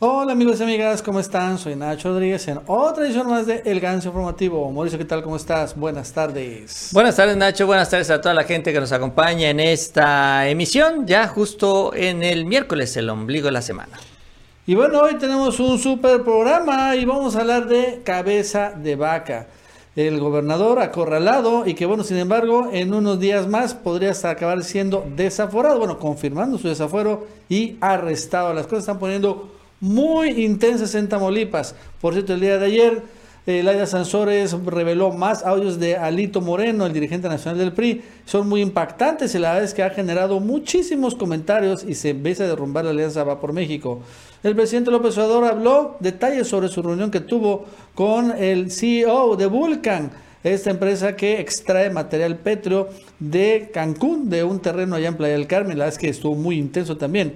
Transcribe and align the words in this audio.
Hola 0.00 0.32
amigos 0.32 0.58
y 0.58 0.64
amigas, 0.64 1.02
¿cómo 1.02 1.20
están? 1.20 1.56
Soy 1.56 1.76
Nacho 1.76 2.08
Rodríguez 2.08 2.48
en 2.48 2.58
otra 2.66 3.06
edición 3.06 3.28
más 3.28 3.46
de 3.46 3.62
El 3.64 3.78
Ganso 3.78 4.08
Informativo. 4.08 4.68
Mauricio, 4.72 4.98
¿qué 4.98 5.04
tal? 5.04 5.22
¿Cómo 5.22 5.36
estás? 5.36 5.76
Buenas 5.76 6.12
tardes. 6.12 6.90
Buenas 6.92 7.14
tardes 7.14 7.36
Nacho, 7.36 7.64
buenas 7.68 7.90
tardes 7.90 8.10
a 8.10 8.20
toda 8.20 8.34
la 8.34 8.42
gente 8.42 8.72
que 8.72 8.80
nos 8.80 8.90
acompaña 8.90 9.50
en 9.50 9.60
esta 9.60 10.48
emisión, 10.48 11.06
ya 11.06 11.28
justo 11.28 11.94
en 11.94 12.24
el 12.24 12.44
miércoles, 12.44 12.96
el 12.96 13.08
ombligo 13.08 13.46
de 13.46 13.52
la 13.52 13.62
semana. 13.62 14.00
Y 14.66 14.74
bueno, 14.74 15.00
hoy 15.00 15.14
tenemos 15.14 15.60
un 15.60 15.78
super 15.78 16.24
programa 16.24 16.96
y 16.96 17.04
vamos 17.04 17.36
a 17.36 17.42
hablar 17.42 17.68
de 17.68 18.02
cabeza 18.04 18.72
de 18.72 18.96
vaca. 18.96 19.46
El 19.94 20.18
gobernador 20.18 20.80
acorralado 20.80 21.68
y 21.68 21.74
que 21.74 21.86
bueno, 21.86 22.02
sin 22.02 22.16
embargo, 22.16 22.70
en 22.72 22.92
unos 22.92 23.20
días 23.20 23.46
más 23.46 23.74
podría 23.74 24.10
hasta 24.10 24.30
acabar 24.30 24.64
siendo 24.64 25.06
desaforado, 25.14 25.78
bueno, 25.78 26.00
confirmando 26.00 26.58
su 26.58 26.66
desafuero 26.66 27.28
y 27.48 27.76
arrestado. 27.80 28.52
Las 28.52 28.66
cosas 28.66 28.80
están 28.80 28.98
poniendo 28.98 29.53
muy 29.80 30.44
intensas 30.44 30.94
en 30.94 31.08
Tamaulipas. 31.08 31.74
Por 32.00 32.14
cierto, 32.14 32.34
el 32.34 32.40
día 32.40 32.58
de 32.58 32.66
ayer, 32.66 33.02
eh, 33.46 33.62
Laida 33.62 33.86
Sansores 33.86 34.52
reveló 34.64 35.12
más 35.12 35.44
audios 35.44 35.78
de 35.78 35.96
Alito 35.96 36.40
Moreno, 36.40 36.86
el 36.86 36.92
dirigente 36.92 37.28
nacional 37.28 37.58
del 37.58 37.72
PRI. 37.72 38.02
Son 38.24 38.48
muy 38.48 38.62
impactantes 38.62 39.34
y 39.34 39.38
la 39.38 39.50
verdad 39.50 39.64
es 39.64 39.74
que 39.74 39.82
ha 39.82 39.90
generado 39.90 40.40
muchísimos 40.40 41.14
comentarios 41.14 41.84
y 41.84 41.94
se 41.94 42.10
empieza 42.10 42.44
a 42.44 42.48
derrumbar 42.48 42.84
la 42.84 42.92
alianza 42.92 43.24
Va 43.24 43.40
por 43.40 43.52
México. 43.52 44.00
El 44.42 44.56
presidente 44.56 44.90
López 44.90 45.16
Obrador 45.18 45.44
habló 45.44 45.96
detalles 46.00 46.48
sobre 46.48 46.68
su 46.68 46.82
reunión 46.82 47.10
que 47.10 47.20
tuvo 47.20 47.66
con 47.94 48.32
el 48.32 48.70
CEO 48.70 49.36
de 49.36 49.46
Vulcan, 49.46 50.10
esta 50.42 50.70
empresa 50.70 51.16
que 51.16 51.40
extrae 51.40 51.90
material 51.90 52.36
petro 52.36 52.90
de 53.18 53.70
Cancún, 53.72 54.28
de 54.28 54.44
un 54.44 54.60
terreno 54.60 54.96
allá 54.96 55.08
en 55.08 55.16
Playa 55.16 55.34
del 55.34 55.46
Carmen. 55.46 55.78
La 55.78 55.84
verdad 55.84 55.94
es 55.94 55.98
que 55.98 56.08
estuvo 56.10 56.34
muy 56.34 56.58
intenso 56.58 56.96
también. 56.96 57.34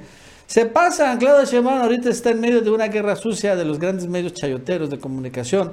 Se 0.48 0.64
pasa, 0.64 1.14
Claudia 1.18 1.44
Sheinbaum 1.44 1.82
ahorita 1.82 2.08
está 2.08 2.30
en 2.30 2.40
medio 2.40 2.62
de 2.62 2.70
una 2.70 2.88
guerra 2.88 3.16
sucia 3.16 3.54
de 3.54 3.66
los 3.66 3.78
grandes 3.78 4.08
medios 4.08 4.32
chayoteros 4.32 4.88
de 4.88 4.98
comunicación, 4.98 5.72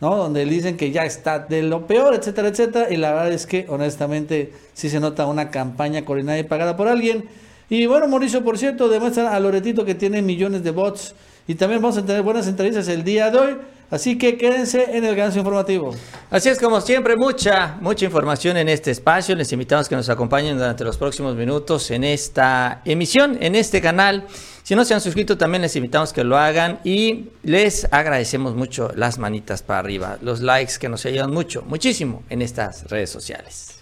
¿no? 0.00 0.16
Donde 0.16 0.44
dicen 0.44 0.76
que 0.76 0.90
ya 0.90 1.04
está 1.04 1.38
de 1.38 1.62
lo 1.62 1.86
peor, 1.86 2.12
etcétera, 2.12 2.48
etcétera. 2.48 2.92
Y 2.92 2.96
la 2.96 3.12
verdad 3.12 3.30
es 3.30 3.46
que, 3.46 3.66
honestamente, 3.68 4.52
sí 4.74 4.90
se 4.90 4.98
nota 4.98 5.26
una 5.26 5.52
campaña 5.52 6.04
coordinada 6.04 6.40
y 6.40 6.42
pagada 6.42 6.76
por 6.76 6.88
alguien. 6.88 7.26
Y 7.70 7.86
bueno, 7.86 8.08
Mauricio, 8.08 8.42
por 8.42 8.58
cierto, 8.58 8.88
demuestra 8.88 9.32
a 9.32 9.38
Loretito 9.38 9.84
que 9.84 9.94
tiene 9.94 10.20
millones 10.22 10.64
de 10.64 10.72
bots. 10.72 11.14
Y 11.46 11.54
también 11.54 11.80
vamos 11.80 11.96
a 11.96 12.04
tener 12.04 12.22
buenas 12.22 12.48
entrevistas 12.48 12.88
el 12.88 13.04
día 13.04 13.30
de 13.30 13.38
hoy. 13.38 13.56
Así 13.88 14.18
que 14.18 14.36
quédense 14.36 14.96
en 14.96 15.04
el 15.04 15.14
ganso 15.14 15.38
informativo. 15.38 15.94
Así 16.30 16.48
es 16.48 16.58
como 16.58 16.80
siempre, 16.80 17.16
mucha, 17.16 17.76
mucha 17.80 18.04
información 18.04 18.56
en 18.56 18.68
este 18.68 18.90
espacio. 18.90 19.36
Les 19.36 19.52
invitamos 19.52 19.88
que 19.88 19.94
nos 19.94 20.08
acompañen 20.08 20.58
durante 20.58 20.82
los 20.82 20.96
próximos 20.96 21.36
minutos 21.36 21.90
en 21.92 22.02
esta 22.02 22.82
emisión, 22.84 23.38
en 23.40 23.54
este 23.54 23.80
canal. 23.80 24.26
Si 24.64 24.74
no 24.74 24.84
se 24.84 24.94
han 24.94 25.00
suscrito, 25.00 25.38
también 25.38 25.62
les 25.62 25.76
invitamos 25.76 26.12
que 26.12 26.24
lo 26.24 26.36
hagan 26.36 26.80
y 26.82 27.26
les 27.44 27.86
agradecemos 27.92 28.56
mucho 28.56 28.90
las 28.96 29.18
manitas 29.18 29.62
para 29.62 29.78
arriba, 29.78 30.18
los 30.20 30.40
likes 30.40 30.74
que 30.80 30.88
nos 30.88 31.06
ayudan 31.06 31.32
mucho, 31.32 31.62
muchísimo 31.62 32.24
en 32.28 32.42
estas 32.42 32.90
redes 32.90 33.10
sociales. 33.10 33.76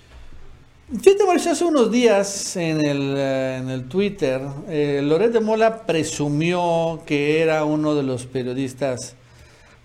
Fíjate, 1.01 1.25
Mauricio, 1.25 1.53
hace 1.53 1.65
unos 1.65 1.91
días 1.91 2.57
en 2.57 2.85
el, 2.85 3.15
eh, 3.17 3.57
en 3.57 3.71
el 3.71 3.89
Twitter, 3.89 4.43
eh, 4.69 5.01
Loret 5.03 5.33
de 5.33 5.41
Mola 5.41 5.87
presumió 5.87 7.03
que 7.07 7.41
era 7.41 7.65
uno 7.65 7.95
de 7.95 8.03
los 8.03 8.27
periodistas 8.27 9.17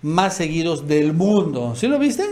más 0.02 0.36
seguidos 0.36 0.86
del 0.86 1.12
mundo. 1.12 1.74
¿Sí 1.76 1.86
lo 1.86 1.98
viste? 1.98 2.24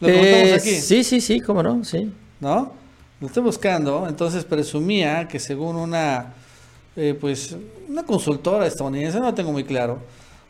Lo 0.00 0.08
eh, 0.08 0.54
aquí. 0.54 0.70
Sí, 0.70 1.04
sí, 1.04 1.20
sí, 1.20 1.40
cómo 1.40 1.62
no, 1.62 1.84
sí. 1.84 2.12
¿No? 2.40 2.72
Lo 3.20 3.26
estoy 3.26 3.42
buscando. 3.42 4.06
Entonces 4.08 4.44
presumía 4.44 5.28
que 5.28 5.38
según 5.38 5.76
una, 5.76 6.34
eh, 6.96 7.16
pues, 7.18 7.56
una 7.88 8.04
consultora 8.04 8.66
estadounidense, 8.66 9.18
no 9.18 9.26
lo 9.26 9.34
tengo 9.34 9.52
muy 9.52 9.64
claro, 9.64 10.00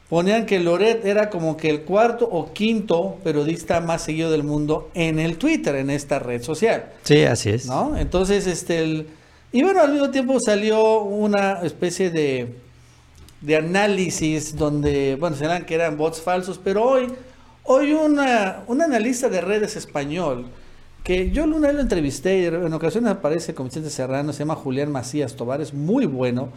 ponían 0.09 0.47
que 0.47 0.61
Loret 0.61 1.05
era 1.05 1.31
como 1.31 1.57
que 1.57 1.71
el 1.71 1.83
cuarto 1.83 2.29
o 2.31 2.53
quinto 2.53 3.17
periodista 3.25 3.81
más 3.81 4.03
seguido 4.03 4.31
del 4.31 4.45
mundo 4.45 4.91
en 4.95 5.19
el 5.19 5.39
Twitter, 5.39 5.75
en 5.77 5.91
esta 5.91 6.19
red 6.19 6.43
social. 6.43 6.93
Sí, 7.03 7.25
así 7.25 7.51
es. 7.51 7.67
¿No? 7.67 7.97
Entonces, 7.97 8.47
este, 8.47 8.83
el, 8.83 9.07
y 9.53 9.63
bueno, 9.63 9.81
al 9.81 9.93
mismo 9.93 10.11
tiempo 10.11 10.39
salió 10.41 11.03
una 11.03 11.61
especie 11.63 12.11
de 12.11 12.55
de 13.45 13.57
análisis 13.57 14.57
donde, 14.57 15.17
bueno, 15.21 15.37
serán 15.37 15.67
que 15.67 15.75
eran 15.75 15.99
bots 15.99 16.23
falsos, 16.23 16.59
pero 16.63 16.83
hoy, 16.83 17.13
hoy 17.65 17.93
una, 17.93 18.63
un 18.67 18.81
analista 18.81 19.29
de 19.29 19.43
redes 19.43 19.77
español, 19.77 20.47
que 21.03 21.31
yo 21.31 21.45
una 21.45 21.67
vez 21.67 21.77
lo 21.77 21.83
entrevisté 21.83 22.47
en 22.47 22.73
ocasiones 22.73 23.13
aparece 23.13 23.55
con 23.55 23.67
Vicente 23.67 23.91
Serrano, 23.91 24.33
se 24.33 24.39
llama 24.39 24.55
Julián 24.55 24.91
Macías 24.91 25.37
Tobar, 25.37 25.61
es 25.61 25.75
muy 25.75 26.07
bueno, 26.07 26.49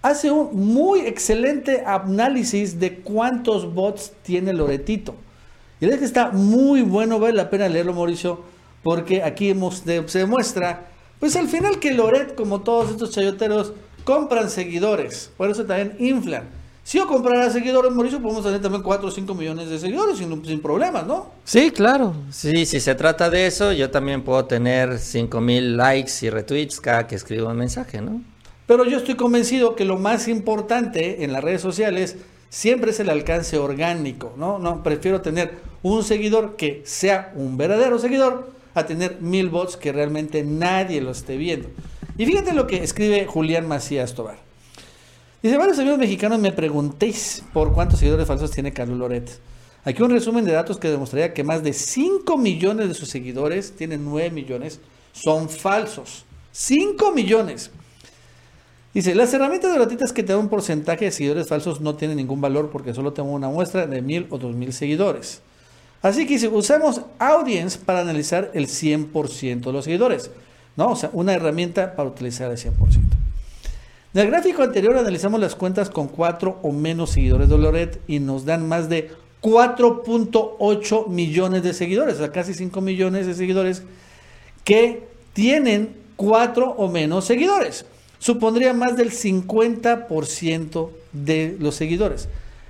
hace 0.00 0.30
un 0.30 0.54
muy 0.72 1.00
excelente 1.00 1.82
análisis 1.84 2.78
de 2.78 3.00
cuántos 3.00 3.74
bots 3.74 4.12
tiene 4.22 4.52
Loretito. 4.52 5.16
Y 5.80 5.86
es 5.86 5.98
que 5.98 6.04
está 6.04 6.30
muy 6.30 6.82
bueno, 6.82 7.18
vale 7.18 7.34
la 7.34 7.50
pena 7.50 7.68
leerlo, 7.68 7.94
Mauricio, 7.94 8.42
porque 8.84 9.24
aquí 9.24 9.50
hemos, 9.50 9.82
se 10.06 10.18
demuestra, 10.18 10.86
pues 11.18 11.34
al 11.34 11.48
final 11.48 11.80
que 11.80 11.92
Loret, 11.92 12.36
como 12.36 12.60
todos 12.60 12.90
estos 12.90 13.10
chayoteros, 13.10 13.72
compran 14.04 14.50
seguidores, 14.50 15.30
por 15.36 15.50
eso 15.50 15.64
también 15.64 15.96
inflan. 15.98 16.44
Si 16.84 16.98
yo 16.98 17.06
comprara 17.06 17.48
seguidores, 17.48 17.92
Mauricio, 17.92 18.20
podemos 18.20 18.44
tener 18.44 18.60
también 18.60 18.82
4 18.82 19.06
o 19.06 19.10
5 19.10 19.34
millones 19.34 19.70
de 19.70 19.78
seguidores 19.78 20.18
sin, 20.18 20.44
sin 20.44 20.60
problemas, 20.60 21.06
¿no? 21.06 21.30
Sí, 21.44 21.70
claro. 21.70 22.12
Sí, 22.30 22.66
si 22.66 22.80
se 22.80 22.96
trata 22.96 23.30
de 23.30 23.46
eso, 23.46 23.72
yo 23.72 23.90
también 23.90 24.22
puedo 24.22 24.44
tener 24.46 24.98
5 24.98 25.40
mil 25.40 25.76
likes 25.76 26.12
y 26.22 26.30
retweets 26.30 26.80
cada 26.80 27.06
que 27.06 27.14
escribo 27.14 27.48
un 27.48 27.56
mensaje, 27.56 28.00
¿no? 28.00 28.20
Pero 28.66 28.84
yo 28.84 28.98
estoy 28.98 29.14
convencido 29.14 29.76
que 29.76 29.84
lo 29.84 29.96
más 29.96 30.26
importante 30.26 31.24
en 31.24 31.32
las 31.32 31.44
redes 31.44 31.62
sociales 31.62 32.16
siempre 32.48 32.90
es 32.90 33.00
el 33.00 33.10
alcance 33.10 33.58
orgánico, 33.58 34.34
¿no? 34.36 34.58
No, 34.58 34.82
prefiero 34.82 35.20
tener 35.20 35.52
un 35.82 36.02
seguidor 36.02 36.56
que 36.56 36.82
sea 36.84 37.32
un 37.36 37.56
verdadero 37.56 37.98
seguidor 37.98 38.50
a 38.74 38.86
tener 38.86 39.20
mil 39.20 39.50
bots 39.50 39.76
que 39.76 39.92
realmente 39.92 40.42
nadie 40.42 41.00
lo 41.00 41.12
esté 41.12 41.36
viendo. 41.36 41.68
Y 42.18 42.26
fíjate 42.26 42.52
lo 42.52 42.66
que 42.66 42.82
escribe 42.82 43.26
Julián 43.26 43.66
Macías 43.66 44.14
Tobar. 44.14 44.36
Dice, 45.42 45.56
varios 45.56 45.78
amigos 45.78 45.98
mexicanos 45.98 46.38
me 46.38 46.52
preguntéis 46.52 47.42
por 47.52 47.72
cuántos 47.72 47.98
seguidores 47.98 48.28
falsos 48.28 48.50
tiene 48.50 48.72
Carlos 48.72 48.98
Loret. 48.98 49.40
Aquí 49.84 50.02
un 50.02 50.10
resumen 50.10 50.44
de 50.44 50.52
datos 50.52 50.76
que 50.76 50.88
demostraría 50.88 51.34
que 51.34 51.42
más 51.42 51.64
de 51.64 51.72
5 51.72 52.36
millones 52.38 52.88
de 52.88 52.94
sus 52.94 53.08
seguidores, 53.08 53.74
tienen 53.74 54.04
9 54.04 54.30
millones, 54.30 54.78
son 55.12 55.48
falsos. 55.48 56.24
5 56.52 57.12
millones. 57.12 57.70
Dice, 58.94 59.14
las 59.14 59.32
herramientas 59.32 59.72
de 59.72 59.78
ratitas 59.78 60.12
que 60.12 60.22
te 60.22 60.32
dan 60.32 60.42
un 60.42 60.48
porcentaje 60.48 61.06
de 61.06 61.10
seguidores 61.10 61.48
falsos 61.48 61.80
no 61.80 61.96
tienen 61.96 62.18
ningún 62.18 62.40
valor 62.40 62.70
porque 62.70 62.94
solo 62.94 63.12
tengo 63.12 63.30
una 63.30 63.48
muestra 63.48 63.86
de 63.86 64.02
mil 64.02 64.26
o 64.28 64.38
dos 64.38 64.54
mil 64.54 64.72
seguidores. 64.72 65.40
Así 66.02 66.26
que 66.26 66.38
si 66.38 66.46
usamos 66.46 67.00
Audience 67.18 67.78
para 67.78 68.00
analizar 68.00 68.50
el 68.54 68.66
100% 68.66 69.60
de 69.60 69.72
los 69.72 69.84
seguidores. 69.86 70.30
¿No? 70.76 70.90
O 70.90 70.96
sea, 70.96 71.10
una 71.12 71.34
herramienta 71.34 71.94
para 71.94 72.08
utilizar 72.08 72.50
al 72.50 72.56
100%. 72.56 72.72
En 74.14 74.20
el 74.20 74.26
gráfico 74.26 74.62
anterior 74.62 74.96
analizamos 74.96 75.40
las 75.40 75.54
cuentas 75.54 75.88
con 75.88 76.08
4 76.08 76.58
o 76.62 76.72
menos 76.72 77.10
seguidores 77.10 77.48
de 77.48 77.56
Loret 77.56 78.00
y 78.06 78.18
nos 78.18 78.44
dan 78.44 78.68
más 78.68 78.88
de 78.88 79.10
4.8 79.40 81.08
millones 81.08 81.62
de 81.62 81.72
seguidores, 81.72 82.16
o 82.16 82.18
sea, 82.18 82.30
casi 82.30 82.52
5 82.52 82.80
millones 82.80 83.26
de 83.26 83.34
seguidores 83.34 83.82
que 84.64 85.08
tienen 85.32 85.96
4 86.16 86.74
o 86.76 86.88
menos 86.88 87.24
seguidores. 87.24 87.86
Supondría 88.18 88.74
más 88.74 88.96
del 88.96 89.10
50% 89.10 90.90
de 91.12 91.56
los 91.58 91.74
seguidores. 91.74 92.28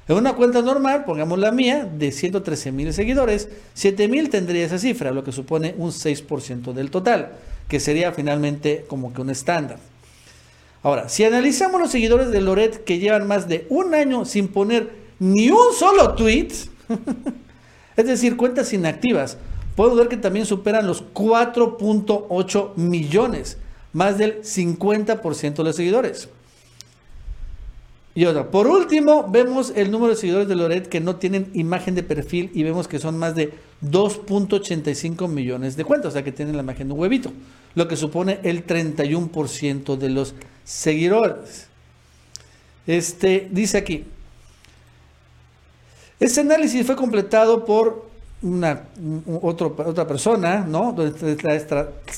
En 0.09 0.17
una 0.17 0.35
cuenta 0.35 0.63
normal, 0.63 1.05
pongamos 1.05 1.39
la 1.39 1.53
mía, 1.53 1.85
de 1.85 2.11
113 2.13 2.73
mil 2.73 2.93
seguidores, 2.93 3.49
7 3.75 4.09
mil 4.09 4.31
tendría 4.31 4.65
esa 4.65 4.79
cifra, 4.79 5.11
lo 5.11 5.25
que 5.25 5.33
supone 5.33 5.75
un 5.77 5.91
6% 5.91 6.73
del 6.73 6.91
total 6.91 7.33
que 7.69 7.81
sería 7.81 8.13
finalmente 8.13 8.85
como 8.89 9.13
que 9.13 9.21
un 9.21 9.31
estándar. 9.31 9.79
Ahora, 10.83 11.09
si 11.09 11.25
analizamos 11.25 11.81
los 11.81 11.91
seguidores 11.91 12.31
de 12.31 12.41
Loret 12.41 12.85
que 12.85 12.99
llevan 12.99 13.27
más 13.27 13.49
de 13.49 13.67
un 13.69 13.95
año 13.95 14.25
sin 14.25 14.49
poner 14.49 14.91
ni 15.21 15.51
un 15.51 15.73
solo 15.79 16.15
tweet, 16.15 16.49
es 17.97 18.07
decir, 18.07 18.37
cuentas 18.37 18.73
inactivas, 18.73 19.39
puedo 19.77 19.95
ver 19.95 20.09
que 20.09 20.17
también 20.17 20.45
superan 20.45 20.87
los 20.87 21.05
4.8 21.15 22.77
millones, 22.77 23.59
más 23.93 24.19
del 24.19 24.43
50% 24.43 25.55
de 25.55 25.65
los 25.65 25.77
seguidores. 25.77 26.29
Y 28.15 28.27
otra, 28.27 28.51
por 28.51 28.67
último, 28.67 29.27
vemos 29.31 29.73
el 29.75 29.91
número 29.91 30.13
de 30.13 30.21
seguidores 30.21 30.47
de 30.47 30.55
Loret 30.55 30.89
que 30.89 31.01
no 31.01 31.17
tienen 31.17 31.51
imagen 31.55 31.95
de 31.95 32.03
perfil 32.03 32.51
y 32.53 32.63
vemos 32.63 32.87
que 32.87 32.99
son 32.99 33.19
más 33.19 33.35
de 33.35 33.55
2.85 33.83 35.29
millones 35.29 35.77
de 35.77 35.85
cuentas, 35.85 36.11
o 36.11 36.13
sea 36.13 36.23
que 36.23 36.33
tienen 36.33 36.57
la 36.57 36.63
imagen 36.63 36.89
de 36.89 36.95
un 36.95 37.01
huevito, 37.01 37.33
lo 37.75 37.89
que 37.89 37.97
supone 37.97 38.39
el 38.43 38.67
31% 38.67 39.97
de 39.97 40.11
los 40.11 40.35
seguidores. 40.63 41.69
Este, 42.87 43.49
dice 43.51 43.79
aquí, 43.79 44.05
este 46.21 46.41
análisis 46.41 46.87
fue 46.87 46.97
completado 46.97 47.65
por 47.65 48.12
una 48.43 48.83
otra 49.41 50.07
persona, 50.07 50.67
¿no? 50.67 50.95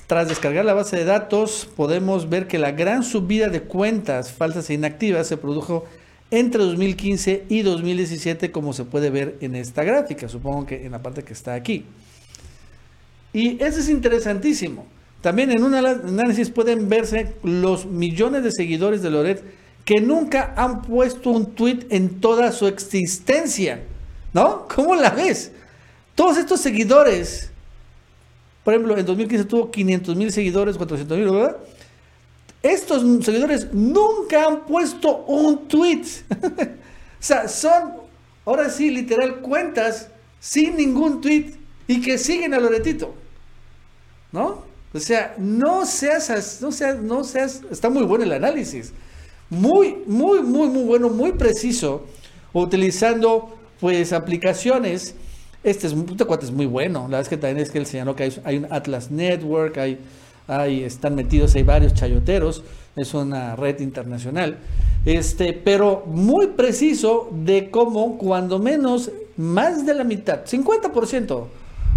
Tras, 0.07 0.29
descargar 0.29 0.65
la 0.65 0.75
base 0.75 0.97
de 0.97 1.05
datos, 1.05 1.69
podemos 1.77 2.29
ver 2.29 2.49
que 2.49 2.59
la 2.59 2.73
gran 2.73 3.03
subida 3.03 3.49
de 3.49 3.63
cuentas 3.63 4.33
falsas 4.33 4.71
e 4.71 4.75
inactivas 4.75 5.27
se 5.27 5.37
produjo 5.37 5.85
entre 6.31 6.63
2015 6.65 7.45
y 7.49 7.63
2017, 7.63 8.51
como 8.51 8.73
se 8.73 8.85
puede 8.85 9.11
ver 9.11 9.37
en 9.41 9.55
esta 9.55 9.85
gráfica, 9.85 10.29
supongo 10.29 10.67
que 10.67 10.85
en 10.85 10.93
la 10.93 11.03
parte 11.03 11.23
que 11.23 11.35
está 11.35 11.55
aquí. 11.55 11.85
Y 13.33 13.63
eso 13.63 13.81
es 13.81 13.89
interesantísimo. 13.89 14.87
También 15.21 15.51
en 15.51 15.63
un 15.63 15.75
análisis 15.75 16.51
pueden 16.51 16.89
verse 16.89 17.35
los 17.43 17.87
millones 17.87 18.45
de 18.45 18.53
seguidores 18.53 19.03
de 19.03 19.11
Loret 19.11 19.43
que 19.85 20.01
nunca 20.01 20.55
han 20.57 20.83
puesto 20.83 21.31
un 21.31 21.55
tweet 21.55 21.87
en 21.91 22.21
toda 22.21 22.53
su 22.53 22.67
existencia. 22.67 23.83
¿No? 24.33 24.67
¿Cómo 24.75 24.95
la 24.97 25.11
ves? 25.11 25.53
Todos 26.15 26.39
estos 26.39 26.61
seguidores, 26.61 27.51
por 28.63 28.75
ejemplo, 28.75 28.97
en 28.97 29.05
2015 29.05 29.45
tuvo 29.45 29.71
500 29.71 30.17
mil 30.17 30.33
seguidores, 30.33 30.77
400 30.77 31.19
mil, 31.19 31.31
¿verdad? 31.31 31.57
Estos 32.63 33.03
seguidores 33.25 33.73
nunca 33.73 34.47
han 34.47 34.65
puesto 34.65 35.25
un 35.27 35.69
tweet. 35.69 36.05
o 36.31 36.67
sea, 37.19 37.49
son, 37.49 37.95
ahora 38.45 38.71
sí, 38.71 38.91
literal, 38.91 39.41
cuentas 39.41 40.09
sin 40.41 40.77
ningún 40.77 41.21
tweet 41.21 41.53
y 41.87 42.01
que 42.01 42.17
siguen 42.17 42.55
a 42.55 42.59
Loretito. 42.59 43.15
¿No? 44.33 44.65
O 44.95 45.01
sea, 45.01 45.35
no 45.39 45.85
seas, 45.85 46.61
no 46.61 46.71
seas, 46.71 47.01
no 47.01 47.25
seas, 47.25 47.63
está 47.71 47.91
muy 47.91 48.05
bueno 48.05 48.25
el 48.25 48.33
análisis. 48.33 48.93
Muy, 49.51 49.97
muy, 50.07 50.41
muy, 50.43 50.69
muy 50.69 50.85
bueno, 50.85 51.09
muy 51.09 51.33
preciso, 51.33 52.07
utilizando 52.53 53.59
pues 53.81 54.13
aplicaciones. 54.13 55.17
Este 55.65 55.87
es, 55.87 55.95
este 55.95 56.25
cuate 56.27 56.45
es 56.45 56.53
muy 56.53 56.67
bueno. 56.67 57.01
La 57.01 57.19
verdad 57.19 57.21
es 57.23 57.29
que 57.29 57.39
también 57.39 57.59
es 57.59 57.71
que 57.71 57.79
él 57.79 57.87
señaló 57.87 58.15
que 58.15 58.31
hay, 58.45 58.59
un 58.59 58.67
Atlas 58.71 59.11
Network, 59.11 59.79
hay, 59.79 59.99
hay, 60.47 60.85
están 60.85 61.15
metidos, 61.15 61.55
hay 61.55 61.63
varios 61.63 61.95
chayoteros, 61.95 62.63
es 62.95 63.15
una 63.15 63.57
red 63.57 63.81
internacional. 63.81 64.59
Este, 65.07 65.55
pero 65.55 66.05
muy 66.07 66.49
preciso 66.49 67.31
de 67.33 67.71
cómo, 67.71 68.19
cuando 68.19 68.59
menos, 68.59 69.11
más 69.39 69.87
de 69.87 69.95
la 69.95 70.05
mitad, 70.05 70.45
50%, 70.45 71.45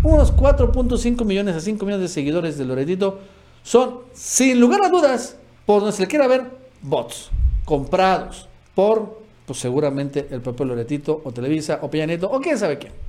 unos 0.04 0.34
4.5 0.34 1.26
millones 1.26 1.56
a 1.56 1.60
5 1.60 1.86
millones 1.86 2.10
de 2.10 2.14
seguidores 2.14 2.58
de 2.58 2.66
Loretito 2.66 3.20
son, 3.64 4.00
sin 4.14 4.60
lugar 4.62 4.82
a 4.84 4.90
dudas, 4.90 5.36
por 5.66 5.82
donde 5.82 5.96
se 5.96 6.04
le 6.04 6.08
quiera 6.08 6.28
ver, 6.28 6.46
bots 6.82 7.32
comprados 7.66 8.48
por, 8.74 9.20
pues 9.46 9.60
seguramente 9.60 10.26
el 10.32 10.40
propio 10.40 10.66
Loretito 10.66 11.22
o 11.22 11.34
Televisa 11.34 11.80
o 11.82 11.90
Peña 11.90 12.18
o 12.22 12.40
quién 12.40 12.58
sabe 12.58 12.78
quién. 12.78 13.07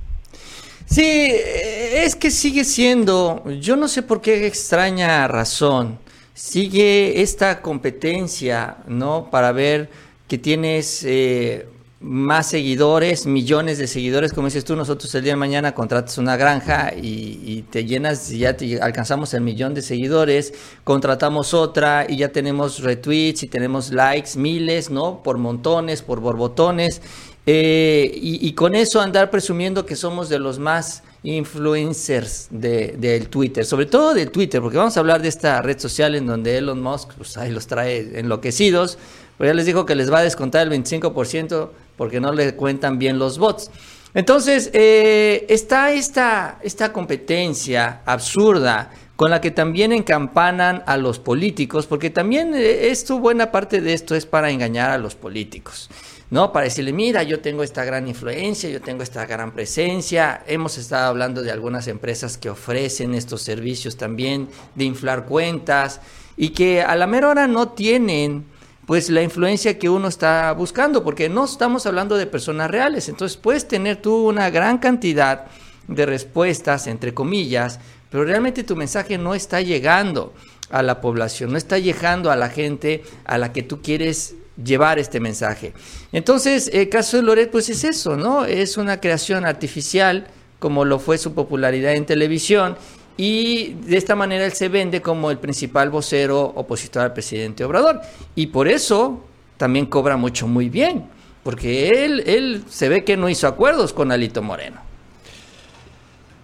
Sí, 0.89 1.03
es 1.03 2.15
que 2.15 2.31
sigue 2.31 2.63
siendo, 2.63 3.43
yo 3.61 3.75
no 3.75 3.87
sé 3.87 4.01
por 4.01 4.21
qué 4.21 4.47
extraña 4.47 5.27
razón, 5.27 5.99
sigue 6.33 7.21
esta 7.21 7.61
competencia, 7.61 8.77
¿no? 8.87 9.29
Para 9.29 9.51
ver 9.51 9.91
que 10.27 10.39
tienes 10.39 11.03
eh, 11.05 11.67
más 11.99 12.47
seguidores, 12.47 13.25
millones 13.25 13.77
de 13.77 13.85
seguidores, 13.85 14.31
como 14.31 14.47
dices 14.47 14.63
tú, 14.63 14.75
nosotros 14.75 15.13
el 15.15 15.23
día 15.23 15.33
de 15.33 15.37
mañana 15.37 15.73
contratas 15.73 16.17
una 16.17 16.37
granja 16.37 16.93
y, 16.95 17.65
te 17.69 17.85
llenas, 17.85 18.31
y 18.31 18.39
ya 18.39 18.55
te 18.55 18.81
alcanzamos 18.81 19.33
el 19.33 19.41
millón 19.41 19.73
de 19.73 19.81
seguidores, 19.81 20.53
contratamos 20.83 21.53
otra 21.53 22.05
y 22.07 22.17
ya 22.17 22.29
tenemos 22.29 22.79
retweets 22.79 23.43
y 23.43 23.47
tenemos 23.47 23.91
likes, 23.91 24.37
miles, 24.37 24.89
¿no? 24.89 25.21
Por 25.21 25.37
montones, 25.37 26.01
por 26.01 26.21
borbotones, 26.21 27.01
eh, 27.51 28.11
y, 28.13 28.53
con 28.53 28.75
eso 28.75 29.01
andar 29.01 29.31
presumiendo 29.31 29.83
que 29.83 29.95
somos 29.95 30.29
de 30.29 30.37
los 30.37 30.59
más 30.59 31.01
influencers 31.23 32.47
del 32.51 33.01
de, 33.01 33.21
Twitter, 33.21 33.65
sobre 33.65 33.87
todo 33.87 34.13
del 34.13 34.29
Twitter, 34.29 34.61
porque 34.61 34.77
vamos 34.77 34.95
a 34.95 34.99
hablar 34.99 35.19
de 35.19 35.29
esta 35.29 35.59
red 35.63 35.79
social 35.79 36.13
en 36.13 36.27
donde 36.27 36.59
Elon 36.59 36.79
Musk, 36.79 37.13
pues 37.17 37.37
ahí 37.37 37.49
los 37.49 37.65
trae 37.65 38.19
enloquecidos, 38.19 38.99
pues 39.35 39.49
ya 39.49 39.55
les 39.55 39.65
dijo 39.65 39.87
que 39.87 39.95
les 39.95 40.13
va 40.13 40.19
a 40.19 40.23
descontar 40.23 40.67
el 40.67 40.71
25% 40.71 41.69
porque 41.97 42.19
no 42.19 42.33
le 42.33 42.53
cuentan 42.53 42.99
bien 42.99 43.17
los 43.17 43.39
bots. 43.39 43.71
Entonces, 44.13 44.69
eh, 44.73 45.47
está 45.49 45.91
esta, 45.91 46.59
esta 46.61 46.93
competencia 46.93 48.03
absurda 48.05 48.91
con 49.15 49.31
la 49.31 49.41
que 49.41 49.49
también 49.49 49.91
encampanan 49.91 50.83
a 50.85 50.97
los 50.97 51.17
políticos, 51.17 51.87
porque 51.87 52.11
también 52.11 52.53
eh, 52.53 52.89
esto, 52.91 53.17
buena 53.17 53.51
parte 53.51 53.81
de 53.81 53.93
esto 53.93 54.13
es 54.13 54.27
para 54.27 54.51
engañar 54.51 54.91
a 54.91 54.99
los 54.99 55.15
políticos, 55.15 55.89
¿no? 56.29 56.53
Para 56.53 56.65
decirle, 56.65 56.93
mira, 56.93 57.23
yo 57.23 57.39
tengo 57.39 57.63
esta 57.63 57.83
gran 57.83 58.07
influencia, 58.07 58.69
yo 58.69 58.81
tengo 58.81 59.03
esta 59.03 59.25
gran 59.25 59.51
presencia, 59.51 60.43
hemos 60.47 60.77
estado 60.77 61.07
hablando 61.07 61.41
de 61.41 61.51
algunas 61.51 61.87
empresas 61.87 62.37
que 62.37 62.49
ofrecen 62.49 63.15
estos 63.15 63.41
servicios 63.41 63.97
también 63.97 64.47
de 64.75 64.85
inflar 64.85 65.25
cuentas 65.25 66.01
y 66.37 66.49
que 66.49 66.81
a 66.81 66.95
la 66.95 67.07
mera 67.07 67.29
hora 67.29 67.47
no 67.47 67.69
tienen 67.69 68.45
pues 68.85 69.09
la 69.09 69.21
influencia 69.21 69.77
que 69.77 69.87
uno 69.87 70.07
está 70.07 70.51
buscando, 70.53 71.03
porque 71.03 71.29
no 71.29 71.45
estamos 71.45 71.85
hablando 71.85 72.17
de 72.17 72.25
personas 72.25 72.71
reales. 72.71 73.07
Entonces 73.07 73.37
puedes 73.37 73.67
tener 73.67 74.01
tú 74.01 74.27
una 74.27 74.49
gran 74.49 74.79
cantidad 74.79 75.45
de 75.87 76.05
respuestas, 76.07 76.87
entre 76.87 77.13
comillas, 77.13 77.79
pero 78.09 78.23
realmente 78.23 78.63
tu 78.63 78.75
mensaje 78.75 79.19
no 79.19 79.35
está 79.35 79.61
llegando 79.61 80.33
a 80.71 80.81
la 80.81 81.01
población, 81.01 81.51
no 81.51 81.57
está 81.57 81.77
llegando 81.77 82.31
a 82.31 82.35
la 82.35 82.49
gente 82.49 83.03
a 83.25 83.37
la 83.37 83.53
que 83.53 83.61
tú 83.61 83.81
quieres 83.81 84.35
llevar 84.63 84.99
este 84.99 85.19
mensaje. 85.19 85.73
Entonces, 86.11 86.69
el 86.73 86.89
caso 86.89 87.17
de 87.17 87.23
Loret, 87.23 87.51
pues 87.51 87.69
es 87.69 87.83
eso, 87.83 88.15
¿no? 88.17 88.45
Es 88.45 88.77
una 88.77 88.99
creación 88.99 89.45
artificial, 89.45 90.27
como 90.59 90.85
lo 90.85 90.99
fue 90.99 91.17
su 91.17 91.33
popularidad 91.33 91.93
en 91.93 92.05
televisión, 92.05 92.75
y 93.17 93.73
de 93.85 93.97
esta 93.97 94.15
manera 94.15 94.45
él 94.45 94.53
se 94.53 94.69
vende 94.69 95.01
como 95.01 95.29
el 95.29 95.39
principal 95.39 95.89
vocero 95.89 96.53
opositor 96.55 97.03
al 97.03 97.13
presidente 97.13 97.65
Obrador. 97.65 97.99
Y 98.33 98.47
por 98.47 98.67
eso 98.69 99.25
también 99.57 99.87
cobra 99.87 100.15
mucho 100.15 100.47
muy 100.47 100.69
bien, 100.69 101.03
porque 101.43 102.05
él, 102.05 102.23
él 102.25 102.63
se 102.69 102.87
ve 102.87 103.03
que 103.03 103.17
no 103.17 103.27
hizo 103.27 103.47
acuerdos 103.47 103.91
con 103.91 104.11
Alito 104.11 104.41
Moreno. 104.41 104.89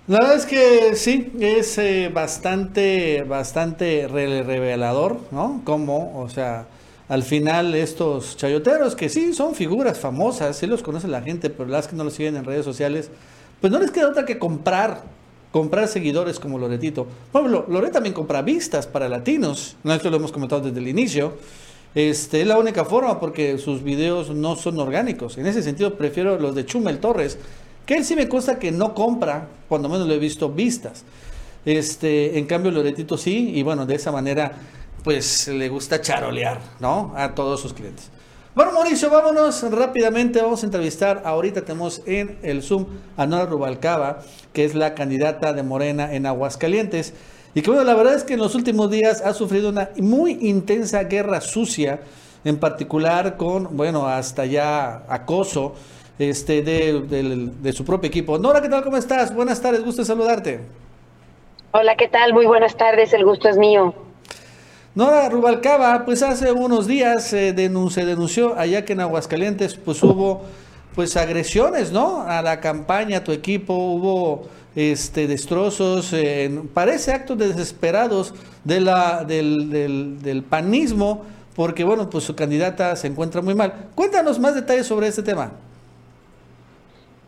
La 0.07 0.19
verdad 0.19 0.35
es 0.35 0.45
que 0.45 0.95
sí, 0.95 1.31
es 1.39 1.79
eh, 1.79 2.11
bastante, 2.13 3.23
bastante 3.23 4.07
revelador, 4.07 5.19
¿no? 5.31 5.61
Como, 5.63 6.21
o 6.21 6.29
sea, 6.29 6.67
al 7.07 7.23
final 7.23 7.75
estos 7.75 8.37
chayoteros, 8.37 8.95
que 8.95 9.09
sí 9.09 9.33
son 9.33 9.55
figuras 9.55 9.99
famosas, 9.99 10.57
sí 10.57 10.67
los 10.67 10.81
conoce 10.81 11.07
la 11.07 11.21
gente, 11.21 11.49
pero 11.49 11.69
las 11.69 11.87
que 11.87 11.95
no 11.95 12.03
los 12.03 12.13
siguen 12.13 12.35
en 12.35 12.45
redes 12.45 12.65
sociales, 12.65 13.09
pues 13.61 13.71
no 13.71 13.79
les 13.79 13.91
queda 13.91 14.09
otra 14.09 14.25
que 14.25 14.39
comprar 14.39 15.03
comprar 15.55 15.87
seguidores 15.87 16.37
como 16.37 16.59
Loretito. 16.59 17.07
Pablo, 17.31 17.65
Loret 17.69 17.93
también 17.93 18.13
compra 18.13 18.41
vistas 18.41 18.87
para 18.87 19.07
latinos. 19.07 19.77
Esto 19.85 20.09
lo 20.09 20.17
hemos 20.17 20.33
comentado 20.33 20.59
desde 20.59 20.77
el 20.81 20.87
inicio. 20.89 21.31
Este, 21.95 22.41
es 22.41 22.47
la 22.47 22.57
única 22.57 22.83
forma 22.83 23.21
porque 23.21 23.57
sus 23.57 23.81
videos 23.81 24.31
no 24.31 24.57
son 24.57 24.77
orgánicos. 24.81 25.37
En 25.37 25.47
ese 25.47 25.63
sentido, 25.63 25.95
prefiero 25.95 26.37
los 26.37 26.55
de 26.55 26.65
Chumel 26.65 26.99
Torres, 26.99 27.37
que 27.85 27.95
él 27.95 28.03
sí 28.03 28.17
me 28.17 28.27
consta 28.27 28.59
que 28.59 28.73
no 28.73 28.93
compra, 28.93 29.47
cuando 29.69 29.87
menos 29.87 30.05
lo 30.05 30.13
he 30.13 30.19
visto, 30.19 30.49
vistas. 30.49 31.05
Este, 31.63 32.37
en 32.37 32.47
cambio, 32.47 32.71
Loretito 32.71 33.17
sí, 33.17 33.53
y 33.55 33.63
bueno, 33.63 33.85
de 33.85 33.95
esa 33.95 34.11
manera, 34.11 34.57
pues 35.05 35.47
le 35.47 35.69
gusta 35.69 36.01
charolear, 36.01 36.59
¿no? 36.79 37.13
A 37.15 37.35
todos 37.35 37.61
sus 37.61 37.73
clientes. 37.73 38.09
Bueno, 38.55 38.71
Mauricio, 38.71 39.09
vámonos 39.11 39.61
rápidamente. 39.71 40.41
Vamos 40.41 40.63
a 40.63 40.65
entrevistar. 40.65 41.21
Ahorita 41.23 41.61
tenemos 41.61 42.01
en 42.07 42.39
el 42.41 42.63
Zoom 42.63 42.87
a 43.15 43.27
Nora 43.27 43.45
Rubalcaba, 43.45 44.19
que 44.51 44.65
es 44.65 44.73
la 44.73 44.95
candidata 44.95 45.53
de 45.53 45.61
Morena 45.61 46.11
en 46.11 46.25
Aguascalientes. 46.25 47.13
Y 47.53 47.61
que 47.61 47.69
bueno, 47.69 47.83
la 47.83 47.93
verdad 47.93 48.15
es 48.15 48.23
que 48.23 48.33
en 48.33 48.39
los 48.39 48.55
últimos 48.55 48.89
días 48.89 49.21
ha 49.21 49.33
sufrido 49.35 49.69
una 49.69 49.91
muy 49.97 50.39
intensa 50.41 51.03
guerra 51.03 51.39
sucia, 51.39 51.99
en 52.43 52.57
particular 52.57 53.37
con, 53.37 53.77
bueno, 53.77 54.07
hasta 54.07 54.45
ya 54.45 55.03
acoso 55.07 55.75
este, 56.17 56.63
de, 56.63 57.51
de 57.61 57.73
su 57.73 57.85
propio 57.85 58.07
equipo. 58.07 58.39
Nora, 58.39 58.59
¿qué 58.59 58.69
tal? 58.69 58.83
¿Cómo 58.83 58.97
estás? 58.97 59.35
Buenas 59.35 59.61
tardes, 59.61 59.83
gusto 59.83 60.03
saludarte. 60.03 60.61
Hola, 61.73 61.95
¿qué 61.95 62.07
tal? 62.07 62.33
Muy 62.33 62.47
buenas 62.47 62.75
tardes, 62.75 63.13
el 63.13 63.23
gusto 63.23 63.49
es 63.49 63.57
mío. 63.57 63.93
Nora 64.95 65.27
Rubalcaba, 65.27 66.05
pues 66.05 66.23
hace 66.23 66.53
unos 66.53 66.87
días 66.87 67.25
se 67.25 67.51
denunció 67.51 68.57
allá 68.57 68.85
que 68.85 68.93
en 68.93 69.01
Aguascalientes 69.01 69.75
pues 69.75 70.01
hubo 70.01 70.43
pues 70.95 71.17
agresiones, 71.17 71.91
¿no? 71.91 72.21
A 72.21 72.41
la 72.41 72.61
campaña, 72.61 73.17
a 73.17 73.23
tu 73.25 73.33
equipo, 73.33 73.73
hubo 73.73 74.47
este 74.73 75.27
destrozos, 75.27 76.15
parece 76.73 77.11
actos 77.11 77.37
desesperados 77.37 78.33
de 78.63 78.79
la, 78.79 79.25
del, 79.25 79.69
del, 79.69 80.21
del, 80.21 80.43
panismo, 80.43 81.25
porque 81.57 81.83
bueno, 81.83 82.09
pues 82.09 82.23
su 82.23 82.33
candidata 82.33 82.95
se 82.95 83.07
encuentra 83.07 83.41
muy 83.41 83.53
mal. 83.53 83.89
Cuéntanos 83.95 84.39
más 84.39 84.55
detalles 84.55 84.87
sobre 84.87 85.07
este 85.07 85.23
tema. 85.23 85.51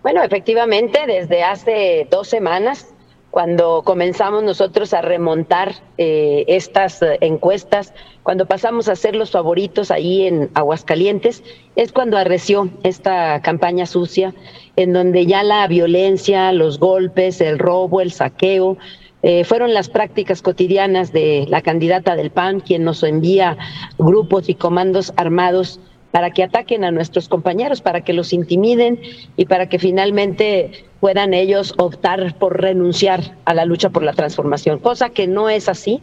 Bueno, 0.03 0.23
efectivamente, 0.23 0.99
desde 1.05 1.43
hace 1.43 2.07
dos 2.09 2.29
semanas 2.29 2.87
cuando 3.37 3.83
comenzamos 3.83 4.41
nosotros 4.41 4.95
a 4.95 5.03
remontar 5.03 5.75
eh, 5.99 6.43
estas 6.47 7.03
eh, 7.03 7.19
encuestas, 7.21 7.93
cuando 8.23 8.47
pasamos 8.47 8.89
a 8.89 8.95
ser 8.95 9.15
los 9.15 9.29
favoritos 9.29 9.91
ahí 9.91 10.25
en 10.25 10.49
Aguascalientes, 10.55 11.43
es 11.75 11.91
cuando 11.91 12.17
arreció 12.17 12.71
esta 12.81 13.39
campaña 13.43 13.85
sucia, 13.85 14.33
en 14.75 14.91
donde 14.91 15.27
ya 15.27 15.43
la 15.43 15.67
violencia, 15.67 16.51
los 16.51 16.79
golpes, 16.79 17.39
el 17.39 17.59
robo, 17.59 18.01
el 18.01 18.11
saqueo, 18.11 18.79
eh, 19.21 19.43
fueron 19.43 19.71
las 19.71 19.87
prácticas 19.87 20.41
cotidianas 20.41 21.13
de 21.13 21.45
la 21.47 21.61
candidata 21.61 22.15
del 22.15 22.31
PAN, 22.31 22.59
quien 22.59 22.83
nos 22.83 23.03
envía 23.03 23.55
grupos 23.99 24.49
y 24.49 24.55
comandos 24.55 25.13
armados 25.15 25.79
para 26.11 26.31
que 26.31 26.43
ataquen 26.43 26.83
a 26.83 26.91
nuestros 26.91 27.27
compañeros, 27.27 27.81
para 27.81 28.01
que 28.01 28.13
los 28.13 28.33
intimiden 28.33 28.99
y 29.35 29.45
para 29.45 29.69
que 29.69 29.79
finalmente 29.79 30.85
puedan 30.99 31.33
ellos 31.33 31.73
optar 31.77 32.35
por 32.37 32.61
renunciar 32.61 33.21
a 33.45 33.53
la 33.53 33.65
lucha 33.65 33.89
por 33.89 34.03
la 34.03 34.13
transformación, 34.13 34.79
cosa 34.79 35.09
que 35.09 35.27
no 35.27 35.49
es 35.49 35.69
así. 35.69 36.01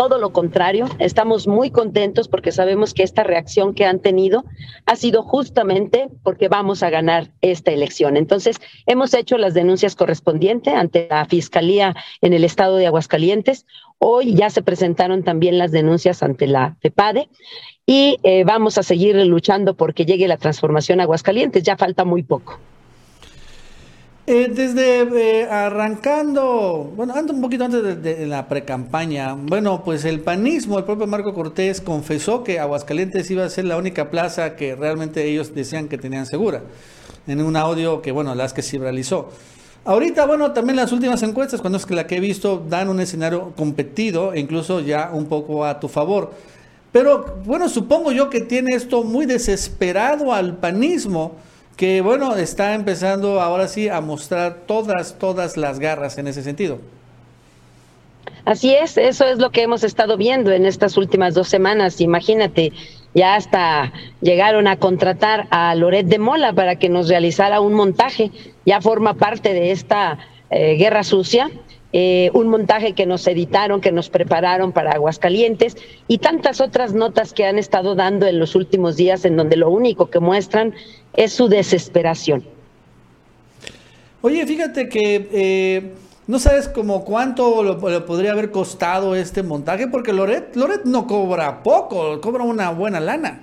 Todo 0.00 0.16
lo 0.16 0.32
contrario, 0.32 0.86
estamos 0.98 1.46
muy 1.46 1.70
contentos 1.70 2.26
porque 2.26 2.52
sabemos 2.52 2.94
que 2.94 3.02
esta 3.02 3.22
reacción 3.22 3.74
que 3.74 3.84
han 3.84 3.98
tenido 3.98 4.46
ha 4.86 4.96
sido 4.96 5.22
justamente 5.22 6.08
porque 6.22 6.48
vamos 6.48 6.82
a 6.82 6.88
ganar 6.88 7.32
esta 7.42 7.70
elección. 7.70 8.16
Entonces, 8.16 8.56
hemos 8.86 9.12
hecho 9.12 9.36
las 9.36 9.52
denuncias 9.52 9.96
correspondientes 9.96 10.72
ante 10.72 11.06
la 11.10 11.26
Fiscalía 11.26 11.94
en 12.22 12.32
el 12.32 12.44
estado 12.44 12.76
de 12.76 12.86
Aguascalientes. 12.86 13.66
Hoy 13.98 14.32
ya 14.32 14.48
se 14.48 14.62
presentaron 14.62 15.22
también 15.22 15.58
las 15.58 15.70
denuncias 15.70 16.22
ante 16.22 16.46
la 16.46 16.78
FEPADE 16.80 17.28
y 17.84 18.16
eh, 18.22 18.44
vamos 18.44 18.78
a 18.78 18.82
seguir 18.82 19.16
luchando 19.26 19.74
porque 19.74 20.06
llegue 20.06 20.28
la 20.28 20.38
transformación 20.38 21.00
a 21.00 21.02
Aguascalientes. 21.02 21.62
Ya 21.62 21.76
falta 21.76 22.06
muy 22.06 22.22
poco. 22.22 22.58
Eh, 24.32 24.48
desde 24.48 25.00
eh, 25.00 25.50
arrancando, 25.50 26.92
bueno, 26.94 27.14
ando 27.16 27.32
un 27.32 27.40
poquito 27.40 27.64
antes 27.64 28.00
de, 28.00 28.26
la 28.28 28.46
precampaña, 28.46 29.34
bueno, 29.34 29.82
pues 29.84 30.04
el 30.04 30.20
panismo, 30.20 30.78
el 30.78 30.84
propio 30.84 31.08
Marco 31.08 31.34
Cortés 31.34 31.80
confesó 31.80 32.44
que 32.44 32.60
Aguascalientes 32.60 33.28
iba 33.32 33.44
a 33.44 33.48
ser 33.48 33.64
la 33.64 33.76
única 33.76 34.08
plaza 34.08 34.54
que 34.54 34.76
realmente 34.76 35.24
ellos 35.24 35.52
decían 35.52 35.88
que 35.88 35.98
tenían 35.98 36.26
segura, 36.26 36.62
en 37.26 37.42
un 37.42 37.56
audio 37.56 38.02
que, 38.02 38.12
bueno, 38.12 38.36
las 38.36 38.52
que 38.52 38.62
se 38.62 38.78
realizó. 38.78 39.30
Ahorita, 39.84 40.26
bueno, 40.26 40.52
también 40.52 40.76
las 40.76 40.92
últimas 40.92 41.20
encuestas, 41.24 41.60
cuando 41.60 41.78
es 41.78 41.84
que 41.84 41.96
la 41.96 42.06
que 42.06 42.18
he 42.18 42.20
visto, 42.20 42.64
dan 42.68 42.88
un 42.88 43.00
escenario 43.00 43.52
competido, 43.56 44.32
e 44.32 44.38
incluso 44.38 44.78
ya 44.78 45.10
un 45.12 45.26
poco 45.26 45.64
a 45.64 45.80
tu 45.80 45.88
favor. 45.88 46.30
Pero, 46.92 47.40
bueno, 47.44 47.68
supongo 47.68 48.12
yo 48.12 48.30
que 48.30 48.42
tiene 48.42 48.76
esto 48.76 49.02
muy 49.02 49.26
desesperado 49.26 50.32
al 50.32 50.58
panismo 50.58 51.34
que 51.80 52.02
bueno, 52.02 52.36
está 52.36 52.74
empezando 52.74 53.40
ahora 53.40 53.66
sí 53.66 53.88
a 53.88 54.02
mostrar 54.02 54.66
todas, 54.66 55.18
todas 55.18 55.56
las 55.56 55.78
garras 55.78 56.18
en 56.18 56.26
ese 56.26 56.42
sentido. 56.42 56.78
Así 58.44 58.74
es, 58.74 58.98
eso 58.98 59.24
es 59.24 59.38
lo 59.38 59.48
que 59.48 59.62
hemos 59.62 59.82
estado 59.82 60.18
viendo 60.18 60.52
en 60.52 60.66
estas 60.66 60.98
últimas 60.98 61.32
dos 61.32 61.48
semanas. 61.48 62.02
Imagínate, 62.02 62.74
ya 63.14 63.34
hasta 63.34 63.94
llegaron 64.20 64.68
a 64.68 64.76
contratar 64.76 65.48
a 65.50 65.74
Loret 65.74 66.04
de 66.04 66.18
Mola 66.18 66.52
para 66.52 66.76
que 66.76 66.90
nos 66.90 67.08
realizara 67.08 67.62
un 67.62 67.72
montaje. 67.72 68.30
Ya 68.66 68.82
forma 68.82 69.14
parte 69.14 69.54
de 69.54 69.70
esta 69.70 70.18
eh, 70.50 70.74
guerra 70.74 71.02
sucia 71.02 71.50
eh, 71.92 72.30
un 72.34 72.48
montaje 72.48 72.92
que 72.92 73.04
nos 73.04 73.26
editaron, 73.26 73.80
que 73.80 73.90
nos 73.90 74.10
prepararon 74.10 74.70
para 74.70 74.92
Aguascalientes 74.92 75.76
y 76.06 76.18
tantas 76.18 76.60
otras 76.60 76.94
notas 76.94 77.32
que 77.32 77.44
han 77.44 77.58
estado 77.58 77.96
dando 77.96 78.26
en 78.26 78.38
los 78.38 78.54
últimos 78.54 78.96
días 78.96 79.24
en 79.24 79.36
donde 79.36 79.56
lo 79.56 79.70
único 79.70 80.08
que 80.08 80.20
muestran 80.20 80.72
es 81.14 81.32
su 81.32 81.48
desesperación. 81.48 82.44
Oye, 84.22 84.46
fíjate 84.46 84.88
que 84.88 85.28
eh, 85.32 85.94
no 86.28 86.38
sabes 86.38 86.68
como 86.68 87.04
cuánto 87.04 87.64
lo, 87.64 87.78
podría 87.78 88.32
haber 88.32 88.52
costado 88.52 89.16
este 89.16 89.42
montaje 89.42 89.88
porque 89.88 90.12
Loret, 90.12 90.54
Loret 90.54 90.84
no 90.84 91.08
cobra 91.08 91.64
poco, 91.64 92.20
cobra 92.20 92.44
una 92.44 92.70
buena 92.70 93.00
lana. 93.00 93.40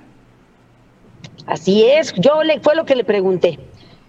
Así 1.48 1.84
es, 1.84 2.14
yo 2.14 2.44
le 2.44 2.62
fue 2.62 2.76
lo 2.76 2.86
que 2.86 2.96
le 2.96 3.04
pregunté 3.04 3.60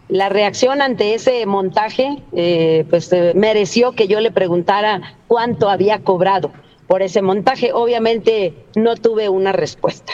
la 0.08 0.28
reacción 0.28 0.80
ante 0.80 1.14
ese 1.14 1.44
montaje, 1.46 2.22
eh, 2.32 2.86
pues 2.88 3.12
eh, 3.12 3.32
mereció 3.34 3.92
que 3.92 4.08
yo 4.08 4.20
le 4.20 4.30
preguntara 4.30 5.16
cuánto 5.26 5.68
había 5.68 6.00
cobrado 6.00 6.52
por 6.86 7.02
ese 7.02 7.20
montaje. 7.22 7.72
Obviamente 7.72 8.54
no 8.74 8.96
tuve 8.96 9.28
una 9.28 9.52
respuesta. 9.52 10.12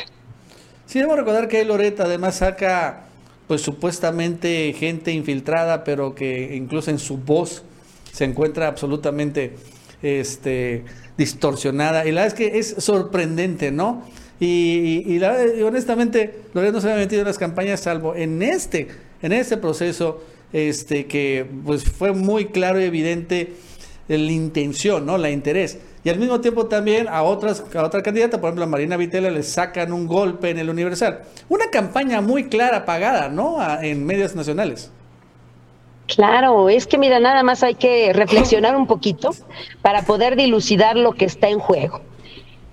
Sí, 0.87 0.99
debo 0.99 1.17
recordar 1.17 1.49
que 1.49 1.65
Loreta 1.65 2.05
además 2.05 2.37
saca, 2.37 3.07
pues 3.47 3.63
supuestamente 3.63 4.75
gente 4.77 5.13
infiltrada, 5.13 5.85
pero 5.85 6.15
que 6.15 6.57
incluso 6.57 6.91
en 6.91 6.99
su 6.99 7.19
voz 7.19 7.63
se 8.13 8.25
encuentra 8.25 8.67
absolutamente 8.67 9.57
este, 10.03 10.85
distorsionada. 11.17 12.05
Y 12.05 12.13
la 12.13 12.23
verdad 12.23 12.39
es 12.39 12.51
que 12.51 12.59
es 12.59 12.75
sorprendente, 12.79 13.71
¿no? 13.71 14.03
Y, 14.41 15.21
honestamente, 15.63 16.43
Loreta 16.53 16.73
no 16.73 16.81
se 16.81 16.91
había 16.91 17.05
metido 17.05 17.23
en 17.23 17.29
las 17.29 17.39
campañas 17.39 17.81
salvo 17.81 18.15
en 18.15 18.43
este 18.43 18.89
en 19.25 19.33
ese 19.33 19.57
proceso 19.57 20.21
este, 20.52 21.07
que 21.07 21.47
pues, 21.64 21.85
fue 21.85 22.12
muy 22.12 22.47
claro 22.47 22.78
y 22.78 22.85
evidente 22.85 23.54
la 24.07 24.16
intención, 24.16 25.07
¿no? 25.07 25.16
la 25.16 25.31
interés. 25.31 25.78
Y 26.04 26.11
al 26.11 26.19
mismo 26.19 26.43
tiempo 26.43 26.66
también 26.66 27.09
a, 27.09 27.23
otras, 27.23 27.64
a 27.75 27.83
otra 27.83 28.02
candidata, 28.02 28.38
por 28.38 28.49
ejemplo 28.49 28.64
a 28.64 28.69
Marina 28.69 28.99
Vitela, 28.99 29.31
le 29.31 29.43
sacan 29.43 29.95
un 29.95 30.07
golpe 30.07 30.50
en 30.50 30.59
el 30.59 30.69
Universal. 30.69 31.23
Una 31.49 31.71
campaña 31.71 32.21
muy 32.21 32.50
clara, 32.50 32.85
pagada, 32.85 33.31
¿no? 33.31 33.57
en 33.81 34.04
medios 34.04 34.35
nacionales. 34.35 34.90
Claro, 36.07 36.69
es 36.69 36.87
que 36.87 36.99
mira, 36.99 37.19
nada 37.19 37.43
más 37.43 37.62
hay 37.62 37.76
que 37.76 38.12
reflexionar 38.12 38.76
un 38.76 38.87
poquito 38.87 39.31
para 39.81 40.02
poder 40.02 40.37
dilucidar 40.37 40.97
lo 40.97 41.12
que 41.12 41.25
está 41.25 41.49
en 41.49 41.61
juego. 41.61 42.02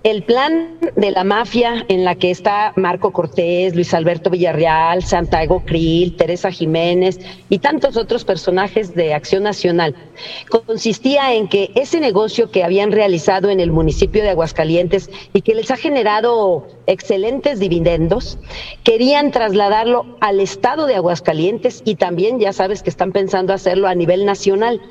El 0.04 0.24
plan 0.24 0.80
de 0.96 1.12
la 1.12 1.24
mafia 1.24 1.86
en 1.88 2.04
la 2.04 2.16
que 2.16 2.32
está 2.32 2.74
Marco 2.76 3.14
Cortés, 3.14 3.76
Luis 3.76 3.94
Alberto 3.94 4.32
Villarreal, 4.32 5.04
Santiago 5.04 5.62
Krill, 5.64 6.16
Teresa 6.16 6.50
Jiménez 6.50 7.20
y 7.50 7.60
tantos 7.60 7.98
otros 7.98 8.26
personajes 8.26 8.96
de 8.96 9.14
Acción 9.14 9.44
Nacional 9.44 9.96
consistía 10.50 11.36
en 11.36 11.48
que 11.48 11.72
ese 11.76 12.00
negocio 12.00 12.50
que 12.50 12.64
habían 12.64 12.92
realizado 12.92 13.52
en 13.52 13.60
el 13.60 13.72
municipio 13.72 14.24
de 14.24 14.30
Aguascalientes 14.30 15.12
y 15.34 15.42
que 15.42 15.54
les 15.54 15.70
ha 15.70 15.78
generado 15.78 16.68
excelentes 16.88 17.60
dividendos, 17.60 18.40
querían 18.84 19.30
trasladarlo 19.30 20.18
al 20.20 20.40
estado 20.40 20.88
de 20.88 20.96
Aguascalientes 20.96 21.84
y 21.86 21.94
también 21.94 22.40
ya 22.40 22.54
sabes 22.54 22.82
que 22.82 22.90
están 22.90 23.12
pensando 23.12 23.54
hacerlo 23.54 23.88
a 23.88 23.94
nivel 23.94 24.26
nacional. 24.26 24.82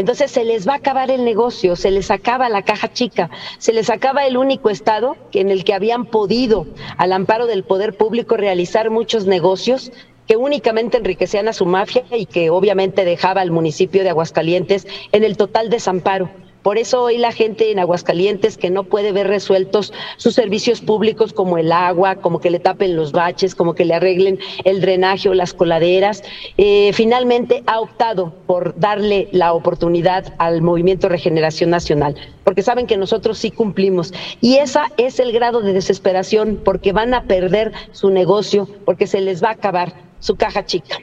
Entonces 0.00 0.30
se 0.30 0.46
les 0.46 0.66
va 0.66 0.72
a 0.72 0.76
acabar 0.76 1.10
el 1.10 1.26
negocio, 1.26 1.76
se 1.76 1.90
les 1.90 2.10
acaba 2.10 2.48
la 2.48 2.62
caja 2.62 2.90
chica, 2.90 3.28
se 3.58 3.74
les 3.74 3.90
acaba 3.90 4.26
el 4.26 4.38
único 4.38 4.70
estado 4.70 5.18
en 5.34 5.50
el 5.50 5.62
que 5.62 5.74
habían 5.74 6.06
podido, 6.06 6.66
al 6.96 7.12
amparo 7.12 7.46
del 7.46 7.64
poder 7.64 7.98
público, 7.98 8.38
realizar 8.38 8.88
muchos 8.88 9.26
negocios 9.26 9.92
que 10.26 10.36
únicamente 10.36 10.96
enriquecían 10.96 11.48
a 11.48 11.52
su 11.52 11.66
mafia 11.66 12.04
y 12.12 12.24
que 12.24 12.48
obviamente 12.48 13.04
dejaba 13.04 13.42
al 13.42 13.50
municipio 13.50 14.02
de 14.02 14.08
Aguascalientes 14.08 14.86
en 15.12 15.22
el 15.22 15.36
total 15.36 15.68
desamparo. 15.68 16.30
Por 16.62 16.76
eso 16.76 17.02
hoy 17.02 17.16
la 17.16 17.32
gente 17.32 17.70
en 17.70 17.78
Aguascalientes 17.78 18.58
que 18.58 18.68
no 18.68 18.84
puede 18.84 19.12
ver 19.12 19.28
resueltos 19.28 19.92
sus 20.18 20.34
servicios 20.34 20.80
públicos 20.80 21.32
como 21.32 21.56
el 21.56 21.72
agua, 21.72 22.16
como 22.16 22.40
que 22.40 22.50
le 22.50 22.58
tapen 22.58 22.96
los 22.96 23.12
baches, 23.12 23.54
como 23.54 23.74
que 23.74 23.84
le 23.86 23.94
arreglen 23.94 24.38
el 24.64 24.80
drenaje 24.80 25.28
o 25.28 25.34
las 25.34 25.54
coladeras, 25.54 26.22
eh, 26.58 26.90
finalmente 26.92 27.62
ha 27.66 27.80
optado 27.80 28.34
por 28.46 28.78
darle 28.78 29.28
la 29.32 29.54
oportunidad 29.54 30.34
al 30.38 30.60
Movimiento 30.60 31.08
Regeneración 31.08 31.70
Nacional, 31.70 32.16
porque 32.44 32.62
saben 32.62 32.86
que 32.86 32.96
nosotros 32.98 33.38
sí 33.38 33.50
cumplimos. 33.50 34.12
Y 34.40 34.56
esa 34.56 34.90
es 34.98 35.18
el 35.18 35.32
grado 35.32 35.62
de 35.62 35.72
desesperación, 35.72 36.60
porque 36.62 36.92
van 36.92 37.14
a 37.14 37.24
perder 37.24 37.72
su 37.92 38.10
negocio, 38.10 38.68
porque 38.84 39.06
se 39.06 39.20
les 39.20 39.42
va 39.42 39.48
a 39.48 39.52
acabar 39.52 39.94
su 40.18 40.36
caja 40.36 40.66
chica. 40.66 40.98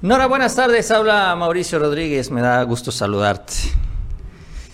Nora, 0.00 0.26
buenas 0.26 0.54
tardes. 0.54 0.90
Habla 0.90 1.34
Mauricio 1.34 1.78
Rodríguez. 1.78 2.30
Me 2.30 2.42
da 2.42 2.62
gusto 2.62 2.92
saludarte. 2.92 3.54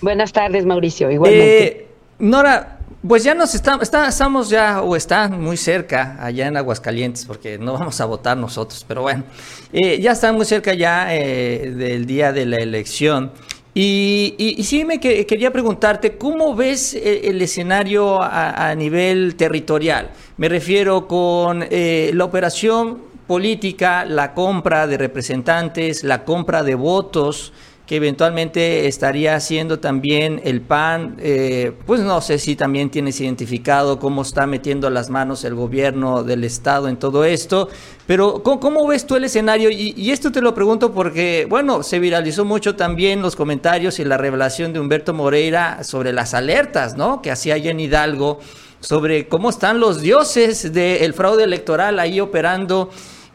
Buenas 0.00 0.33
tardes, 0.33 0.64
Mauricio. 0.64 1.11
Igualmente. 1.11 1.66
Eh, 1.66 1.87
Nora, 2.19 2.78
pues 3.07 3.25
ya 3.25 3.35
nos 3.35 3.54
está, 3.54 3.78
estamos 3.83 4.49
ya 4.50 4.83
o 4.83 4.97
están 4.97 5.40
muy 5.40 5.57
cerca 5.57 6.16
allá 6.21 6.47
en 6.47 6.57
Aguascalientes, 6.57 7.25
porque 7.25 7.59
no 7.59 7.75
vamos 7.75 8.00
a 8.00 8.07
votar 8.07 8.37
nosotros, 8.37 8.85
pero 8.87 9.02
bueno, 9.02 9.25
eh, 9.73 10.00
ya 10.00 10.12
están 10.12 10.37
muy 10.37 10.45
cerca 10.45 10.75
ya 10.75 11.14
eh, 11.14 11.71
del 11.71 12.07
día 12.07 12.33
de 12.33 12.47
la 12.47 12.57
elección. 12.57 13.33
Y, 13.73 14.57
sí 14.64 14.85
me 14.85 14.99
quería 14.99 15.52
preguntarte, 15.52 16.16
¿cómo 16.16 16.57
ves 16.57 16.92
el 16.92 17.40
escenario 17.40 18.21
a, 18.21 18.75
nivel 18.75 19.37
territorial? 19.37 20.11
Me 20.38 20.49
refiero 20.49 21.07
con 21.07 21.64
la 21.71 22.25
operación 22.25 22.99
política, 23.28 24.04
la 24.04 24.35
compra 24.35 24.88
de 24.88 24.99
representantes, 24.99 26.02
la 26.02 26.25
compra 26.25 26.64
de 26.64 26.75
votos 26.75 27.52
que 27.90 27.97
eventualmente 27.97 28.87
estaría 28.87 29.35
haciendo 29.35 29.80
también 29.80 30.40
el 30.44 30.61
PAN, 30.61 31.16
eh, 31.18 31.73
pues 31.87 32.00
no 32.02 32.20
sé 32.20 32.38
si 32.38 32.54
también 32.54 32.88
tienes 32.88 33.20
identificado 33.20 33.99
cómo 33.99 34.23
está 34.23 34.47
metiendo 34.47 34.88
las 34.90 35.11
manos 35.11 35.42
el 35.42 35.56
gobierno 35.56 36.23
del 36.23 36.44
Estado 36.44 36.87
en 36.87 36.99
todo 36.99 37.25
esto, 37.25 37.68
pero 38.06 38.44
¿cómo, 38.44 38.87
ves 38.87 39.09
tú 39.09 39.16
el 39.16 39.25
escenario? 39.25 39.70
Y, 39.70 40.09
esto 40.12 40.30
te 40.30 40.40
lo 40.40 40.54
pregunto 40.54 40.92
porque, 40.92 41.49
bueno, 41.50 41.82
se 41.82 41.99
viralizó 41.99 42.44
mucho 42.44 42.76
también 42.76 43.23
los 43.23 43.35
comentarios 43.35 43.99
y 43.99 44.04
la 44.04 44.16
revelación 44.16 44.73
de 44.73 44.78
Humberto 44.78 45.12
Moreira 45.12 45.82
sobre 45.82 46.12
las 46.12 46.32
alertas, 46.32 46.97
¿no? 46.97 47.20
Que 47.20 47.32
hacía 47.32 47.56
en 47.56 47.80
Hidalgo 47.80 48.38
sobre 48.78 49.26
cómo 49.26 49.50
están 49.50 49.80
los 49.80 50.00
dioses 50.00 50.73
del 50.73 51.12
fraude 51.12 51.42
electoral 51.42 51.99
ahí 51.99 52.20
operando 52.20 52.90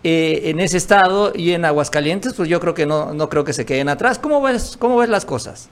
eh, 0.07 0.51
en 0.51 0.59
ese 0.59 0.77
estado 0.77 1.31
y 1.33 1.53
en 1.53 1.65
Aguascalientes, 1.65 2.35
pues 2.35 2.47
yo 2.47 2.59
creo 2.59 2.75
que 2.75 2.85
no, 2.85 3.15
no 3.15 3.27
creo 3.27 3.43
que 3.43 3.53
se 3.53 3.65
queden 3.65 3.89
atrás. 3.89 4.19
¿Cómo 4.19 4.39
ves, 4.39 4.77
cómo 4.77 4.97
ves 4.97 5.09
las 5.09 5.25
cosas? 5.25 5.67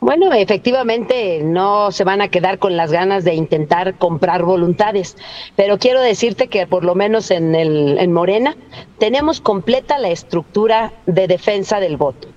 Bueno, 0.00 0.32
efectivamente 0.32 1.42
no 1.44 1.92
se 1.92 2.04
van 2.04 2.22
a 2.22 2.28
quedar 2.28 2.58
con 2.58 2.78
las 2.78 2.90
ganas 2.90 3.24
de 3.24 3.34
intentar 3.34 3.98
comprar 3.98 4.42
voluntades, 4.42 5.18
pero 5.54 5.76
quiero 5.76 6.00
decirte 6.00 6.48
que 6.48 6.66
por 6.66 6.82
lo 6.82 6.94
menos 6.94 7.30
en, 7.30 7.54
el, 7.54 7.98
en 7.98 8.10
Morena 8.10 8.56
tenemos 8.98 9.42
completa 9.42 9.98
la 9.98 10.08
estructura 10.08 10.94
de 11.04 11.26
defensa 11.26 11.80
del 11.80 11.98
voto. 11.98 12.28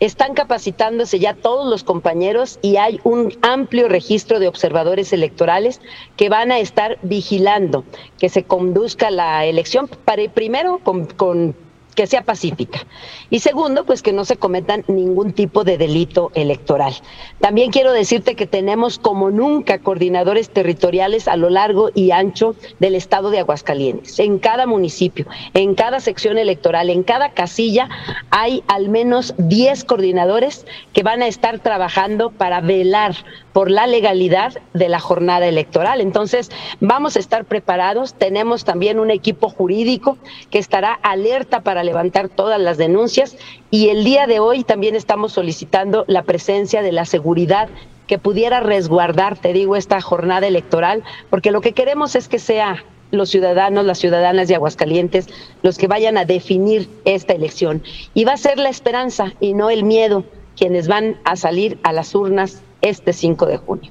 Están 0.00 0.34
capacitándose 0.34 1.18
ya 1.18 1.34
todos 1.34 1.68
los 1.68 1.84
compañeros 1.84 2.58
y 2.62 2.76
hay 2.76 3.00
un 3.04 3.36
amplio 3.42 3.88
registro 3.88 4.38
de 4.38 4.48
observadores 4.48 5.12
electorales 5.12 5.80
que 6.16 6.28
van 6.28 6.52
a 6.52 6.58
estar 6.58 6.98
vigilando 7.02 7.84
que 8.18 8.28
se 8.28 8.44
conduzca 8.44 9.10
la 9.10 9.44
elección. 9.44 9.88
Para 9.88 10.22
primero 10.32 10.78
con, 10.78 11.06
con 11.06 11.56
que 11.94 12.06
sea 12.06 12.22
pacífica. 12.22 12.86
Y 13.30 13.40
segundo, 13.40 13.84
pues 13.84 14.02
que 14.02 14.12
no 14.12 14.24
se 14.24 14.36
cometan 14.36 14.84
ningún 14.88 15.32
tipo 15.32 15.64
de 15.64 15.78
delito 15.78 16.30
electoral. 16.34 16.94
También 17.40 17.70
quiero 17.70 17.92
decirte 17.92 18.34
que 18.34 18.46
tenemos 18.46 18.98
como 18.98 19.30
nunca 19.30 19.78
coordinadores 19.78 20.50
territoriales 20.50 21.28
a 21.28 21.36
lo 21.36 21.50
largo 21.50 21.90
y 21.94 22.10
ancho 22.10 22.56
del 22.80 22.94
estado 22.94 23.30
de 23.30 23.40
Aguascalientes. 23.40 24.18
En 24.18 24.38
cada 24.38 24.66
municipio, 24.66 25.26
en 25.54 25.74
cada 25.74 26.00
sección 26.00 26.38
electoral, 26.38 26.90
en 26.90 27.02
cada 27.02 27.30
casilla 27.30 27.88
hay 28.30 28.62
al 28.68 28.88
menos 28.88 29.34
10 29.38 29.84
coordinadores 29.84 30.66
que 30.92 31.02
van 31.02 31.22
a 31.22 31.28
estar 31.28 31.60
trabajando 31.60 32.30
para 32.30 32.60
velar 32.60 33.14
por 33.52 33.70
la 33.70 33.86
legalidad 33.86 34.52
de 34.72 34.88
la 34.88 34.98
jornada 34.98 35.46
electoral. 35.46 36.00
Entonces, 36.00 36.50
vamos 36.80 37.16
a 37.16 37.20
estar 37.20 37.44
preparados. 37.44 38.14
Tenemos 38.14 38.64
también 38.64 38.98
un 38.98 39.12
equipo 39.12 39.48
jurídico 39.48 40.18
que 40.50 40.58
estará 40.58 40.92
alerta 40.92 41.60
para 41.60 41.83
levantar 41.84 42.28
todas 42.28 42.60
las 42.60 42.78
denuncias 42.78 43.36
y 43.70 43.88
el 43.88 44.04
día 44.04 44.26
de 44.26 44.40
hoy 44.40 44.64
también 44.64 44.96
estamos 44.96 45.32
solicitando 45.32 46.04
la 46.08 46.22
presencia 46.22 46.82
de 46.82 46.92
la 46.92 47.04
seguridad 47.04 47.68
que 48.06 48.18
pudiera 48.18 48.60
resguardar, 48.60 49.38
te 49.38 49.52
digo, 49.52 49.76
esta 49.76 50.00
jornada 50.00 50.46
electoral, 50.46 51.02
porque 51.30 51.50
lo 51.50 51.60
que 51.60 51.72
queremos 51.72 52.16
es 52.16 52.28
que 52.28 52.38
sea 52.38 52.84
los 53.10 53.30
ciudadanos, 53.30 53.84
las 53.84 53.98
ciudadanas 53.98 54.48
de 54.48 54.56
Aguascalientes, 54.56 55.28
los 55.62 55.78
que 55.78 55.86
vayan 55.86 56.18
a 56.18 56.24
definir 56.24 56.88
esta 57.04 57.32
elección. 57.32 57.82
Y 58.12 58.24
va 58.24 58.32
a 58.32 58.36
ser 58.36 58.58
la 58.58 58.68
esperanza 58.68 59.32
y 59.40 59.54
no 59.54 59.70
el 59.70 59.84
miedo 59.84 60.24
quienes 60.56 60.88
van 60.88 61.18
a 61.24 61.36
salir 61.36 61.78
a 61.82 61.92
las 61.92 62.14
urnas 62.14 62.60
este 62.80 63.12
5 63.12 63.46
de 63.46 63.56
junio. 63.56 63.90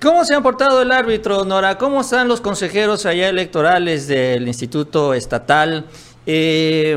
¿Cómo 0.00 0.24
se 0.26 0.34
ha 0.34 0.40
portado 0.42 0.82
el 0.82 0.92
árbitro, 0.92 1.44
Nora? 1.46 1.78
¿Cómo 1.78 2.02
están 2.02 2.28
los 2.28 2.42
consejeros 2.42 3.06
allá 3.06 3.30
electorales 3.30 4.06
del 4.06 4.46
Instituto 4.46 5.14
Estatal? 5.14 5.86
Eh, 6.26 6.96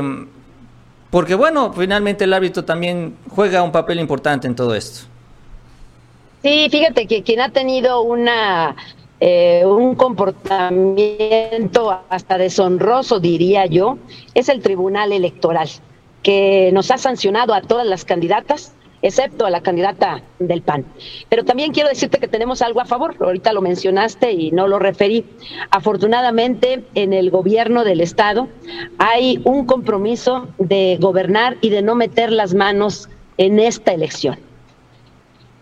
porque 1.10 1.34
bueno, 1.34 1.72
finalmente 1.72 2.24
el 2.24 2.32
árbitro 2.32 2.64
también 2.64 3.16
juega 3.28 3.62
un 3.62 3.72
papel 3.72 4.00
importante 4.00 4.46
en 4.46 4.54
todo 4.54 4.74
esto. 4.74 5.06
Sí, 6.42 6.68
fíjate 6.70 7.06
que 7.06 7.22
quien 7.22 7.40
ha 7.40 7.50
tenido 7.50 8.02
una 8.02 8.76
eh, 9.22 9.66
un 9.66 9.96
comportamiento 9.96 12.00
hasta 12.08 12.38
deshonroso, 12.38 13.20
diría 13.20 13.66
yo, 13.66 13.98
es 14.32 14.48
el 14.48 14.62
Tribunal 14.62 15.12
Electoral, 15.12 15.68
que 16.22 16.70
nos 16.72 16.90
ha 16.90 16.96
sancionado 16.96 17.52
a 17.52 17.60
todas 17.60 17.86
las 17.86 18.06
candidatas 18.06 18.72
excepto 19.02 19.46
a 19.46 19.50
la 19.50 19.62
candidata 19.62 20.22
del 20.38 20.62
PAN. 20.62 20.84
Pero 21.28 21.44
también 21.44 21.72
quiero 21.72 21.88
decirte 21.88 22.18
que 22.18 22.28
tenemos 22.28 22.62
algo 22.62 22.80
a 22.80 22.84
favor, 22.84 23.16
ahorita 23.20 23.52
lo 23.52 23.62
mencionaste 23.62 24.32
y 24.32 24.50
no 24.50 24.68
lo 24.68 24.78
referí. 24.78 25.24
Afortunadamente, 25.70 26.84
en 26.94 27.12
el 27.12 27.30
gobierno 27.30 27.84
del 27.84 28.00
Estado 28.00 28.48
hay 28.98 29.40
un 29.44 29.66
compromiso 29.66 30.48
de 30.58 30.98
gobernar 31.00 31.56
y 31.60 31.70
de 31.70 31.82
no 31.82 31.94
meter 31.94 32.32
las 32.32 32.54
manos 32.54 33.08
en 33.38 33.58
esta 33.58 33.92
elección. 33.92 34.38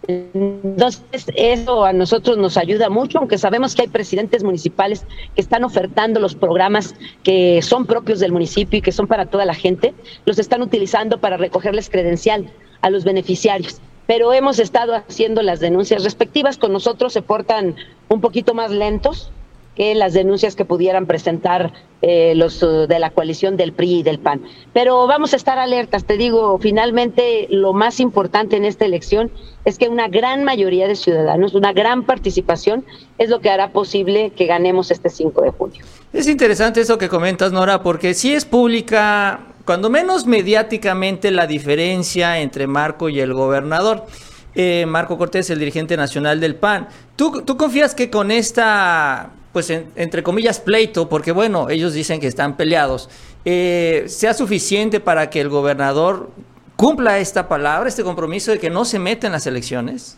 Entonces, 0.09 1.27
eso 1.35 1.85
a 1.85 1.93
nosotros 1.93 2.39
nos 2.39 2.57
ayuda 2.57 2.89
mucho, 2.89 3.19
aunque 3.19 3.37
sabemos 3.37 3.75
que 3.75 3.83
hay 3.83 3.89
presidentes 3.89 4.43
municipales 4.43 5.05
que 5.35 5.41
están 5.43 5.65
ofertando 5.65 6.19
los 6.19 6.35
programas 6.35 6.95
que 7.23 7.61
son 7.61 7.85
propios 7.85 8.19
del 8.19 8.33
municipio 8.33 8.79
y 8.79 8.83
que 8.83 8.91
son 8.91 9.07
para 9.07 9.27
toda 9.27 9.45
la 9.45 9.53
gente, 9.53 9.93
los 10.25 10.39
están 10.39 10.63
utilizando 10.63 11.21
para 11.21 11.37
recogerles 11.37 11.91
credencial 11.91 12.51
a 12.81 12.91
los 12.91 13.05
beneficiarios. 13.05 13.81
Pero 14.07 14.33
hemos 14.33 14.59
estado 14.59 14.95
haciendo 14.95 15.43
las 15.43 15.61
denuncias 15.61 16.03
respectivas, 16.05 16.57
con 16.57 16.73
nosotros 16.73 17.13
se 17.13 17.23
portan 17.23 17.77
un 18.09 18.21
poquito 18.21 18.55
más 18.55 18.71
lentos 18.71 19.31
que 19.79 19.95
las 19.95 20.13
denuncias 20.13 20.57
que 20.57 20.65
pudieran 20.65 21.07
presentar 21.07 21.73
eh, 22.03 22.35
los 22.35 22.63
uh, 22.65 22.89
de 22.89 22.99
la 22.99 23.11
coalición 23.11 23.57
del 23.57 23.73
PRI 23.73 24.01
y 24.01 24.03
del 24.03 24.19
PAN. 24.19 24.43
Pero 24.73 25.07
vamos 25.07 25.33
a 25.35 25.37
estar 25.37 25.57
alertas, 25.59 26.05
te 26.05 26.17
digo, 26.17 26.59
finalmente 26.59 27.47
lo 27.49 27.73
más 27.73 28.01
importante 28.01 28.57
en 28.57 28.65
esta 28.65 28.85
elección 28.85 29.31
es 29.65 29.79
que 29.79 29.89
una 29.89 30.09
gran 30.09 30.43
mayoría 30.43 30.89
de 30.89 30.97
ciudadanos, 30.97 31.55
una 31.55 31.73
gran 31.73 32.05
participación, 32.05 32.85
es 33.19 33.31
lo 33.31 33.39
que 33.41 33.51
hará 33.51 33.71
posible 33.71 34.31
que 34.31 34.47
ganemos 34.47 34.91
este 34.91 35.11
5 35.11 35.43
de 35.43 35.51
junio. 35.51 35.85
Es 36.13 36.27
interesante 36.27 36.81
eso 36.81 36.99
que 36.99 37.09
comentas, 37.09 37.53
Nora, 37.53 37.83
porque 37.83 38.15
si 38.15 38.35
es 38.35 38.45
pública 38.45 39.47
cuando 39.69 39.91
menos 39.91 40.25
mediáticamente, 40.25 41.31
la 41.31 41.47
diferencia 41.47 42.39
entre 42.39 42.67
Marco 42.67 43.11
y 43.11 43.21
el 43.21 43.35
gobernador. 43.35 44.07
Eh, 44.55 44.87
Marco 44.89 45.19
Cortés, 45.19 45.51
el 45.51 45.59
dirigente 45.59 45.95
nacional 45.95 46.41
del 46.41 46.55
PAN. 46.55 46.89
¿Tú, 47.17 47.43
tú 47.43 47.59
confías 47.59 47.95
que 47.95 48.09
con 48.09 48.31
esta, 48.31 49.29
pues 49.53 49.69
entre 49.69 50.23
comillas, 50.23 50.59
pleito, 50.59 51.11
porque 51.11 51.33
bueno, 51.33 51.69
ellos 51.69 51.93
dicen 51.93 52.19
que 52.19 52.29
están 52.29 52.57
peleados, 52.57 53.11
eh, 53.45 54.05
sea 54.09 54.33
suficiente 54.33 55.01
para 55.01 55.29
que 55.29 55.43
el 55.43 55.51
gobernador 55.51 56.31
cumpla 56.77 57.19
esta 57.19 57.47
palabra, 57.47 57.91
este 57.91 58.05
compromiso 58.05 58.51
de 58.51 58.59
que 58.59 58.71
no 58.71 58.87
se 58.87 58.99
meta 58.99 59.27
en 59.27 59.35
las 59.35 59.47
elecciones? 59.47 60.17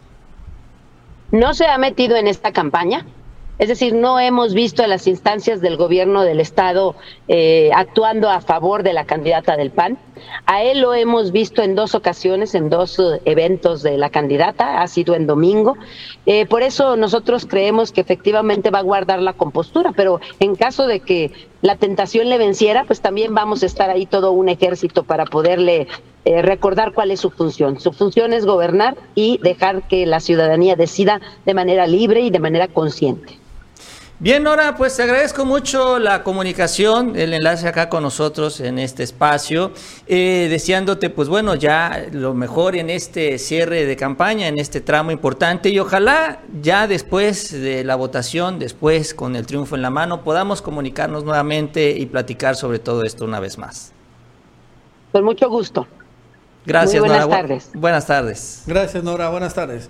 No 1.33 1.55
se 1.55 1.67
ha 1.67 1.77
metido 1.77 2.15
en 2.15 2.29
esta 2.29 2.53
campaña. 2.53 3.05
Es 3.61 3.69
decir, 3.69 3.95
no 3.95 4.19
hemos 4.19 4.55
visto 4.55 4.83
a 4.83 4.87
las 4.87 5.07
instancias 5.07 5.61
del 5.61 5.77
gobierno 5.77 6.23
del 6.23 6.41
Estado 6.41 6.97
eh, 7.29 7.71
actuando 7.75 8.31
a 8.31 8.41
favor 8.41 8.83
de 8.83 8.95
la 8.95 9.05
candidata 9.05 9.55
del 9.59 9.71
PAN. 9.71 9.99
A 10.47 10.63
él 10.63 10.81
lo 10.81 10.95
hemos 10.95 11.31
visto 11.31 11.61
en 11.61 11.75
dos 11.75 11.95
ocasiones, 11.95 12.55
en 12.55 12.71
dos 12.71 12.99
eh, 12.99 13.21
eventos 13.27 13.83
de 13.83 13.99
la 13.99 14.09
candidata, 14.09 14.81
ha 14.81 14.89
sido 14.89 15.15
en 15.15 15.27
domingo. 15.27 15.77
Eh, 16.25 16.47
por 16.47 16.63
eso 16.63 16.97
nosotros 16.97 17.45
creemos 17.45 17.93
que 17.93 18.01
efectivamente 18.01 18.71
va 18.71 18.79
a 18.79 18.83
guardar 18.83 19.21
la 19.21 19.35
compostura, 19.35 19.93
pero 19.95 20.23
en 20.39 20.57
caso 20.57 20.87
de 20.87 21.01
que 21.01 21.31
la 21.61 21.77
tentación 21.77 22.31
le 22.31 22.39
venciera, 22.39 22.85
pues 22.87 23.03
también 23.03 23.35
vamos 23.35 23.63
a 23.63 23.67
estar 23.67 23.91
ahí 23.91 24.07
todo 24.07 24.33
un 24.33 24.49
ejército 24.49 25.05
para 25.05 25.27
poderle 25.27 25.87
recordar 26.25 26.95
cuál 26.95 27.11
es 27.11 27.21
su 27.21 27.29
función. 27.29 27.79
Su 27.79 27.93
función 27.93 28.33
es 28.33 28.47
gobernar 28.47 28.97
y 29.15 29.39
dejar 29.43 29.87
que 29.87 30.07
la 30.07 30.21
ciudadanía 30.21 30.77
decida 30.77 31.21
de 31.45 31.53
manera 31.53 31.87
libre 31.87 32.23
y 32.23 32.31
de 32.31 32.39
manera 32.39 32.67
consciente. 32.67 33.41
Bien, 34.23 34.43
Nora, 34.43 34.77
pues 34.77 34.95
te 34.95 35.03
agradezco 35.03 35.47
mucho 35.47 35.99
la 35.99 36.23
comunicación, 36.23 37.17
el 37.17 37.33
enlace 37.33 37.67
acá 37.67 37.89
con 37.89 38.03
nosotros 38.03 38.61
en 38.61 38.79
este 38.79 39.03
espacio, 39.03 39.73
eh, 40.07 40.47
deseándote, 40.51 41.09
pues 41.09 41.31
bueno, 41.31 41.55
ya 41.55 42.05
lo 42.13 42.35
mejor 42.35 42.77
en 42.77 42.91
este 42.91 43.39
cierre 43.39 43.87
de 43.87 43.97
campaña, 43.97 44.47
en 44.49 44.59
este 44.59 44.83
tramo 44.83 45.11
importante 45.11 45.71
y 45.71 45.79
ojalá 45.79 46.41
ya 46.61 46.87
después 46.87 47.51
de 47.51 47.83
la 47.83 47.97
votación, 47.97 48.59
después 48.59 49.15
con 49.15 49.37
el 49.37 49.47
triunfo 49.47 49.75
en 49.75 49.81
la 49.81 49.89
mano, 49.89 50.23
podamos 50.23 50.61
comunicarnos 50.61 51.25
nuevamente 51.25 51.93
y 51.93 52.05
platicar 52.05 52.57
sobre 52.57 52.79
todo 52.79 53.05
esto 53.05 53.25
una 53.25 53.41
vez 53.41 53.57
más. 53.57 53.95
Con 55.13 55.25
mucho 55.25 55.49
gusto. 55.49 55.87
Gracias, 56.67 57.01
buenas 57.01 57.27
tardes. 57.27 57.71
Buenas 57.73 58.07
tardes. 58.07 58.65
Gracias, 58.67 59.03
Nora. 59.03 59.31
Buenas 59.31 59.55
tardes. 59.55 59.89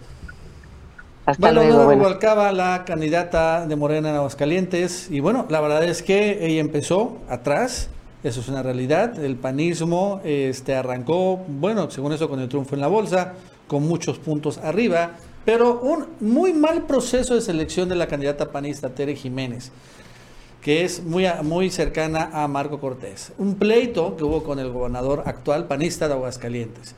Hasta 1.30 1.52
bueno, 1.52 1.62
luego, 1.62 1.84
bueno. 1.84 2.52
la 2.52 2.84
candidata 2.84 3.64
de 3.64 3.76
Morena 3.76 4.10
en 4.10 4.16
Aguascalientes, 4.16 5.08
y 5.12 5.20
bueno, 5.20 5.46
la 5.48 5.60
verdad 5.60 5.84
es 5.84 6.02
que 6.02 6.44
ella 6.44 6.60
empezó 6.60 7.18
atrás, 7.28 7.88
eso 8.24 8.40
es 8.40 8.48
una 8.48 8.64
realidad, 8.64 9.16
el 9.22 9.36
panismo 9.36 10.20
este, 10.24 10.74
arrancó, 10.74 11.36
bueno, 11.46 11.88
según 11.88 12.14
eso 12.14 12.28
con 12.28 12.40
el 12.40 12.48
triunfo 12.48 12.74
en 12.74 12.80
la 12.80 12.88
bolsa, 12.88 13.34
con 13.68 13.86
muchos 13.86 14.18
puntos 14.18 14.58
arriba, 14.58 15.12
pero 15.44 15.78
un 15.78 16.06
muy 16.18 16.52
mal 16.52 16.82
proceso 16.86 17.36
de 17.36 17.42
selección 17.42 17.88
de 17.88 17.94
la 17.94 18.08
candidata 18.08 18.50
panista 18.50 18.88
Tere 18.88 19.14
Jiménez 19.14 19.70
que 20.60 20.84
es 20.84 21.02
muy, 21.02 21.24
muy 21.42 21.70
cercana 21.70 22.28
a 22.34 22.46
Marco 22.46 22.80
Cortés. 22.80 23.32
Un 23.38 23.54
pleito 23.54 24.14
que 24.18 24.24
hubo 24.24 24.42
con 24.42 24.58
el 24.58 24.70
gobernador 24.70 25.22
actual 25.24 25.66
panista 25.66 26.06
de 26.06 26.12
Aguascalientes. 26.12 26.94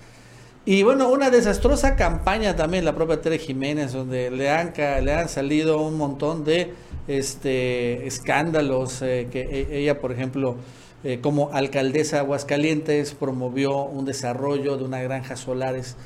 Y 0.65 0.85
bueno, 0.85 1.09
una 1.09 1.29
desastrosa 1.31 1.97
campaña 1.97 2.55
también, 2.55 2.85
la 2.85 2.95
propia 2.95 3.21
Tere 3.21 3.39
Jiménez, 3.39 3.93
donde 3.93 4.31
le 4.31 4.49
han, 4.49 4.73
le 4.77 5.13
han 5.13 5.29
salido 5.29 5.83
un 5.83 5.97
montón 5.97 6.45
de 6.45 6.73
este, 7.09 8.07
escándalos, 8.07 9.03
eh, 9.03 9.27
que 9.29 9.41
e, 9.41 9.81
ella, 9.81 10.01
por 10.01 10.13
ejemplo, 10.13 10.55
eh, 11.03 11.19
como 11.21 11.51
alcaldesa 11.53 12.17
de 12.17 12.21
Aguascalientes, 12.21 13.13
promovió 13.15 13.83
un 13.83 14.05
desarrollo 14.05 14.77
de 14.77 14.85
una 14.85 15.03
granja 15.03 15.35
solares 15.35 15.97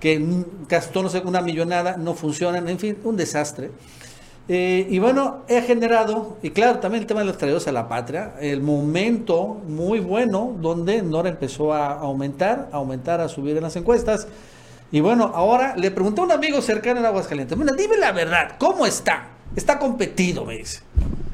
que 0.00 0.22
gastó, 0.68 1.02
no 1.02 1.08
sé, 1.08 1.20
una 1.20 1.40
millonada, 1.40 1.96
no 1.96 2.12
funcionan, 2.12 2.68
en 2.68 2.78
fin, 2.78 2.98
un 3.04 3.16
desastre. 3.16 3.70
Eh, 4.46 4.86
y 4.90 4.98
bueno, 4.98 5.42
he 5.48 5.62
generado, 5.62 6.36
y 6.42 6.50
claro, 6.50 6.78
también 6.78 7.02
el 7.02 7.06
tema 7.06 7.20
de 7.20 7.26
los 7.26 7.38
traídos 7.38 7.66
a 7.66 7.72
la 7.72 7.88
patria, 7.88 8.34
el 8.40 8.60
momento 8.60 9.62
muy 9.66 10.00
bueno 10.00 10.54
donde 10.60 11.00
Nora 11.00 11.30
empezó 11.30 11.72
a 11.72 11.92
aumentar, 11.92 12.68
a 12.70 12.76
aumentar, 12.76 13.22
a 13.22 13.28
subir 13.28 13.56
en 13.56 13.62
las 13.62 13.76
encuestas. 13.76 14.28
Y 14.92 15.00
bueno, 15.00 15.32
ahora 15.34 15.74
le 15.76 15.90
pregunté 15.90 16.20
a 16.20 16.24
un 16.24 16.32
amigo 16.32 16.60
cercano 16.60 17.00
en 17.00 17.06
Aguascalientes, 17.06 17.56
mira, 17.56 17.72
dime 17.72 17.96
la 17.96 18.12
verdad, 18.12 18.56
¿cómo 18.58 18.84
está? 18.84 19.28
Está 19.56 19.78
competido, 19.78 20.44
me 20.44 20.58
dice. 20.58 20.80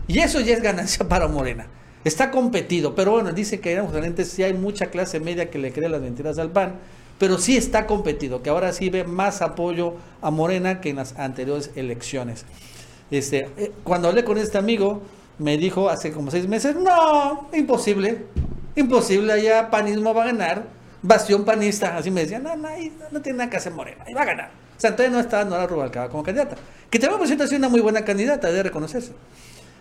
Y 0.06 0.20
eso 0.20 0.40
ya 0.40 0.54
es 0.54 0.62
ganancia 0.62 1.08
para 1.08 1.26
Morena. 1.26 1.66
Está 2.04 2.30
competido, 2.30 2.94
pero 2.94 3.10
bueno, 3.10 3.32
dice 3.32 3.58
que 3.58 3.72
en 3.72 3.78
Aguascalientes 3.80 4.28
sí 4.28 4.44
hay 4.44 4.54
mucha 4.54 4.86
clase 4.86 5.18
media 5.18 5.50
que 5.50 5.58
le 5.58 5.72
cree 5.72 5.88
las 5.88 6.00
mentiras 6.00 6.38
al 6.38 6.50
PAN, 6.50 6.76
pero 7.18 7.38
sí 7.38 7.56
está 7.56 7.86
competido, 7.86 8.40
que 8.40 8.50
ahora 8.50 8.72
sí 8.72 8.88
ve 8.88 9.02
más 9.02 9.42
apoyo 9.42 9.94
a 10.22 10.30
Morena 10.30 10.80
que 10.80 10.90
en 10.90 10.96
las 10.96 11.18
anteriores 11.18 11.72
elecciones. 11.74 12.46
Este, 13.10 13.48
eh, 13.56 13.72
cuando 13.82 14.08
hablé 14.08 14.24
con 14.24 14.38
este 14.38 14.58
amigo, 14.58 15.02
me 15.38 15.56
dijo 15.56 15.88
hace 15.88 16.12
como 16.12 16.30
seis 16.30 16.46
meses, 16.46 16.76
no, 16.76 17.48
imposible, 17.52 18.26
imposible, 18.76 19.32
allá 19.32 19.70
panismo 19.70 20.14
va 20.14 20.24
a 20.24 20.26
ganar, 20.26 20.64
bastión 21.02 21.44
panista, 21.44 21.96
así 21.96 22.10
me 22.10 22.22
decía, 22.22 22.38
no, 22.38 22.54
no, 22.56 22.68
no 23.10 23.22
tiene 23.22 23.38
nada 23.38 23.50
que 23.50 23.56
hacer 23.56 23.72
Morena, 23.72 24.04
y 24.06 24.14
va 24.14 24.22
a 24.22 24.26
ganar. 24.26 24.50
O 24.76 24.80
sea, 24.80 24.90
entonces 24.90 25.12
no 25.12 25.20
está 25.20 25.44
Nora 25.44 25.66
Rubalcaba 25.66 26.08
como 26.08 26.22
candidata, 26.22 26.56
que 26.88 26.98
también 26.98 27.18
por 27.18 27.28
sido 27.28 27.58
una 27.58 27.68
muy 27.68 27.80
buena 27.80 28.04
candidata, 28.04 28.50
de 28.50 28.62
reconocerse. 28.62 29.12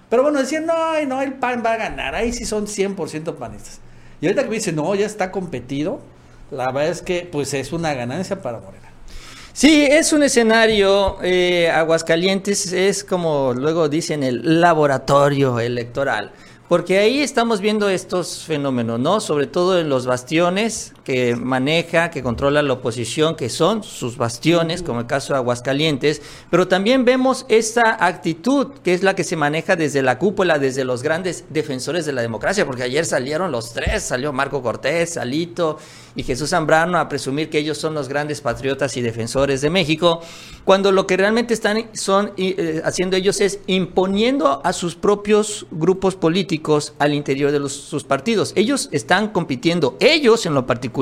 Pero 0.10 0.24
bueno, 0.24 0.40
decían, 0.40 0.66
no, 0.66 1.00
no, 1.06 1.22
el 1.22 1.34
PAN 1.34 1.62
va 1.64 1.74
a 1.74 1.78
ganar, 1.78 2.16
ahí 2.16 2.34
sí 2.34 2.46
son 2.46 2.66
100% 2.66 3.36
panistas. 3.36 3.80
Y 4.22 4.26
ahorita 4.26 4.44
que 4.44 4.50
me 4.50 4.56
dicen, 4.56 4.76
no, 4.76 4.94
ya 4.96 5.06
está 5.06 5.32
competido, 5.32 6.02
la 6.52 6.66
verdad 6.72 6.90
es 6.90 7.02
que 7.02 7.28
pues 7.32 7.54
es 7.54 7.72
una 7.72 7.94
ganancia 7.94 8.42
para 8.42 8.60
Morena. 8.60 8.89
Sí, 9.54 9.84
es 9.90 10.14
un 10.14 10.24
escenario, 10.24 11.18
eh, 11.22 11.70
Aguascalientes 11.70 12.72
es 12.72 13.04
como 13.04 13.54
luego 13.54 13.90
dicen 13.90 14.24
el 14.24 14.62
laboratorio 14.62 15.60
electoral. 15.60 16.32
Porque 16.70 17.00
ahí 17.00 17.22
estamos 17.22 17.62
viendo 17.62 17.90
estos 17.90 18.44
fenómenos, 18.44 19.00
¿no? 19.00 19.20
Sobre 19.20 19.48
todo 19.48 19.80
en 19.80 19.90
los 19.90 20.06
bastiones 20.06 20.94
que 21.10 21.36
maneja, 21.36 22.12
que 22.12 22.22
controla 22.22 22.62
la 22.62 22.74
oposición, 22.74 23.36
que 23.36 23.50
son 23.50 23.82
sus 23.82 24.16
bastiones, 24.16 24.84
como 24.84 25.00
el 25.00 25.08
caso 25.08 25.34
de 25.34 25.38
Aguascalientes, 25.38 26.22
pero 26.52 26.68
también 26.68 27.04
vemos 27.04 27.48
esa 27.50 28.06
actitud 28.06 28.74
que 28.84 28.94
es 28.94 29.02
la 29.02 29.16
que 29.16 29.24
se 29.24 29.36
maneja 29.36 29.76
desde 29.76 30.04
la 30.04 30.20
cúpula, 30.20 30.60
desde 30.60 30.84
los 30.84 31.02
grandes 31.02 31.46
defensores 31.50 32.06
de 32.06 32.14
la 32.14 32.22
democracia, 32.22 32.64
porque 32.64 32.84
ayer 32.84 33.08
salieron 33.08 33.52
los 33.52 33.74
tres, 33.74 34.04
salió 34.04 34.32
Marco 34.34 34.62
Cortés, 34.62 35.14
Salito 35.14 35.80
y 36.16 36.22
Jesús 36.22 36.52
Zambrano 36.52 37.00
a 37.00 37.10
presumir 37.10 37.50
que 37.50 37.58
ellos 37.58 37.80
son 37.80 37.96
los 37.96 38.08
grandes 38.08 38.42
patriotas 38.42 38.96
y 38.96 39.02
defensores 39.02 39.62
de 39.62 39.72
México, 39.72 40.22
cuando 40.64 40.92
lo 40.92 41.08
que 41.08 41.18
realmente 41.18 41.56
están 41.56 41.90
son, 41.94 42.34
eh, 42.38 42.84
haciendo 42.86 43.18
ellos 43.18 43.42
es 43.42 43.62
imponiendo 43.66 44.62
a 44.64 44.74
sus 44.74 44.94
propios 44.94 45.66
grupos 45.72 46.16
políticos 46.16 46.94
al 47.00 47.16
interior 47.16 47.52
de 47.52 47.68
sus 47.68 48.04
partidos. 48.04 48.54
Ellos 48.56 48.90
están 48.92 49.30
compitiendo, 49.30 49.98
ellos 50.00 50.46
en 50.46 50.54
lo 50.54 50.68
particular, 50.68 50.99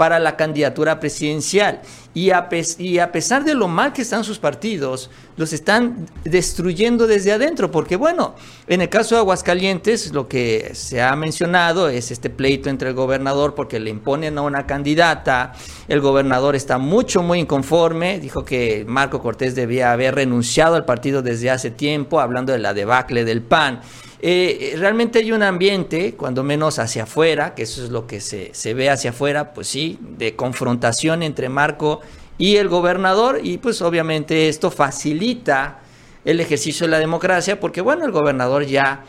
para 0.00 0.18
la 0.18 0.34
candidatura 0.34 0.98
presidencial. 0.98 1.82
Y 2.14 2.30
a, 2.30 2.48
pesar 2.48 3.44
de 3.44 3.52
lo 3.52 3.68
mal 3.68 3.92
que 3.92 4.00
están 4.00 4.24
sus 4.24 4.38
partidos, 4.38 5.10
los 5.36 5.52
están 5.52 6.06
destruyendo 6.24 7.06
desde 7.06 7.32
adentro. 7.32 7.70
Porque 7.70 7.96
bueno, 7.96 8.34
en 8.66 8.80
el 8.80 8.88
caso 8.88 9.14
de 9.14 9.20
Aguascalientes, 9.20 10.14
lo 10.14 10.26
que 10.26 10.70
se 10.72 11.02
ha 11.02 11.14
mencionado 11.16 11.90
es 11.90 12.10
este 12.10 12.30
pleito 12.30 12.70
entre 12.70 12.88
el 12.88 12.94
gobernador 12.94 13.54
porque 13.54 13.78
le 13.78 13.90
imponen 13.90 14.38
a 14.38 14.40
una 14.40 14.66
candidata. 14.66 15.52
El 15.86 16.00
gobernador 16.00 16.56
está 16.56 16.78
mucho, 16.78 17.22
muy 17.22 17.40
inconforme. 17.40 18.20
Dijo 18.20 18.42
que 18.42 18.86
Marco 18.88 19.20
Cortés 19.20 19.54
debía 19.54 19.92
haber 19.92 20.14
renunciado 20.14 20.76
al 20.76 20.86
partido 20.86 21.20
desde 21.20 21.50
hace 21.50 21.70
tiempo, 21.70 22.20
hablando 22.20 22.54
de 22.54 22.58
la 22.58 22.72
debacle 22.72 23.26
del 23.26 23.42
PAN. 23.42 23.82
Eh, 24.22 24.74
realmente 24.76 25.20
hay 25.20 25.32
un 25.32 25.42
ambiente, 25.42 26.14
cuando 26.14 26.42
menos 26.42 26.78
hacia 26.78 27.04
afuera, 27.04 27.54
que 27.54 27.62
eso 27.62 27.82
es 27.82 27.90
lo 27.90 28.06
que 28.06 28.20
se, 28.20 28.50
se 28.52 28.74
ve 28.74 28.90
hacia 28.90 29.10
afuera, 29.10 29.54
pues 29.54 29.68
sí, 29.68 29.98
de 30.00 30.36
confrontación 30.36 31.22
entre 31.22 31.48
Marco 31.48 32.00
y 32.36 32.56
el 32.56 32.68
gobernador, 32.68 33.40
y 33.42 33.58
pues 33.58 33.80
obviamente 33.80 34.48
esto 34.48 34.70
facilita 34.70 35.80
el 36.24 36.40
ejercicio 36.40 36.86
de 36.86 36.90
la 36.90 36.98
democracia, 36.98 37.58
porque 37.60 37.80
bueno, 37.80 38.04
el 38.04 38.12
gobernador 38.12 38.66
ya 38.66 39.04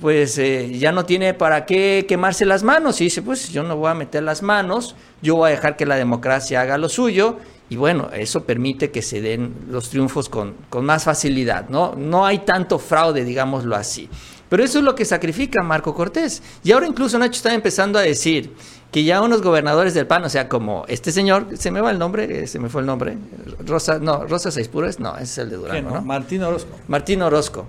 pues 0.00 0.38
eh, 0.38 0.72
ya 0.78 0.92
no 0.92 1.04
tiene 1.04 1.34
para 1.34 1.66
qué 1.66 2.04
quemarse 2.08 2.44
las 2.44 2.62
manos 2.62 3.00
y 3.00 3.04
dice, 3.04 3.22
pues 3.22 3.50
yo 3.50 3.62
no 3.62 3.76
voy 3.76 3.90
a 3.90 3.94
meter 3.94 4.22
las 4.22 4.42
manos, 4.42 4.96
yo 5.22 5.36
voy 5.36 5.48
a 5.48 5.54
dejar 5.54 5.76
que 5.76 5.86
la 5.86 5.96
democracia 5.96 6.60
haga 6.60 6.78
lo 6.78 6.88
suyo 6.88 7.38
y 7.70 7.76
bueno, 7.76 8.10
eso 8.12 8.44
permite 8.44 8.90
que 8.90 9.02
se 9.02 9.20
den 9.20 9.54
los 9.70 9.90
triunfos 9.90 10.28
con, 10.28 10.54
con 10.68 10.84
más 10.84 11.04
facilidad, 11.04 11.68
¿no? 11.68 11.94
No 11.96 12.26
hay 12.26 12.40
tanto 12.40 12.78
fraude, 12.78 13.24
digámoslo 13.24 13.76
así. 13.76 14.08
Pero 14.54 14.62
eso 14.62 14.78
es 14.78 14.84
lo 14.84 14.94
que 14.94 15.04
sacrifica 15.04 15.64
Marco 15.64 15.96
Cortés. 15.96 16.40
Y 16.62 16.70
ahora 16.70 16.86
incluso 16.86 17.18
Nacho 17.18 17.38
está 17.38 17.52
empezando 17.54 17.98
a 17.98 18.02
decir 18.02 18.54
que 18.92 19.02
ya 19.02 19.20
unos 19.20 19.42
gobernadores 19.42 19.94
del 19.94 20.06
PAN, 20.06 20.22
o 20.22 20.28
sea, 20.28 20.48
como 20.48 20.84
este 20.86 21.10
señor, 21.10 21.48
se 21.58 21.72
me 21.72 21.80
va 21.80 21.90
el 21.90 21.98
nombre, 21.98 22.44
eh, 22.44 22.46
se 22.46 22.60
me 22.60 22.68
fue 22.68 22.82
el 22.82 22.86
nombre, 22.86 23.18
Rosa, 23.66 23.98
no, 23.98 24.28
Rosa 24.28 24.52
Seispures, 24.52 25.00
no, 25.00 25.16
ese 25.16 25.24
es 25.24 25.38
el 25.38 25.50
de 25.50 25.56
Durango, 25.56 25.90
no? 25.90 26.02
Martín 26.02 26.44
Orozco. 26.44 26.70
Martín 26.86 27.22
Orozco. 27.22 27.66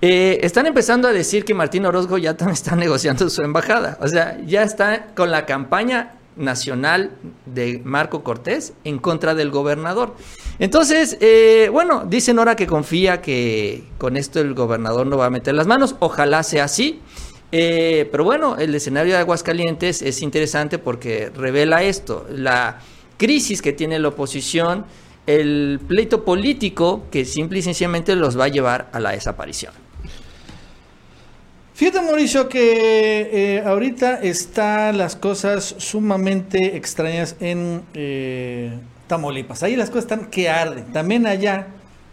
Eh, 0.00 0.38
están 0.40 0.64
empezando 0.64 1.06
a 1.06 1.12
decir 1.12 1.44
que 1.44 1.52
Martín 1.52 1.84
Orozco 1.84 2.16
ya 2.16 2.34
también 2.34 2.54
está 2.54 2.76
negociando 2.76 3.28
su 3.28 3.42
embajada. 3.42 3.98
O 4.00 4.08
sea, 4.08 4.40
ya 4.46 4.62
está 4.62 5.08
con 5.14 5.30
la 5.30 5.44
campaña 5.44 6.12
nacional 6.36 7.12
de 7.46 7.80
Marco 7.84 8.22
Cortés 8.22 8.74
en 8.84 8.98
contra 8.98 9.34
del 9.34 9.50
gobernador. 9.50 10.14
Entonces, 10.58 11.16
eh, 11.20 11.68
bueno, 11.72 12.04
dice 12.06 12.34
Nora 12.34 12.56
que 12.56 12.66
confía 12.66 13.20
que 13.20 13.84
con 13.98 14.16
esto 14.16 14.40
el 14.40 14.54
gobernador 14.54 15.06
no 15.06 15.16
va 15.16 15.26
a 15.26 15.30
meter 15.30 15.54
las 15.54 15.66
manos. 15.66 15.96
Ojalá 16.00 16.42
sea 16.42 16.64
así. 16.64 17.00
Eh, 17.54 18.08
pero 18.10 18.24
bueno, 18.24 18.56
el 18.56 18.74
escenario 18.74 19.12
de 19.12 19.18
Aguascalientes 19.18 20.00
es 20.00 20.22
interesante 20.22 20.78
porque 20.78 21.30
revela 21.34 21.82
esto, 21.82 22.26
la 22.30 22.80
crisis 23.18 23.60
que 23.60 23.74
tiene 23.74 23.98
la 23.98 24.08
oposición, 24.08 24.86
el 25.26 25.78
pleito 25.86 26.24
político 26.24 27.04
que 27.10 27.26
simple 27.26 27.58
y 27.58 27.62
sencillamente 27.62 28.16
los 28.16 28.38
va 28.38 28.44
a 28.44 28.48
llevar 28.48 28.88
a 28.92 29.00
la 29.00 29.10
desaparición. 29.10 29.81
Fíjate, 31.82 32.00
Mauricio, 32.00 32.48
que 32.48 33.56
eh, 33.56 33.62
ahorita 33.66 34.20
están 34.22 34.98
las 34.98 35.16
cosas 35.16 35.74
sumamente 35.78 36.76
extrañas 36.76 37.34
en 37.40 37.82
eh, 37.92 38.70
Tamaulipas. 39.08 39.64
Ahí 39.64 39.74
las 39.74 39.88
cosas 39.90 40.04
están 40.04 40.30
que 40.30 40.48
arden. 40.48 40.92
También 40.92 41.26
allá 41.26 41.66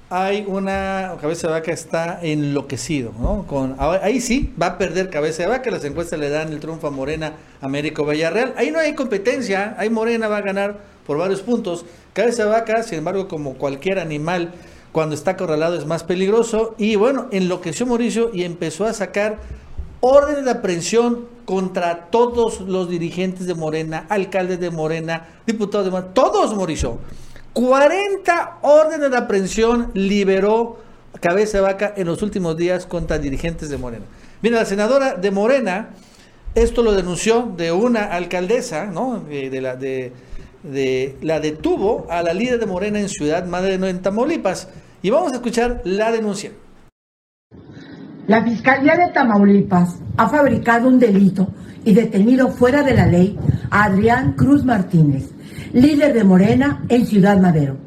hay 0.10 0.43
una 0.47 1.15
cabeza 1.21 1.49
de 1.49 1.53
vaca 1.53 1.71
está 1.71 2.19
enloquecido, 2.23 3.13
¿no? 3.19 3.45
Con, 3.45 3.75
ahí 3.77 4.21
sí 4.21 4.51
va 4.60 4.65
a 4.65 4.77
perder 4.79 5.12
cabeza 5.12 5.43
de 5.43 5.49
vaca. 5.49 5.69
Las 5.69 5.86
encuestas 5.86 6.17
le 6.17 6.32
dan 6.32 6.51
el 6.51 6.60
triunfo 6.60 6.88
a 6.88 6.89
Morena, 6.89 7.34
Américo 7.62 8.08
Villarreal. 8.08 8.55
Ahí 8.58 8.71
no 8.71 8.79
hay 8.79 8.95
competencia. 8.95 9.75
Ahí 9.77 9.91
Morena 9.91 10.27
va 10.27 10.38
a 10.38 10.41
ganar 10.41 10.79
por 11.05 11.19
varios 11.19 11.43
puntos. 11.43 11.86
Cabeza 12.13 12.45
de 12.45 12.49
vaca, 12.49 12.82
sin 12.82 12.97
embargo, 12.97 13.27
como 13.27 13.53
cualquier 13.53 13.99
animal 13.99 14.51
cuando 14.91 15.15
está 15.15 15.32
acorralado 15.32 15.75
es 15.75 15.86
más 15.86 16.04
peligroso. 16.04 16.75
Y 16.78 16.95
bueno, 16.95 17.28
enloqueció 17.32 17.86
Mauricio 17.86 18.32
y 18.34 18.43
empezó 18.43 18.86
a 18.86 18.93
sacar 18.93 19.39
órdenes 20.02 20.45
de 20.45 20.52
aprehensión 20.52 21.28
contra 21.45 22.10
todos 22.10 22.62
los 22.62 22.89
dirigentes 22.89 23.47
de 23.47 23.56
Morena, 23.56 24.06
alcaldes 24.10 24.60
de 24.60 24.69
Morena, 24.69 25.28
diputados 25.45 25.86
de 25.86 25.91
Morena, 25.91 26.13
todos 26.13 26.56
Mauricio. 26.56 26.99
40 27.54 28.60
órdenes 28.62 29.12
de 29.12 29.17
aprehensión 29.17 29.91
liberó 29.93 30.80
Cabeza 31.19 31.62
Vaca 31.62 31.93
en 31.97 32.08
los 32.08 32.21
últimos 32.21 32.56
días 32.56 32.86
contra 32.86 33.17
dirigentes 33.17 33.69
de 33.69 33.78
Morena. 33.78 34.06
Mira, 34.41 34.60
la 34.60 34.65
senadora 34.65 35.15
de 35.15 35.32
Morena, 35.32 35.89
esto 36.56 36.84
lo 36.84 36.93
denunció 36.93 37.52
de 37.58 37.71
una 37.71 38.06
alcaldesa, 38.06 38.86
¿no? 38.86 39.25
Eh, 39.30 39.49
de 39.49 39.62
la 39.62 39.75
de 39.75 40.13
de, 40.63 41.17
la 41.22 41.39
detuvo 41.39 42.08
a 42.10 42.22
la 42.22 42.34
líder 42.34 42.60
de 42.60 42.65
Morena 42.65 43.00
en 43.00 43.10
Ciudad 43.10 43.45
Madre 43.45 43.76
en 43.76 44.02
Tamaulipas. 44.02 44.67
Y 45.02 45.10
vamos 45.10 45.32
a 45.32 45.36
escuchar 45.36 45.82
la 45.86 46.12
denuncia. 46.12 46.52
La 48.28 48.43
Fiscalía 48.43 48.95
de 48.95 49.12
Tamaulipas 49.13 49.95
ha 50.17 50.30
fabricado 50.30 50.88
un 50.88 51.00
delito 51.00 51.48
y 51.84 51.93
detenido 51.93 52.50
fuera 52.50 52.84
de 52.84 52.93
la 52.93 53.08
ley 53.08 53.38
a 53.72 53.86
Adrián 53.86 54.34
Cruz 54.34 54.63
Martínez, 54.63 55.30
líder 55.74 56.13
de 56.13 56.24
Morena 56.24 56.84
en 56.89 57.06
Ciudad 57.06 57.39
Madero. 57.39 57.78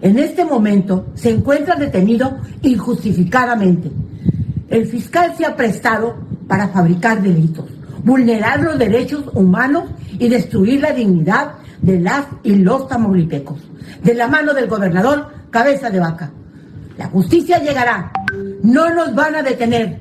En 0.00 0.18
este 0.18 0.44
momento 0.44 1.06
se 1.14 1.30
encuentra 1.30 1.76
detenido 1.76 2.38
injustificadamente. 2.62 3.90
El 4.68 4.86
fiscal 4.86 5.34
se 5.36 5.44
ha 5.44 5.56
prestado 5.56 6.16
para 6.46 6.68
fabricar 6.68 7.22
delitos, 7.22 7.66
vulnerar 8.04 8.60
los 8.60 8.78
derechos 8.78 9.24
humanos 9.34 9.84
y 10.18 10.28
destruir 10.28 10.80
la 10.80 10.92
dignidad 10.92 11.54
de 11.84 12.00
las 12.00 12.26
y 12.42 12.56
los 12.56 12.88
tamaulipecos, 12.88 13.60
de 14.02 14.14
la 14.14 14.26
mano 14.26 14.54
del 14.54 14.68
gobernador 14.68 15.28
Cabeza 15.50 15.90
de 15.90 16.00
Vaca. 16.00 16.32
La 16.96 17.08
justicia 17.08 17.58
llegará. 17.58 18.10
No 18.62 18.88
nos 18.94 19.14
van 19.14 19.34
a 19.34 19.42
detener. 19.42 20.00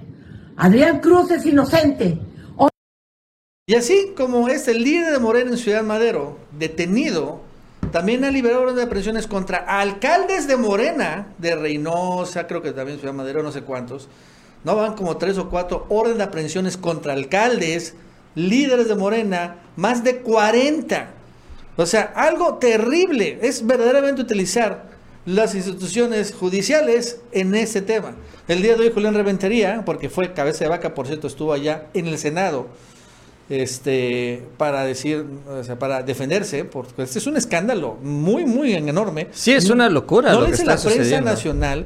Adrián 0.56 1.00
Cruz 1.00 1.32
es 1.32 1.46
inocente. 1.46 2.20
Y 3.66 3.76
así 3.76 4.14
como 4.16 4.48
es 4.48 4.68
el 4.68 4.84
líder 4.84 5.12
de 5.12 5.20
Morena 5.20 5.52
en 5.52 5.58
Ciudad 5.58 5.84
Madero, 5.84 6.38
detenido, 6.58 7.42
también 7.92 8.24
ha 8.24 8.32
liberado 8.32 8.64
órdenes 8.64 8.86
de 8.86 8.90
presiones 8.90 9.28
contra 9.28 9.58
alcaldes 9.58 10.48
de 10.48 10.58
Morena, 10.58 11.28
de 11.38 11.56
Reynosa, 11.56 12.48
creo 12.48 12.62
que 12.62 12.72
también 12.72 13.00
Ciudad 13.00 13.14
Madero, 13.14 13.44
no 13.44 13.52
sé 13.52 13.62
cuántos. 13.62 14.08
No 14.64 14.76
van 14.78 14.96
como 14.96 15.18
tres 15.18 15.38
o 15.38 15.50
cuatro 15.50 15.86
órdenes 15.90 16.20
de 16.20 16.24
aprehensiones 16.24 16.78
contra 16.78 17.14
alcaldes, 17.14 17.96
líderes 18.36 18.88
de 18.88 18.96
Morena, 18.96 19.58
más 19.76 20.04
de 20.04 20.20
40 20.20 21.23
O 21.76 21.86
sea, 21.86 22.14
algo 22.16 22.56
terrible. 22.56 23.40
Es 23.42 23.66
verdaderamente 23.66 24.22
utilizar 24.22 24.86
las 25.26 25.56
instituciones 25.56 26.34
judiciales 26.34 27.22
en 27.32 27.56
ese 27.56 27.82
tema. 27.82 28.16
El 28.48 28.62
día 28.62 28.76
de 28.76 28.82
hoy 28.82 28.92
Julián 28.94 29.14
Reventería, 29.14 29.84
porque 29.86 30.10
fue 30.10 30.34
cabeza 30.34 30.66
de 30.66 30.70
vaca, 30.70 30.94
por 30.94 31.08
cierto, 31.08 31.28
estuvo 31.28 31.54
allá 31.54 31.88
en 31.94 32.08
el 32.08 32.18
Senado 32.18 32.68
este 33.50 34.44
para 34.58 34.86
decir, 34.86 35.26
o 35.48 35.64
sea, 35.64 35.78
para 35.78 36.02
defenderse, 36.02 36.64
porque 36.64 37.04
este 37.04 37.20
es 37.20 37.28
un 37.28 37.38
escándalo 37.38 37.98
muy, 38.02 38.46
muy 38.46 38.74
enorme. 38.74 39.28
Sí, 39.32 39.52
es 39.52 39.70
una 39.70 39.90
locura. 39.90 40.32
No 40.32 40.42
lo 40.42 40.46
que 40.46 40.52
dice 40.52 40.64
está 40.64 40.76
la 40.76 40.82
prensa 40.82 40.98
sucediendo. 40.98 41.32
nacional, 41.32 41.86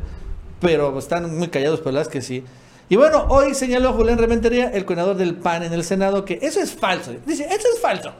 pero 0.59 0.97
están 0.97 1.35
muy 1.37 1.47
callados, 1.49 1.79
pero 1.79 1.91
la 1.91 1.99
verdad 1.99 2.13
es 2.13 2.13
que 2.13 2.21
sí. 2.21 2.43
Y 2.89 2.95
bueno, 2.95 3.25
hoy 3.29 3.53
señaló 3.53 3.93
Julián 3.93 4.17
Reventería, 4.17 4.69
el 4.69 4.85
coordinador 4.85 5.17
del 5.17 5.35
PAN 5.35 5.63
en 5.63 5.73
el 5.73 5.83
Senado, 5.83 6.23
que 6.23 6.39
eso 6.41 6.61
es 6.61 6.71
falso. 6.71 7.13
Dice, 7.25 7.43
eso 7.43 7.67
es 7.73 7.81
falso. 7.81 8.13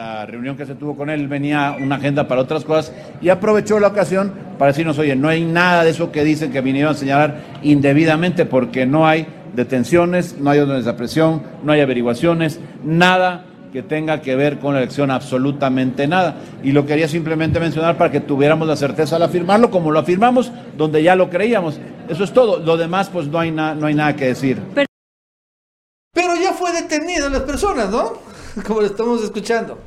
La 0.00 0.26
reunión 0.26 0.56
que 0.56 0.66
se 0.66 0.74
tuvo 0.74 0.96
con 0.96 1.08
él 1.08 1.28
venía 1.28 1.76
una 1.80 1.94
agenda 1.94 2.26
para 2.26 2.40
otras 2.40 2.64
cosas 2.64 2.92
y 3.20 3.28
aprovechó 3.28 3.78
la 3.78 3.86
ocasión 3.86 4.32
para 4.58 4.72
decirnos, 4.72 4.98
oye, 4.98 5.14
no 5.14 5.28
hay 5.28 5.44
nada 5.44 5.84
de 5.84 5.90
eso 5.90 6.10
que 6.10 6.24
dicen 6.24 6.50
que 6.50 6.60
vinieron 6.62 6.90
a 6.90 6.98
señalar 6.98 7.42
indebidamente 7.62 8.44
porque 8.44 8.86
no 8.86 9.06
hay 9.06 9.28
detenciones, 9.54 10.36
no 10.36 10.50
hay 10.50 10.58
órdenes 10.58 10.86
de 10.86 10.90
aprehensión, 10.90 11.44
no 11.62 11.70
hay 11.70 11.80
averiguaciones, 11.80 12.58
nada 12.82 13.44
que 13.72 13.84
tenga 13.84 14.20
que 14.20 14.34
ver 14.34 14.58
con 14.58 14.74
la 14.74 14.80
elección, 14.80 15.12
absolutamente 15.12 16.08
nada. 16.08 16.38
Y 16.64 16.72
lo 16.72 16.86
quería 16.86 17.06
simplemente 17.06 17.60
mencionar 17.60 17.96
para 17.96 18.10
que 18.10 18.18
tuviéramos 18.18 18.66
la 18.66 18.74
certeza 18.74 19.14
al 19.14 19.22
afirmarlo, 19.22 19.70
como 19.70 19.92
lo 19.92 20.00
afirmamos, 20.00 20.50
donde 20.76 21.04
ya 21.04 21.14
lo 21.14 21.30
creíamos. 21.30 21.78
Eso 22.08 22.24
es 22.24 22.32
todo. 22.32 22.58
Lo 22.58 22.76
demás, 22.76 23.10
pues 23.10 23.28
no 23.28 23.38
hay, 23.38 23.52
no 23.52 23.86
hay 23.86 23.94
nada 23.94 24.16
que 24.16 24.26
decir. 24.26 24.58
Pero 24.74 26.34
ya 26.34 26.52
fue 26.52 26.72
detenido 26.72 27.28
las 27.28 27.42
personas, 27.42 27.90
¿no? 27.90 28.33
Como 28.66 28.80
lo 28.80 28.86
estamos 28.86 29.22
escuchando. 29.22 29.78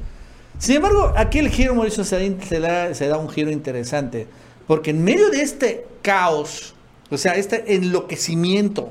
Sin 0.60 0.78
embargo, 0.78 1.14
aquí 1.16 1.40
el 1.40 1.50
giro, 1.50 1.76
Mauricio, 1.76 2.04
se 2.04 2.60
da, 2.60 2.94
se 2.94 3.08
da- 3.08 3.18
un 3.18 3.30
giro 3.30 3.52
interesante. 3.52 4.28
Porque 4.66 4.90
en 4.90 5.04
medio 5.04 5.30
de 5.30 5.42
este 5.42 5.86
caos, 6.02 6.74
o 7.10 7.18
sea, 7.18 7.34
este 7.34 7.76
enloquecimiento 7.76 8.90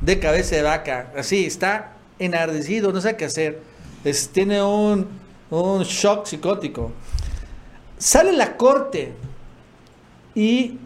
de 0.00 0.18
cabeza 0.18 0.56
de 0.56 0.62
vaca, 0.62 1.12
así, 1.16 1.44
está 1.44 1.92
enardecido, 2.18 2.92
no 2.92 3.00
sabe 3.00 3.16
qué 3.16 3.24
hacer, 3.26 3.60
tiene 4.32 4.62
un, 4.62 5.06
un 5.50 5.82
shock 5.82 6.26
psicótico. 6.26 6.92
Sale 7.98 8.32
la 8.32 8.56
corte 8.56 9.12
y 10.34 10.78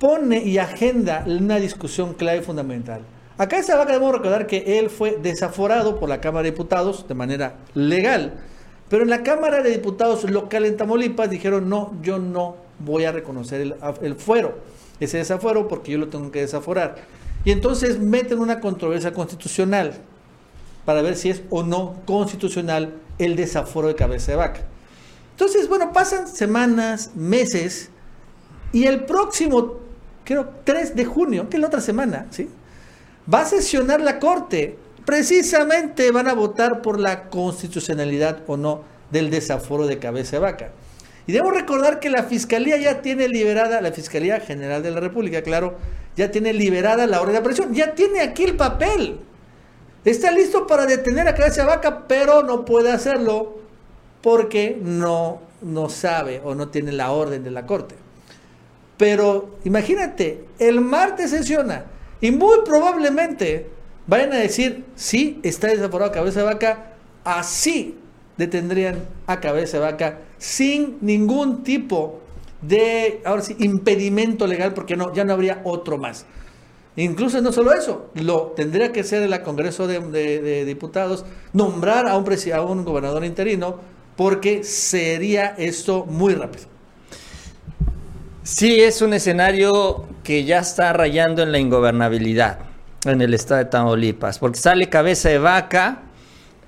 pone 0.00 0.38
y 0.42 0.58
agenda 0.58 1.24
una 1.26 1.56
discusión 1.56 2.14
clave 2.14 2.38
y 2.38 2.42
fundamental. 2.42 3.02
Acá 3.38 3.62
se 3.62 3.72
va 3.72 3.84
debemos 3.84 4.12
recordar 4.12 4.48
que 4.48 4.78
él 4.80 4.90
fue 4.90 5.16
desaforado 5.22 6.00
por 6.00 6.08
la 6.08 6.20
Cámara 6.20 6.42
de 6.42 6.50
Diputados 6.50 7.06
de 7.06 7.14
manera 7.14 7.54
legal, 7.74 8.34
pero 8.88 9.04
en 9.04 9.10
la 9.10 9.22
Cámara 9.22 9.62
de 9.62 9.70
Diputados 9.70 10.28
local 10.28 10.66
en 10.66 10.76
Tamaulipas 10.76 11.30
dijeron, 11.30 11.68
no, 11.68 11.94
yo 12.02 12.18
no 12.18 12.56
voy 12.80 13.04
a 13.04 13.12
reconocer 13.12 13.60
el, 13.60 13.76
el 14.02 14.16
fuero, 14.16 14.58
ese 14.98 15.18
desafuero, 15.18 15.68
porque 15.68 15.92
yo 15.92 15.98
lo 15.98 16.08
tengo 16.08 16.32
que 16.32 16.40
desaforar. 16.40 16.96
Y 17.44 17.52
entonces 17.52 18.00
meten 18.00 18.40
una 18.40 18.58
controversia 18.58 19.12
constitucional 19.12 19.94
para 20.84 21.00
ver 21.02 21.14
si 21.14 21.30
es 21.30 21.42
o 21.50 21.62
no 21.62 21.94
constitucional 22.06 22.94
el 23.18 23.36
desaforo 23.36 23.88
de 23.88 23.94
cabeza 23.94 24.32
de 24.32 24.38
vaca. 24.38 24.60
Entonces, 25.32 25.68
bueno, 25.68 25.92
pasan 25.92 26.26
semanas, 26.26 27.12
meses, 27.14 27.90
y 28.72 28.84
el 28.84 29.04
próximo, 29.04 29.74
creo, 30.24 30.48
3 30.64 30.96
de 30.96 31.04
junio, 31.04 31.48
que 31.48 31.56
es 31.56 31.60
la 31.60 31.68
otra 31.68 31.80
semana, 31.80 32.26
¿sí? 32.30 32.48
Va 33.32 33.40
a 33.42 33.46
sesionar 33.46 34.00
la 34.00 34.18
Corte. 34.18 34.78
Precisamente 35.04 36.10
van 36.10 36.28
a 36.28 36.34
votar 36.34 36.82
por 36.82 36.98
la 36.98 37.28
constitucionalidad 37.28 38.42
o 38.46 38.56
no 38.56 38.82
del 39.10 39.30
desaforo 39.30 39.86
de 39.86 39.98
cabeza 39.98 40.38
vaca. 40.38 40.70
Y 41.26 41.32
debo 41.32 41.50
recordar 41.50 42.00
que 42.00 42.10
la 42.10 42.24
Fiscalía 42.24 42.76
ya 42.78 43.02
tiene 43.02 43.28
liberada, 43.28 43.80
la 43.80 43.92
Fiscalía 43.92 44.40
General 44.40 44.82
de 44.82 44.90
la 44.90 45.00
República, 45.00 45.42
claro, 45.42 45.76
ya 46.16 46.30
tiene 46.30 46.52
liberada 46.52 47.06
la 47.06 47.20
orden 47.20 47.34
de 47.34 47.38
aprehensión, 47.38 47.74
ya 47.74 47.94
tiene 47.94 48.20
aquí 48.20 48.44
el 48.44 48.56
papel. 48.56 49.20
Está 50.04 50.30
listo 50.30 50.66
para 50.66 50.86
detener 50.86 51.28
a 51.28 51.34
cabeza 51.34 51.66
vaca, 51.66 52.06
pero 52.06 52.42
no 52.42 52.64
puede 52.64 52.90
hacerlo 52.90 53.58
porque 54.22 54.78
no, 54.82 55.42
no 55.60 55.88
sabe 55.90 56.40
o 56.44 56.54
no 56.54 56.68
tiene 56.68 56.92
la 56.92 57.12
orden 57.12 57.44
de 57.44 57.50
la 57.50 57.66
Corte. 57.66 57.94
Pero 58.96 59.56
imagínate, 59.64 60.46
el 60.58 60.80
martes 60.80 61.30
sesiona 61.30 61.84
y 62.20 62.30
muy 62.30 62.58
probablemente 62.64 63.68
vayan 64.06 64.32
a 64.32 64.36
decir, 64.36 64.84
sí, 64.96 65.40
está 65.42 65.68
desaforado 65.68 66.12
cabeza 66.12 66.42
vaca, 66.42 66.92
así 67.24 67.96
detendrían 68.36 69.04
a 69.26 69.40
cabeza 69.40 69.78
vaca 69.78 70.20
sin 70.38 70.98
ningún 71.00 71.62
tipo 71.62 72.20
de, 72.62 73.20
ahora 73.24 73.42
sí, 73.42 73.56
impedimento 73.58 74.46
legal, 74.46 74.74
porque 74.74 74.96
no, 74.96 75.14
ya 75.14 75.24
no 75.24 75.32
habría 75.32 75.60
otro 75.64 75.98
más. 75.98 76.26
Incluso 76.96 77.40
no 77.40 77.52
solo 77.52 77.72
eso, 77.72 78.10
lo 78.14 78.52
tendría 78.56 78.90
que 78.90 79.04
ser 79.04 79.22
el 79.22 79.42
Congreso 79.42 79.86
de, 79.86 80.64
Diputados, 80.64 81.24
nombrar 81.52 82.08
a 82.08 82.16
un, 82.16 82.26
a 82.52 82.62
un 82.62 82.84
gobernador 82.84 83.24
interino, 83.24 83.76
porque 84.16 84.64
sería 84.64 85.54
esto 85.58 86.06
muy 86.06 86.34
rápido. 86.34 86.77
Sí, 88.50 88.80
es 88.80 89.02
un 89.02 89.12
escenario 89.12 90.06
que 90.24 90.44
ya 90.44 90.60
está 90.60 90.94
rayando 90.94 91.42
en 91.42 91.52
la 91.52 91.58
ingobernabilidad 91.58 92.60
en 93.04 93.20
el 93.20 93.34
estado 93.34 93.58
de 93.58 93.66
Tamaulipas, 93.66 94.38
porque 94.38 94.58
sale 94.58 94.88
cabeza 94.88 95.28
de 95.28 95.36
vaca, 95.36 96.04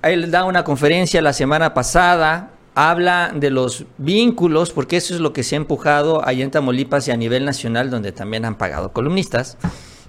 él 0.02 0.30
da 0.30 0.44
una 0.44 0.62
conferencia 0.62 1.22
la 1.22 1.32
semana 1.32 1.72
pasada, 1.72 2.50
habla 2.74 3.32
de 3.34 3.48
los 3.48 3.86
vínculos, 3.96 4.72
porque 4.72 4.98
eso 4.98 5.14
es 5.14 5.20
lo 5.20 5.32
que 5.32 5.42
se 5.42 5.54
ha 5.54 5.56
empujado 5.56 6.22
allá 6.22 6.44
en 6.44 6.50
Tamaulipas 6.50 7.08
y 7.08 7.12
a 7.12 7.16
nivel 7.16 7.46
nacional, 7.46 7.88
donde 7.88 8.12
también 8.12 8.44
han 8.44 8.58
pagado 8.58 8.92
columnistas, 8.92 9.56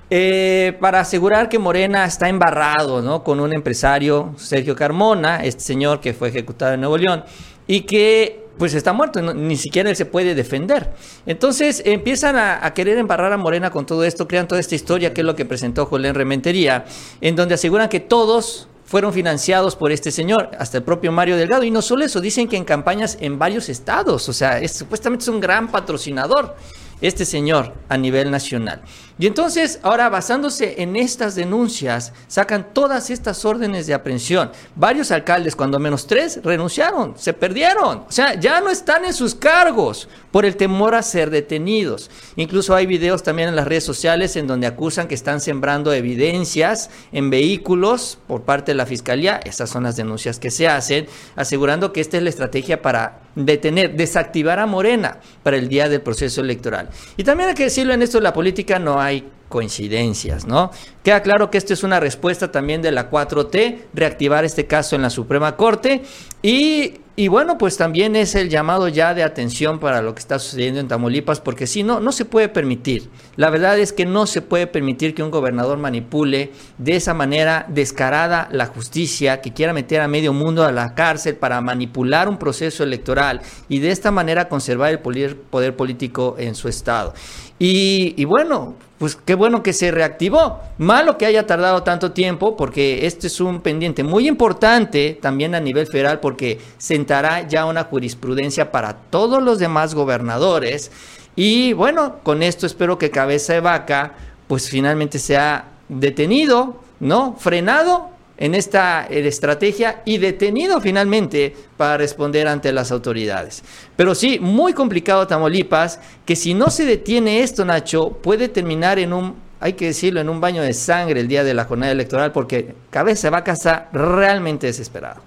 eh, 0.10 0.78
para 0.82 1.00
asegurar 1.00 1.48
que 1.48 1.58
Morena 1.58 2.04
está 2.04 2.28
embarrado 2.28 3.02
¿no? 3.02 3.24
con 3.24 3.40
un 3.40 3.54
empresario, 3.54 4.34
Sergio 4.36 4.76
Carmona, 4.76 5.38
este 5.46 5.64
señor 5.64 6.02
que 6.02 6.14
fue 6.14 6.28
ejecutado 6.28 6.74
en 6.74 6.82
Nuevo 6.82 6.98
León, 6.98 7.24
y 7.66 7.82
que 7.82 8.41
pues 8.58 8.74
está 8.74 8.94
muerto, 8.94 9.22
ni 9.34 9.58
siquiera 9.58 9.90
él 9.90 9.96
se 9.96 10.06
puede 10.06 10.36
defender. 10.36 10.92
Entonces 11.26 11.82
empiezan 11.86 12.36
a, 12.36 12.66
a 12.66 12.74
querer 12.74 12.98
embarrar 12.98 13.34
a 13.34 13.38
Morena 13.38 13.72
con 13.72 13.86
todo 13.86 14.04
esto, 14.04 14.28
crean 14.28 14.48
toda 14.48 14.60
esta 14.62 14.76
historia 14.76 15.14
que 15.14 15.22
es 15.22 15.26
lo 15.26 15.36
que 15.36 15.46
presentó 15.46 15.86
Julián 15.86 16.16
Rementería, 16.16 16.86
en 17.22 17.36
donde 17.36 17.56
aseguran 17.56 17.90
que 17.90 18.00
todos 18.00 18.68
fueron 18.92 19.14
financiados 19.14 19.78
por 19.78 19.94
este 19.94 20.12
señor, 20.12 20.52
hasta 20.60 20.78
el 20.78 20.84
propio 20.84 21.14
Mario 21.14 21.38
Delgado. 21.38 21.64
Y 21.64 21.72
no 21.72 21.82
solo 21.82 22.04
eso, 22.04 22.20
dicen 22.20 22.50
que 22.50 22.58
en 22.58 22.66
campañas 22.66 23.18
en 23.22 23.40
varios 23.40 23.70
estados, 23.70 24.28
o 24.28 24.34
sea, 24.34 24.60
es, 24.60 24.74
supuestamente 24.74 25.24
es 25.24 25.30
un 25.30 25.40
gran 25.40 25.72
patrocinador 25.72 26.58
este 27.00 27.26
señor 27.26 27.74
a 27.88 27.98
nivel 27.98 28.30
nacional. 28.30 28.82
Y 29.22 29.28
entonces, 29.28 29.80
ahora 29.84 30.10
basándose 30.10 30.82
en 30.82 30.96
estas 30.96 31.36
denuncias, 31.36 32.12
sacan 32.28 32.74
todas 32.74 33.12
estas 33.12 33.46
órdenes 33.46 33.86
de 33.86 33.94
aprehensión. 33.94 34.50
Varios 34.76 35.12
alcaldes, 35.12 35.56
cuando 35.56 35.78
menos 35.78 36.08
tres, 36.08 36.40
renunciaron, 36.44 37.14
se 37.20 37.32
perdieron. 37.32 38.00
O 38.00 38.12
sea, 38.12 38.34
ya 38.34 38.60
no 38.62 38.72
están 38.72 39.06
en 39.06 39.14
sus 39.14 39.36
cargos 39.36 40.10
por 40.32 40.44
el 40.44 40.56
temor 40.56 40.96
a 40.96 41.04
ser 41.04 41.30
detenidos. 41.30 42.10
Incluso 42.36 42.74
hay 42.74 42.88
videos 42.88 43.22
también 43.22 43.50
en 43.50 43.56
las 43.56 43.68
redes 43.68 43.84
sociales 43.84 44.36
en 44.38 44.48
donde 44.48 44.66
acusan 44.66 45.08
que 45.08 45.14
están 45.14 45.40
sembrando 45.40 45.94
evidencias 45.94 46.90
en 47.12 47.30
vehículos 47.30 48.18
por 48.26 48.42
parte 48.42 48.72
de 48.72 48.76
la 48.78 48.88
fiscalía. 48.88 49.40
Estas 49.46 49.70
son 49.70 49.84
las 49.84 49.98
denuncias 49.98 50.40
que 50.40 50.50
se 50.50 50.68
hacen, 50.68 51.06
asegurando 51.36 51.94
que 51.94 52.02
esta 52.02 52.18
es 52.18 52.24
la 52.24 52.30
estrategia 52.30 52.82
para 52.82 53.20
detener, 53.36 53.96
desactivar 53.96 54.58
a 54.58 54.66
Morena 54.66 55.20
para 55.44 55.58
el 55.58 55.70
día 55.70 55.88
del 55.90 56.02
proceso 56.02 56.42
electoral. 56.42 56.90
Y 57.18 57.24
también 57.24 57.50
hay 57.50 57.56
que 57.56 57.66
decirlo 57.66 57.94
en 57.94 58.02
esto 58.02 58.20
la 58.20 58.34
política, 58.34 58.80
no 58.80 59.00
hay 59.00 59.11
coincidencias, 59.50 60.46
¿no? 60.48 60.72
Queda 61.04 61.24
claro 61.24 61.50
que 61.50 61.58
esto 61.58 61.74
es 61.74 61.84
una 61.84 62.00
respuesta 62.00 62.52
también 62.52 62.84
de 62.84 62.92
la 62.92 63.10
4T, 63.10 63.86
reactivar 63.94 64.46
este 64.46 64.68
caso 64.68 64.96
en 64.96 65.02
la 65.02 65.10
Suprema 65.10 65.56
Corte 65.56 66.04
y, 66.44 67.00
y 67.16 67.28
bueno, 67.28 67.58
pues 67.58 67.76
también 67.76 68.16
es 68.16 68.36
el 68.36 68.50
llamado 68.50 68.88
ya 68.88 69.16
de 69.16 69.24
atención 69.24 69.80
para 69.80 70.04
lo 70.04 70.14
que 70.14 70.20
está 70.20 70.38
sucediendo 70.38 70.80
en 70.80 70.88
Tamaulipas, 70.88 71.42
porque 71.42 71.66
si 71.66 71.82
no, 71.82 72.00
no 72.00 72.12
se 72.12 72.26
puede 72.26 72.50
permitir. 72.50 73.10
La 73.36 73.50
verdad 73.50 73.80
es 73.80 73.94
que 73.94 74.06
no 74.06 74.28
se 74.28 74.44
puede 74.44 74.68
permitir 74.68 75.16
que 75.16 75.24
un 75.24 75.32
gobernador 75.32 75.80
manipule 75.80 76.52
de 76.78 76.96
esa 76.96 77.16
manera 77.16 77.66
descarada 77.68 78.48
la 78.52 78.68
justicia, 78.68 79.42
que 79.42 79.54
quiera 79.54 79.74
meter 79.74 80.02
a 80.02 80.08
medio 80.08 80.34
mundo 80.34 80.64
a 80.64 80.72
la 80.72 80.94
cárcel 80.94 81.36
para 81.36 81.62
manipular 81.62 82.30
un 82.30 82.38
proceso 82.38 82.84
electoral 82.84 83.42
y 83.70 83.80
de 83.80 83.90
esta 83.90 84.12
manera 84.12 84.50
conservar 84.50 84.92
el 84.92 85.00
poder, 85.00 85.36
poder 85.36 85.76
político 85.76 86.36
en 86.38 86.54
su 86.54 86.68
estado. 86.68 87.16
Y, 87.58 88.14
y 88.18 88.26
bueno, 88.26 88.76
pues 89.02 89.16
qué 89.16 89.34
bueno 89.34 89.64
que 89.64 89.74
se 89.74 89.90
reactivó. 89.90 90.60
Malo 90.92 91.18
que 91.18 91.26
haya 91.26 91.48
tardado 91.48 91.84
tanto 91.84 92.12
tiempo, 92.12 92.58
porque 92.58 93.06
este 93.06 93.28
es 93.28 93.40
un 93.40 93.62
pendiente 93.62 94.04
muy 94.04 94.28
importante 94.28 95.18
también 95.22 95.56
a 95.56 95.62
nivel 95.62 95.88
federal, 95.88 96.20
porque 96.20 96.60
sentará 96.78 97.48
ya 97.48 97.64
una 97.64 97.86
jurisprudencia 97.86 98.74
para 98.74 98.96
todos 99.10 99.42
los 99.42 99.58
demás 99.58 99.96
gobernadores. 99.96 100.92
Y 101.34 101.72
bueno, 101.72 102.18
con 102.24 102.44
esto 102.44 102.66
espero 102.66 102.98
que 102.98 103.10
Cabeza 103.10 103.54
de 103.54 103.62
Vaca, 103.62 104.16
pues 104.50 104.70
finalmente 104.70 105.18
sea 105.18 105.70
detenido, 105.88 106.82
¿no? 107.00 107.38
Frenado 107.40 108.10
en 108.38 108.54
esta 108.54 109.08
eh, 109.10 109.26
estrategia 109.26 110.02
y 110.04 110.18
detenido 110.18 110.82
finalmente 110.82 111.56
para 111.78 111.96
responder 111.96 112.50
ante 112.50 112.74
las 112.74 112.92
autoridades. 112.92 113.64
Pero 113.96 114.14
sí, 114.14 114.40
muy 114.42 114.74
complicado 114.74 115.26
Tamaulipas, 115.26 116.02
que 116.26 116.36
si 116.36 116.54
no 116.54 116.70
se 116.70 116.84
detiene 116.84 117.44
esto, 117.44 117.64
Nacho, 117.64 118.10
puede 118.10 118.50
terminar 118.50 119.00
en 119.00 119.14
un, 119.14 119.51
hay 119.62 119.74
que 119.74 119.86
decirlo, 119.86 120.20
en 120.20 120.28
un 120.28 120.42
baño 120.42 120.64
de 120.64 120.74
sangre 120.74 121.20
el 121.20 121.28
día 121.28 121.44
de 121.44 121.54
la 121.54 121.66
jornada 121.66 121.92
electoral, 121.92 122.32
porque 122.32 122.74
cabeza 122.90 123.30
va 123.30 123.38
a 123.38 123.44
casa 123.44 123.90
realmente 123.94 124.66
desesperado. 124.66 125.22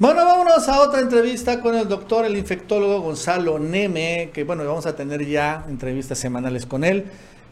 Bueno, 0.00 0.24
vámonos 0.24 0.68
a 0.68 0.80
otra 0.80 1.00
entrevista 1.00 1.60
con 1.60 1.76
el 1.76 1.86
doctor, 1.86 2.24
el 2.24 2.36
infectólogo 2.36 3.00
Gonzalo 3.00 3.60
Neme, 3.60 4.30
que 4.34 4.42
bueno, 4.42 4.64
vamos 4.64 4.86
a 4.86 4.96
tener 4.96 5.24
ya 5.24 5.64
entrevistas 5.68 6.18
semanales 6.18 6.66
con 6.66 6.82
él. 6.82 7.04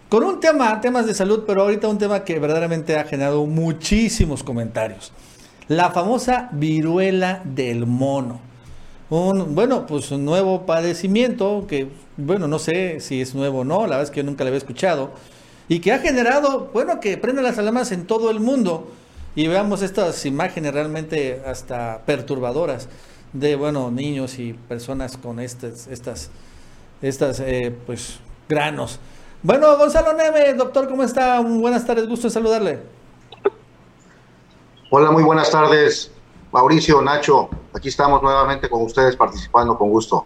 Con 0.08 0.24
un 0.24 0.40
tema, 0.40 0.80
temas 0.80 1.06
de 1.06 1.14
salud, 1.14 1.44
pero 1.46 1.62
ahorita 1.62 1.86
un 1.86 1.98
tema 1.98 2.24
que 2.24 2.40
verdaderamente 2.40 2.96
ha 2.96 3.04
generado 3.04 3.46
muchísimos 3.46 4.42
comentarios. 4.42 5.12
La 5.68 5.90
famosa 5.90 6.48
viruela 6.50 7.42
del 7.44 7.86
mono. 7.86 8.40
Un, 9.08 9.54
bueno, 9.54 9.86
pues 9.86 10.10
un 10.10 10.24
nuevo 10.24 10.66
padecimiento 10.66 11.66
que, 11.68 11.88
bueno, 12.16 12.48
no 12.48 12.58
sé 12.58 12.98
si 12.98 13.20
es 13.20 13.36
nuevo 13.36 13.60
o 13.60 13.64
no, 13.64 13.82
la 13.82 13.96
verdad 13.96 14.02
es 14.02 14.10
que 14.10 14.20
yo 14.20 14.24
nunca 14.24 14.42
lo 14.42 14.48
había 14.48 14.58
escuchado. 14.58 15.12
Y 15.68 15.80
que 15.80 15.92
ha 15.92 15.98
generado, 15.98 16.70
bueno, 16.72 16.98
que 16.98 17.18
prende 17.18 17.42
las 17.42 17.58
alarmas 17.58 17.92
en 17.92 18.06
todo 18.06 18.30
el 18.30 18.40
mundo. 18.40 18.88
Y 19.34 19.46
veamos 19.46 19.82
estas 19.82 20.24
imágenes 20.26 20.72
realmente 20.72 21.42
hasta 21.46 22.02
perturbadoras 22.06 22.88
de 23.32 23.56
bueno 23.56 23.90
niños 23.90 24.38
y 24.38 24.54
personas 24.54 25.16
con 25.16 25.38
estas 25.38 25.86
estas 25.86 26.30
estas 27.02 27.40
eh, 27.40 27.76
pues 27.86 28.18
granos. 28.48 28.98
Bueno 29.42 29.76
Gonzalo 29.76 30.14
Neve 30.14 30.54
doctor 30.54 30.88
cómo 30.88 31.04
está 31.04 31.40
buenas 31.40 31.86
tardes 31.86 32.08
gusto 32.08 32.26
en 32.26 32.32
saludarle. 32.32 32.80
Hola 34.90 35.10
muy 35.10 35.22
buenas 35.22 35.50
tardes 35.50 36.10
Mauricio 36.52 37.02
Nacho. 37.02 37.50
Aquí 37.74 37.88
estamos 37.88 38.22
nuevamente 38.22 38.70
con 38.70 38.82
ustedes 38.82 39.14
participando 39.14 39.76
con 39.76 39.90
gusto. 39.90 40.24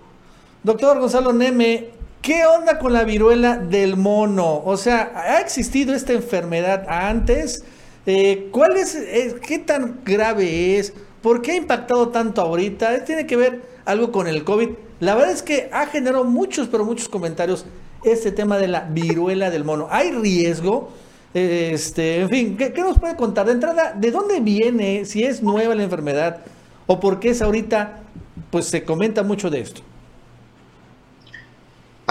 Doctor 0.62 1.00
Gonzalo 1.00 1.32
Neme 1.32 1.90
¿Qué 2.22 2.46
onda 2.46 2.78
con 2.78 2.92
la 2.92 3.02
viruela 3.02 3.56
del 3.56 3.96
mono? 3.96 4.62
O 4.64 4.76
sea, 4.76 5.10
¿ha 5.16 5.40
existido 5.40 5.92
esta 5.92 6.12
enfermedad 6.12 6.86
antes? 6.88 7.64
Eh, 8.06 8.48
¿Cuál 8.52 8.76
es, 8.76 8.94
eh, 8.94 9.34
qué 9.44 9.58
tan 9.58 10.02
grave 10.04 10.78
es? 10.78 10.92
¿Por 11.20 11.42
qué 11.42 11.50
ha 11.50 11.56
impactado 11.56 12.10
tanto 12.10 12.40
ahorita? 12.40 13.04
¿Tiene 13.04 13.26
que 13.26 13.34
ver 13.34 13.62
algo 13.84 14.12
con 14.12 14.28
el 14.28 14.44
COVID? 14.44 14.68
La 15.00 15.16
verdad 15.16 15.32
es 15.32 15.42
que 15.42 15.68
ha 15.72 15.86
generado 15.86 16.22
muchos, 16.22 16.68
pero 16.68 16.84
muchos 16.84 17.08
comentarios 17.08 17.66
este 18.04 18.30
tema 18.30 18.56
de 18.56 18.68
la 18.68 18.82
viruela 18.82 19.50
del 19.50 19.64
mono. 19.64 19.88
¿Hay 19.90 20.12
riesgo? 20.12 20.92
Este, 21.34 22.20
en 22.20 22.28
fin, 22.28 22.56
¿qué, 22.56 22.72
nos 22.82 23.00
puede 23.00 23.16
contar? 23.16 23.46
De 23.46 23.52
entrada, 23.52 23.94
¿de 23.98 24.12
dónde 24.12 24.38
viene? 24.38 25.06
Si 25.06 25.24
es 25.24 25.42
nueva 25.42 25.74
la 25.74 25.82
enfermedad 25.82 26.42
o 26.86 27.00
por 27.00 27.18
qué 27.18 27.30
es 27.30 27.42
ahorita, 27.42 28.04
pues 28.52 28.66
se 28.66 28.84
comenta 28.84 29.24
mucho 29.24 29.50
de 29.50 29.62
esto. 29.62 29.82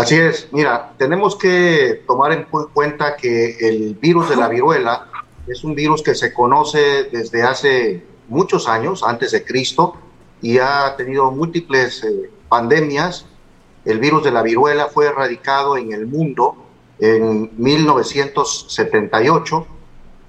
Así 0.01 0.15
es, 0.15 0.47
mira, 0.51 0.93
tenemos 0.97 1.35
que 1.35 2.03
tomar 2.07 2.31
en 2.31 2.47
cuenta 2.73 3.15
que 3.15 3.55
el 3.59 3.93
virus 3.93 4.29
de 4.29 4.35
la 4.35 4.47
viruela 4.47 5.05
es 5.45 5.63
un 5.63 5.75
virus 5.75 6.01
que 6.01 6.15
se 6.15 6.33
conoce 6.33 7.03
desde 7.03 7.43
hace 7.43 8.03
muchos 8.27 8.67
años, 8.67 9.03
antes 9.03 9.31
de 9.31 9.45
Cristo, 9.45 9.93
y 10.41 10.57
ha 10.57 10.95
tenido 10.97 11.29
múltiples 11.29 12.03
eh, 12.03 12.31
pandemias. 12.49 13.27
El 13.85 13.99
virus 13.99 14.23
de 14.23 14.31
la 14.31 14.41
viruela 14.41 14.87
fue 14.87 15.05
erradicado 15.05 15.77
en 15.77 15.93
el 15.93 16.07
mundo 16.07 16.55
en 16.97 17.51
1978 17.57 19.67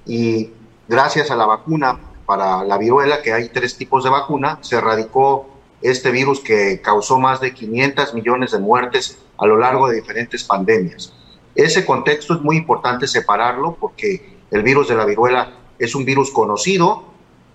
y 0.04 0.50
gracias 0.86 1.30
a 1.30 1.36
la 1.36 1.46
vacuna 1.46 1.98
para 2.26 2.62
la 2.62 2.76
viruela, 2.76 3.22
que 3.22 3.32
hay 3.32 3.48
tres 3.48 3.78
tipos 3.78 4.04
de 4.04 4.10
vacuna, 4.10 4.58
se 4.60 4.76
erradicó 4.76 5.48
este 5.80 6.10
virus 6.10 6.40
que 6.40 6.82
causó 6.82 7.18
más 7.18 7.40
de 7.40 7.54
500 7.54 8.12
millones 8.12 8.52
de 8.52 8.58
muertes 8.58 9.18
a 9.42 9.46
lo 9.46 9.56
largo 9.56 9.88
de 9.88 9.96
diferentes 9.96 10.44
pandemias. 10.44 11.12
Ese 11.52 11.84
contexto 11.84 12.34
es 12.34 12.40
muy 12.42 12.56
importante 12.56 13.08
separarlo 13.08 13.76
porque 13.78 14.38
el 14.52 14.62
virus 14.62 14.86
de 14.86 14.94
la 14.94 15.04
viruela 15.04 15.52
es 15.80 15.96
un 15.96 16.04
virus 16.04 16.30
conocido 16.30 17.06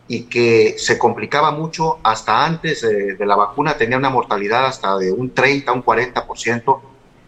y 0.09 0.23
que 0.23 0.75
se 0.77 0.97
complicaba 0.97 1.51
mucho 1.51 1.99
hasta 2.03 2.45
antes 2.45 2.81
de, 2.81 3.25
la 3.25 3.37
vacuna, 3.37 3.77
tenía 3.77 3.97
una 3.97 4.09
mortalidad 4.09 4.65
hasta 4.65 4.97
de 4.97 5.13
un 5.13 5.33
30, 5.33 5.71
un 5.71 5.85
40% 5.85 6.79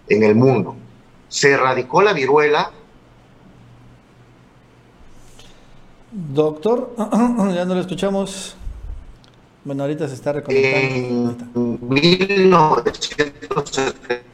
en 0.09 0.23
el 0.23 0.35
mundo. 0.35 0.75
Se 1.29 1.51
erradicó 1.51 2.01
la 2.01 2.11
viruela. 2.11 2.71
Doctor, 6.11 6.93
ya 6.97 7.63
no 7.63 7.75
lo 7.75 7.79
escuchamos. 7.79 8.57
Bueno, 9.63 9.83
ahorita 9.83 10.09
se 10.09 10.15
está 10.15 10.33
reconectando. 10.33 11.37
En 11.55 11.79
1970 11.81 14.29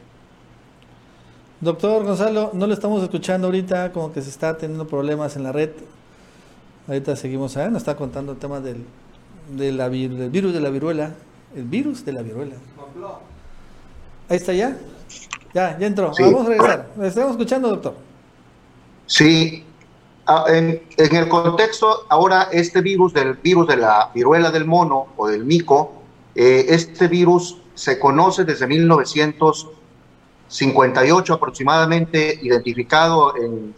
Doctor 1.60 2.04
Gonzalo, 2.04 2.50
no 2.52 2.66
lo 2.66 2.74
estamos 2.74 3.02
escuchando 3.02 3.46
ahorita, 3.46 3.92
como 3.92 4.12
que 4.12 4.20
se 4.20 4.28
está 4.28 4.58
teniendo 4.58 4.86
problemas 4.86 5.36
en 5.36 5.42
la 5.42 5.52
red. 5.52 5.70
Ahorita 6.86 7.16
seguimos, 7.16 7.56
a 7.56 7.68
nos 7.68 7.82
está 7.82 7.96
contando 7.96 8.32
el 8.32 8.38
tema 8.38 8.60
del, 8.60 8.84
del 9.48 10.30
virus 10.30 10.52
de 10.52 10.60
la 10.60 10.68
viruela. 10.68 11.14
El 11.54 11.64
virus 11.64 12.04
de 12.04 12.12
la 12.12 12.22
viruela. 12.22 12.56
Ahí 14.28 14.36
está 14.36 14.52
ya. 14.52 14.76
Ya, 15.54 15.78
ya 15.78 15.86
entró. 15.86 16.12
Vamos 16.18 16.46
a 16.46 16.48
regresar. 16.50 16.88
estamos 17.02 17.30
escuchando, 17.32 17.68
doctor? 17.68 17.94
Sí. 19.06 19.64
Ah, 20.26 20.44
en, 20.48 20.82
el 20.98 21.28
contexto, 21.28 22.04
ahora 22.08 22.48
este 22.52 22.80
virus 22.82 23.14
del 23.14 23.34
virus 23.34 23.68
de 23.68 23.76
la 23.76 24.10
viruela 24.12 24.50
del 24.50 24.66
mono 24.66 25.06
o 25.16 25.28
del 25.28 25.44
mico, 25.44 26.02
eh, 26.34 26.66
este 26.68 27.06
virus 27.06 27.58
se 27.74 27.98
conoce 27.98 28.44
desde 28.44 28.66
1900 28.66 29.70
58 30.48 31.34
aproximadamente 31.34 32.38
identificado 32.42 33.34
en, 33.36 33.74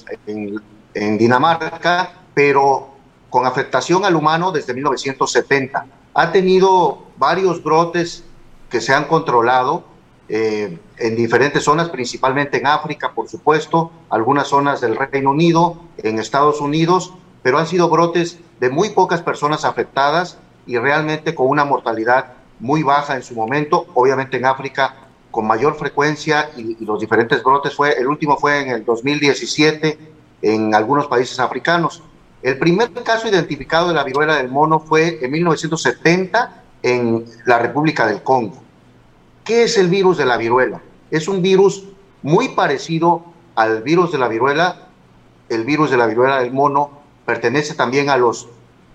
en, 0.94 1.18
Dinamarca, 1.18 2.12
pero 2.34 2.90
con 3.30 3.46
afectación 3.46 4.04
al 4.04 4.16
humano 4.16 4.50
desde 4.50 4.74
1970. 4.74 5.86
Ha 6.14 6.32
tenido 6.32 7.04
varios 7.16 7.62
brotes 7.62 8.24
que 8.68 8.80
se 8.80 8.92
han 8.92 9.04
controlado 9.04 9.84
eh, 10.28 10.78
en 10.98 11.16
diferentes 11.16 11.62
zonas, 11.62 11.88
principalmente 11.88 12.58
en 12.58 12.66
África, 12.66 13.12
por 13.12 13.28
supuesto, 13.28 13.92
algunas 14.10 14.48
zonas 14.48 14.80
del 14.80 14.96
Reino 14.96 15.30
Unido, 15.30 15.76
en 15.98 16.18
Estados 16.18 16.60
Unidos, 16.60 17.14
pero 17.42 17.58
han 17.58 17.66
sido 17.66 17.88
brotes 17.88 18.38
de 18.60 18.70
muy 18.70 18.90
pocas 18.90 19.22
personas 19.22 19.64
afectadas 19.64 20.38
y 20.66 20.76
realmente 20.76 21.34
con 21.34 21.48
una 21.48 21.64
mortalidad 21.64 22.34
muy 22.60 22.82
baja 22.82 23.14
en 23.14 23.22
su 23.22 23.34
momento. 23.34 23.86
Obviamente 23.94 24.36
en 24.36 24.46
África 24.46 25.07
con 25.38 25.46
mayor 25.46 25.76
frecuencia 25.76 26.50
y, 26.56 26.84
los 26.84 26.98
diferentes 26.98 27.44
brotes 27.44 27.72
fue, 27.72 27.92
el 27.92 28.08
último 28.08 28.36
fue 28.38 28.60
en 28.60 28.70
el 28.70 28.84
2017 28.84 29.96
en 30.42 30.74
algunos 30.74 31.06
países 31.06 31.38
africanos. 31.38 32.02
El 32.42 32.58
primer 32.58 32.90
caso 33.04 33.28
identificado 33.28 33.86
de 33.86 33.94
la 33.94 34.02
viruela 34.02 34.34
del 34.34 34.48
mono 34.48 34.80
fue 34.80 35.20
en 35.22 35.30
1970 35.30 36.64
en 36.82 37.24
la 37.46 37.60
República 37.60 38.04
del 38.08 38.20
Congo. 38.24 38.60
¿Qué 39.44 39.62
es 39.62 39.78
el 39.78 39.86
virus 39.86 40.18
de 40.18 40.26
la 40.26 40.38
viruela? 40.38 40.80
Es 41.08 41.28
un 41.28 41.40
virus 41.40 41.84
muy 42.24 42.48
parecido 42.48 43.22
al 43.54 43.84
virus 43.84 44.10
de 44.10 44.18
la 44.18 44.26
viruela. 44.26 44.88
El 45.48 45.62
virus 45.62 45.92
de 45.92 45.98
la 45.98 46.08
viruela 46.08 46.40
del 46.40 46.52
mono 46.52 46.90
pertenece 47.24 47.74
también 47.74 48.10
a 48.10 48.16
los 48.16 48.48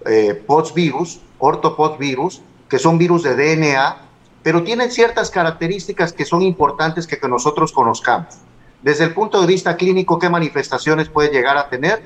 eh, 0.06 0.34
POTS 0.46 0.74
virus, 0.74 1.22
ortopods 1.40 1.98
virus, 1.98 2.42
que 2.68 2.80
son 2.80 2.98
virus 2.98 3.24
de 3.24 3.34
DNA 3.38 4.10
pero 4.44 4.64
tienen 4.64 4.92
ciertas 4.92 5.32
características 5.32 6.14
que 6.14 6.26
son 6.26 6.42
importantes 6.42 7.08
que, 7.08 7.18
nosotros 7.28 7.72
conozcamos. 7.72 8.36
Desde 8.82 9.06
el 9.06 9.14
punto 9.14 9.40
de 9.40 9.48
vista 9.48 9.78
clínico, 9.78 10.20
¿qué 10.20 10.30
manifestaciones 10.30 11.08
puede 11.08 11.30
llegar 11.32 11.58
a 11.58 11.70
tener? 11.70 12.04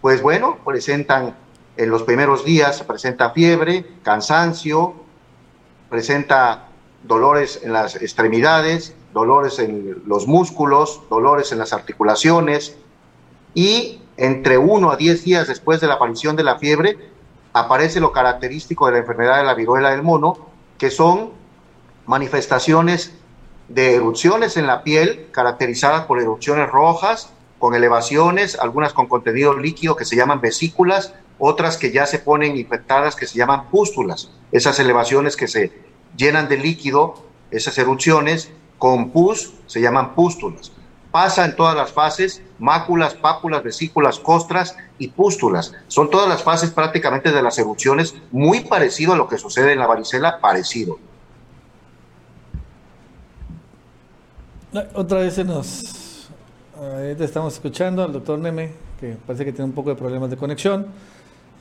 Pues 0.00 0.20
bueno, 0.20 0.58
presentan 0.64 1.36
en 1.76 1.90
los 1.90 2.02
primeros 2.02 2.44
días, 2.44 2.82
presenta 2.82 3.30
fiebre, 3.30 3.86
cansancio, 4.02 4.94
presenta 5.88 6.68
dolores 7.04 7.60
en 7.62 7.72
las 7.72 7.94
extremidades, 7.96 8.94
dolores 9.12 9.60
en 9.60 10.02
los 10.06 10.26
músculos, 10.26 11.02
dolores 11.08 11.52
en 11.52 11.58
las 11.58 11.72
articulaciones 11.72 12.76
y 13.54 14.00
entre 14.16 14.58
1 14.58 14.90
a 14.90 14.96
10 14.96 15.24
días 15.24 15.48
después 15.48 15.80
de 15.80 15.86
la 15.86 15.94
aparición 15.94 16.34
de 16.34 16.42
la 16.42 16.58
fiebre 16.58 16.98
aparece 17.52 18.00
lo 18.00 18.10
característico 18.10 18.86
de 18.86 18.92
la 18.92 18.98
enfermedad 18.98 19.38
de 19.38 19.44
la 19.44 19.54
viruela 19.54 19.90
del 19.90 20.02
mono, 20.02 20.48
que 20.76 20.90
son 20.90 21.43
manifestaciones 22.06 23.12
de 23.68 23.94
erupciones 23.94 24.56
en 24.56 24.66
la 24.66 24.82
piel 24.82 25.28
caracterizadas 25.32 26.04
por 26.04 26.20
erupciones 26.20 26.70
rojas, 26.70 27.32
con 27.58 27.74
elevaciones, 27.74 28.58
algunas 28.58 28.92
con 28.92 29.06
contenido 29.06 29.56
líquido 29.56 29.96
que 29.96 30.04
se 30.04 30.16
llaman 30.16 30.40
vesículas, 30.40 31.14
otras 31.38 31.76
que 31.76 31.92
ya 31.92 32.06
se 32.06 32.18
ponen 32.18 32.56
infectadas 32.56 33.16
que 33.16 33.26
se 33.26 33.38
llaman 33.38 33.70
pústulas. 33.70 34.30
Esas 34.52 34.78
elevaciones 34.78 35.36
que 35.36 35.48
se 35.48 35.72
llenan 36.16 36.48
de 36.48 36.58
líquido, 36.58 37.14
esas 37.50 37.76
erupciones 37.78 38.50
con 38.78 39.10
pus 39.10 39.54
se 39.66 39.80
llaman 39.80 40.14
pústulas. 40.14 40.72
pasa 41.10 41.44
en 41.44 41.54
todas 41.54 41.76
las 41.76 41.92
fases, 41.92 42.42
máculas, 42.58 43.14
pápulas, 43.14 43.62
vesículas, 43.62 44.18
costras 44.18 44.76
y 44.98 45.08
pústulas. 45.08 45.72
Son 45.86 46.10
todas 46.10 46.28
las 46.28 46.42
fases 46.42 46.70
prácticamente 46.72 47.30
de 47.30 47.40
las 47.40 47.56
erupciones, 47.56 48.16
muy 48.32 48.60
parecido 48.60 49.12
a 49.12 49.16
lo 49.16 49.28
que 49.28 49.38
sucede 49.38 49.72
en 49.72 49.78
la 49.78 49.86
varicela, 49.86 50.40
parecido. 50.40 50.98
Otra 54.94 55.20
vez 55.20 55.34
se 55.34 55.44
nos... 55.44 56.28
Estamos 57.20 57.54
escuchando 57.54 58.02
al 58.02 58.12
doctor 58.12 58.40
Neme, 58.40 58.72
que 58.98 59.16
parece 59.24 59.44
que 59.44 59.52
tiene 59.52 59.66
un 59.66 59.72
poco 59.72 59.90
de 59.90 59.94
problemas 59.94 60.30
de 60.30 60.36
conexión. 60.36 60.86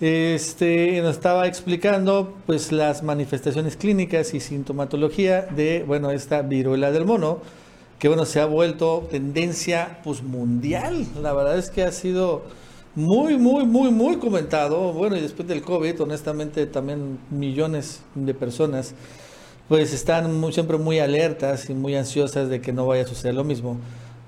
Este, 0.01 0.99
nos 1.03 1.18
estaba 1.18 1.45
explicando 1.45 2.34
pues 2.47 2.72
las 2.72 3.03
manifestaciones 3.03 3.78
clínicas 3.78 4.34
y 4.34 4.39
sintomatología 4.39 5.43
de, 5.43 5.84
bueno, 5.86 6.09
esta 6.09 6.41
viruela 6.41 6.91
del 6.91 7.05
mono, 7.05 7.38
que 7.99 8.07
bueno, 8.07 8.26
se 8.26 8.39
ha 8.39 8.47
vuelto 8.47 9.07
tendencia 9.11 9.99
pues 10.03 10.24
mundial. 10.24 11.05
La 11.22 11.34
verdad 11.34 11.59
es 11.59 11.70
que 11.70 11.84
ha 11.84 11.91
sido 11.91 12.41
muy, 12.95 13.38
muy, 13.38 13.64
muy, 13.64 13.91
muy 13.91 14.18
comentado. 14.18 14.91
Bueno, 14.91 15.16
y 15.18 15.22
después 15.22 15.47
del 15.47 15.61
COVID, 15.61 16.01
honestamente, 16.01 16.66
también 16.66 17.20
millones 17.30 18.01
de 18.16 18.34
personas 18.34 18.95
pues 19.68 19.93
están 19.93 20.39
muy, 20.39 20.53
siempre 20.53 20.78
muy 20.78 20.99
alertas 20.99 21.70
y 21.70 21.74
muy 21.74 21.95
ansiosas 21.95 22.49
de 22.49 22.61
que 22.61 22.74
no 22.74 22.86
vaya 22.86 23.03
a 23.03 23.07
suceder 23.07 23.36
lo 23.36 23.43
mismo. 23.43 23.78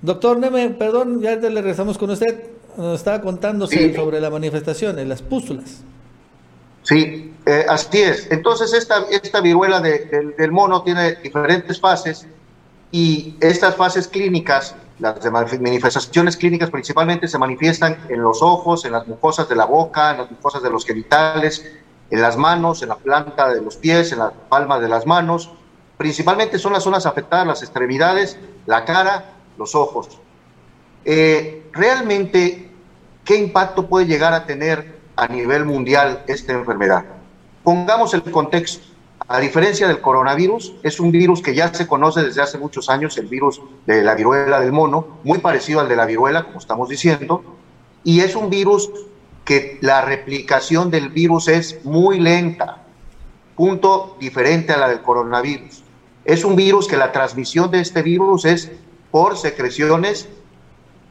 Doctor 0.02 0.38
Neme, 0.38 0.70
perdón, 0.72 1.22
ya 1.22 1.36
le 1.36 1.50
regresamos 1.50 1.98
con 1.98 2.10
usted. 2.10 2.52
Nos 2.78 3.00
estaba 3.00 3.22
contando 3.22 3.68
sobre 3.68 4.20
las 4.20 4.32
manifestaciones, 4.32 5.08
las 5.08 5.22
pústulas. 5.22 5.82
Sí, 6.84 7.34
eh, 7.46 7.66
así 7.68 8.02
es. 8.02 8.28
Entonces, 8.32 8.74
esta, 8.74 9.06
esta 9.10 9.42
viruela 9.42 9.82
del 9.82 10.52
mono 10.52 10.84
tiene 10.84 11.16
diferentes 11.16 11.80
fases 11.80 12.28
y 12.92 13.36
estas 13.42 13.76
fases 13.76 14.08
clínicas, 14.08 14.76
las 15.00 15.20
manifestaciones 15.32 16.38
clínicas 16.38 16.70
principalmente 16.70 17.28
se 17.28 17.38
manifiestan 17.38 17.98
en 18.10 18.22
los 18.22 18.42
ojos, 18.42 18.86
en 18.86 18.92
las 18.92 19.08
mucosas 19.08 19.50
de 19.50 19.56
la 19.56 19.66
boca, 19.66 20.12
en 20.12 20.18
las 20.20 20.32
mucosas 20.32 20.62
de 20.62 20.70
los 20.70 20.86
genitales, 20.86 21.66
en 22.10 22.22
las 22.22 22.38
manos, 22.38 22.82
en 22.82 22.90
la 22.90 22.96
planta 22.96 23.50
de 23.50 23.62
los 23.62 23.78
pies, 23.78 24.12
en 24.12 24.20
la 24.20 24.32
palma 24.32 24.80
de 24.80 24.90
las 24.90 25.06
manos. 25.06 25.52
Principalmente 25.98 26.60
son 26.60 26.74
las 26.74 26.84
zonas 26.84 27.06
afectadas, 27.06 27.48
las 27.48 27.64
extremidades, 27.64 28.38
la 28.66 28.86
cara, 28.86 29.34
los 29.58 29.76
ojos. 29.76 30.20
Eh, 31.04 31.70
realmente, 31.72 32.70
¿qué 33.24 33.38
impacto 33.38 33.88
puede 33.88 34.06
llegar 34.06 34.34
a 34.34 34.46
tener 34.46 35.00
a 35.16 35.28
nivel 35.28 35.66
mundial 35.66 36.24
esta 36.28 36.54
enfermedad? 36.54 37.06
Pongamos 37.64 38.14
el 38.14 38.24
contexto. 38.24 38.86
A 39.28 39.40
diferencia 39.40 39.88
del 39.88 40.02
coronavirus, 40.02 40.76
es 40.84 41.00
un 41.00 41.12
virus 41.12 41.42
que 41.42 41.56
ya 41.56 41.74
se 41.74 41.88
conoce 41.88 42.22
desde 42.22 42.44
hace 42.44 42.60
muchos 42.60 42.90
años, 42.90 43.18
el 43.18 43.26
virus 43.26 43.60
de 43.88 44.04
la 44.04 44.14
viruela 44.14 44.60
del 44.60 44.72
mono, 44.72 45.20
muy 45.24 45.40
parecido 45.40 45.80
al 45.80 45.90
de 45.90 45.96
la 45.96 46.06
viruela, 46.06 46.44
como 46.44 46.60
estamos 46.60 46.90
diciendo, 46.90 47.44
y 48.04 48.20
es 48.20 48.36
un 48.36 48.52
virus 48.52 48.92
que 49.46 49.78
la 49.82 50.02
replicación 50.02 50.90
del 50.90 51.10
virus 51.10 51.48
es 51.48 51.86
muy 51.86 52.20
lenta, 52.20 52.84
punto 53.56 54.18
diferente 54.20 54.74
a 54.74 54.78
la 54.78 54.90
del 54.90 55.02
coronavirus. 55.02 55.84
Es 56.26 56.44
un 56.44 56.56
virus 56.56 56.88
que 56.88 56.98
la 56.98 57.12
transmisión 57.12 57.70
de 57.70 57.80
este 57.80 58.02
virus 58.02 58.46
es 58.46 58.72
por 59.12 59.38
secreciones 59.38 60.28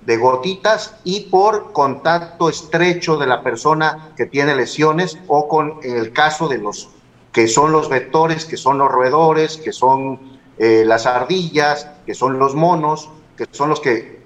de 0.05 0.17
gotitas 0.17 0.97
y 1.05 1.21
por 1.31 1.73
contacto 1.73 2.49
estrecho 2.49 3.17
de 3.17 3.27
la 3.27 3.43
persona 3.43 4.13
que 4.17 4.27
tiene 4.27 4.55
lesiones 4.55 5.17
o 5.29 5.49
con 5.49 5.79
en 5.83 5.97
el 5.97 6.13
caso 6.13 6.49
de 6.49 6.59
los 6.59 6.91
que 7.33 7.49
son 7.49 7.73
los 7.73 7.89
vectores, 7.89 8.45
que 8.45 8.57
son 8.57 8.79
los 8.79 8.91
roedores, 8.91 9.57
que 9.57 9.73
son 9.73 10.39
eh, 10.59 10.85
las 10.87 11.07
ardillas, 11.07 11.89
que 12.07 12.15
son 12.15 12.39
los 12.39 12.55
monos, 12.55 13.11
que 13.37 13.47
son 13.51 13.71
los 13.71 13.81
que 13.81 14.24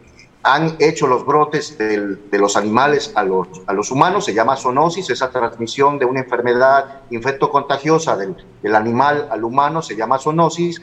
han 0.48 0.76
hecho 0.78 1.06
los 1.06 1.26
brotes 1.26 1.76
de 1.76 2.38
los 2.38 2.56
animales 2.56 3.12
a 3.14 3.22
los, 3.22 3.48
a 3.66 3.74
los 3.74 3.90
humanos, 3.90 4.24
se 4.24 4.32
llama 4.32 4.56
zoonosis, 4.56 5.10
esa 5.10 5.28
transmisión 5.30 5.98
de 5.98 6.06
una 6.06 6.20
enfermedad 6.20 7.02
infectocontagiosa 7.10 8.16
del, 8.16 8.34
del 8.62 8.74
animal 8.74 9.28
al 9.30 9.44
humano 9.44 9.82
se 9.82 9.94
llama 9.94 10.18
zoonosis. 10.18 10.80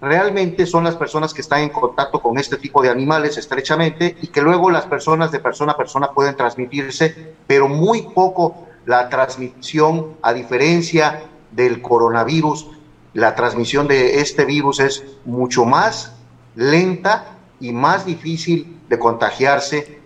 Realmente 0.00 0.66
son 0.66 0.82
las 0.82 0.96
personas 0.96 1.32
que 1.32 1.40
están 1.40 1.60
en 1.60 1.68
contacto 1.68 2.20
con 2.20 2.36
este 2.36 2.56
tipo 2.56 2.82
de 2.82 2.88
animales 2.88 3.38
estrechamente 3.38 4.16
y 4.22 4.26
que 4.26 4.42
luego 4.42 4.70
las 4.70 4.86
personas 4.86 5.30
de 5.30 5.38
persona 5.38 5.72
a 5.72 5.76
persona 5.76 6.10
pueden 6.10 6.34
transmitirse, 6.34 7.34
pero 7.46 7.68
muy 7.68 8.02
poco 8.02 8.66
la 8.86 9.08
transmisión, 9.08 10.16
a 10.20 10.32
diferencia 10.32 11.22
del 11.52 11.80
coronavirus, 11.80 12.66
la 13.14 13.36
transmisión 13.36 13.86
de 13.86 14.20
este 14.20 14.44
virus 14.44 14.80
es 14.80 15.04
mucho 15.24 15.64
más 15.64 16.16
lenta 16.56 17.36
y 17.60 17.72
más 17.72 18.06
difícil 18.06 18.80
de 18.88 18.98
contagiarse 18.98 20.00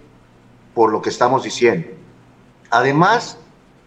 por 0.74 0.90
lo 0.90 1.00
que 1.00 1.10
estamos 1.10 1.44
diciendo. 1.44 1.88
Además, 2.70 3.38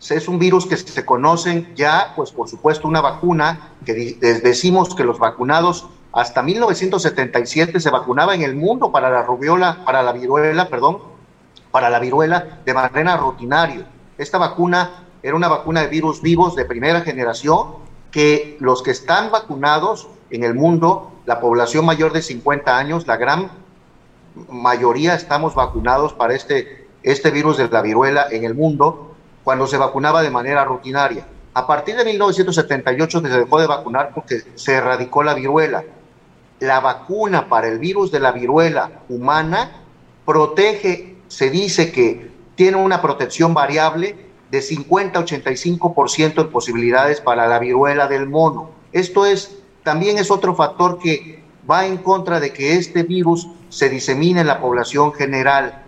es 0.10 0.28
un 0.28 0.40
virus 0.40 0.66
que 0.66 0.78
se 0.78 1.06
conocen 1.06 1.74
ya, 1.76 2.14
pues 2.16 2.32
por 2.32 2.48
supuesto, 2.48 2.88
una 2.88 3.02
vacuna, 3.02 3.74
que 3.86 3.94
decimos 4.44 4.96
que 4.96 5.04
los 5.04 5.20
vacunados 5.20 5.88
hasta 6.14 6.42
1977 6.42 7.80
se 7.80 7.90
vacunaba 7.90 8.34
en 8.34 8.42
el 8.42 8.56
mundo 8.56 8.92
para 8.92 9.10
la 9.10 9.24
rubiola, 9.24 9.84
para 9.86 10.02
la 10.02 10.14
viruela, 10.14 10.70
perdón, 10.70 11.00
para 11.72 11.90
la 11.90 12.00
viruela 12.00 12.62
de 12.66 12.74
manera 12.74 13.18
rutinaria. 13.18 13.88
Esta 14.18 14.38
vacuna 14.38 15.04
era 15.22 15.36
una 15.36 15.48
vacuna 15.48 15.82
de 15.82 15.88
virus 15.88 16.22
vivos 16.22 16.56
de 16.56 16.66
primera 16.66 17.02
generación 17.02 17.76
que 18.12 18.58
los 18.60 18.82
que 18.82 18.92
están 18.92 19.30
vacunados 19.30 20.08
en 20.30 20.44
el 20.44 20.56
mundo 20.56 21.12
la 21.28 21.42
población 21.42 21.86
mayor 21.86 22.14
de 22.14 22.22
50 22.22 22.78
años, 22.78 23.06
la 23.06 23.18
gran 23.18 23.52
mayoría 24.50 25.14
estamos 25.14 25.56
vacunados 25.56 26.14
para 26.14 26.34
este, 26.34 26.88
este 27.04 27.32
virus 27.32 27.58
de 27.58 27.68
la 27.68 27.82
viruela 27.82 28.28
en 28.32 28.46
el 28.46 28.56
mundo 28.56 29.14
cuando 29.44 29.68
se 29.68 29.76
vacunaba 29.76 30.24
de 30.24 30.30
manera 30.30 30.64
rutinaria. 30.64 31.28
A 31.54 31.68
partir 31.68 31.98
de 31.98 32.06
1978 32.06 33.20
se 33.20 33.28
dejó 33.28 33.60
de 33.60 33.68
vacunar 33.68 34.12
porque 34.16 34.42
se 34.56 34.76
erradicó 34.76 35.22
la 35.22 35.34
viruela. 35.34 35.84
La 36.62 36.80
vacuna 36.80 37.50
para 37.50 37.68
el 37.68 37.78
virus 37.78 38.10
de 38.10 38.22
la 38.22 38.32
viruela 38.32 39.02
humana 39.10 39.82
protege, 40.26 41.18
se 41.28 41.50
dice 41.50 41.92
que 41.92 42.32
tiene 42.56 42.78
una 42.78 43.02
protección 43.02 43.54
variable 43.54 44.16
de 44.50 44.62
50 44.62 45.20
a 45.20 45.26
85% 45.26 46.42
en 46.42 46.52
posibilidades 46.52 47.20
para 47.20 47.48
la 47.48 47.60
viruela 47.60 48.08
del 48.08 48.30
mono. 48.30 48.70
Esto 48.94 49.26
es 49.26 49.57
también 49.88 50.18
es 50.18 50.32
otro 50.32 50.54
factor 50.54 51.00
que 51.00 51.42
va 51.70 51.86
en 51.86 51.96
contra 51.96 52.42
de 52.42 52.52
que 52.52 52.76
este 52.76 53.04
virus 53.04 53.48
se 53.70 53.88
disemine 53.88 54.42
en 54.42 54.48
la 54.48 54.60
población 54.60 55.14
general. 55.14 55.82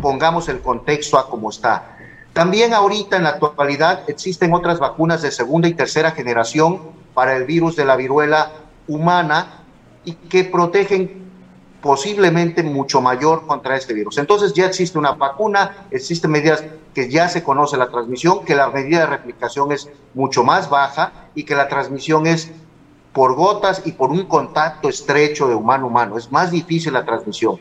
Pongamos 0.00 0.48
el 0.48 0.60
contexto 0.60 1.18
a 1.18 1.28
como 1.28 1.50
está. 1.50 1.98
También 2.32 2.72
ahorita 2.72 3.16
en 3.16 3.24
la 3.24 3.30
actualidad 3.30 4.08
existen 4.08 4.54
otras 4.54 4.78
vacunas 4.78 5.20
de 5.22 5.32
segunda 5.32 5.66
y 5.66 5.74
tercera 5.74 6.12
generación 6.12 6.78
para 7.12 7.34
el 7.34 7.42
virus 7.42 7.74
de 7.74 7.84
la 7.84 7.96
viruela 7.96 8.52
humana 8.86 9.64
y 10.04 10.12
que 10.12 10.44
protegen 10.44 11.28
posiblemente 11.82 12.62
mucho 12.62 13.00
mayor 13.00 13.48
contra 13.48 13.76
este 13.76 13.94
virus. 13.94 14.18
Entonces 14.18 14.52
ya 14.52 14.66
existe 14.66 14.96
una 14.96 15.14
vacuna, 15.14 15.88
existen 15.90 16.30
medidas 16.30 16.62
que 16.94 17.10
ya 17.10 17.28
se 17.28 17.42
conoce 17.42 17.76
la 17.76 17.88
transmisión, 17.88 18.44
que 18.44 18.54
la 18.54 18.68
medida 18.68 19.00
de 19.00 19.06
replicación 19.06 19.72
es 19.72 19.88
mucho 20.14 20.44
más 20.44 20.70
baja 20.70 21.30
y 21.34 21.42
que 21.42 21.56
la 21.56 21.66
transmisión 21.66 22.28
es 22.28 22.52
por 23.12 23.34
gotas 23.34 23.82
y 23.84 23.92
por 23.92 24.10
un 24.10 24.26
contacto 24.26 24.88
estrecho 24.88 25.48
de 25.48 25.54
humano 25.54 25.84
a 25.84 25.88
humano. 25.88 26.18
Es 26.18 26.30
más 26.30 26.50
difícil 26.50 26.92
la 26.92 27.04
transmisión. 27.04 27.58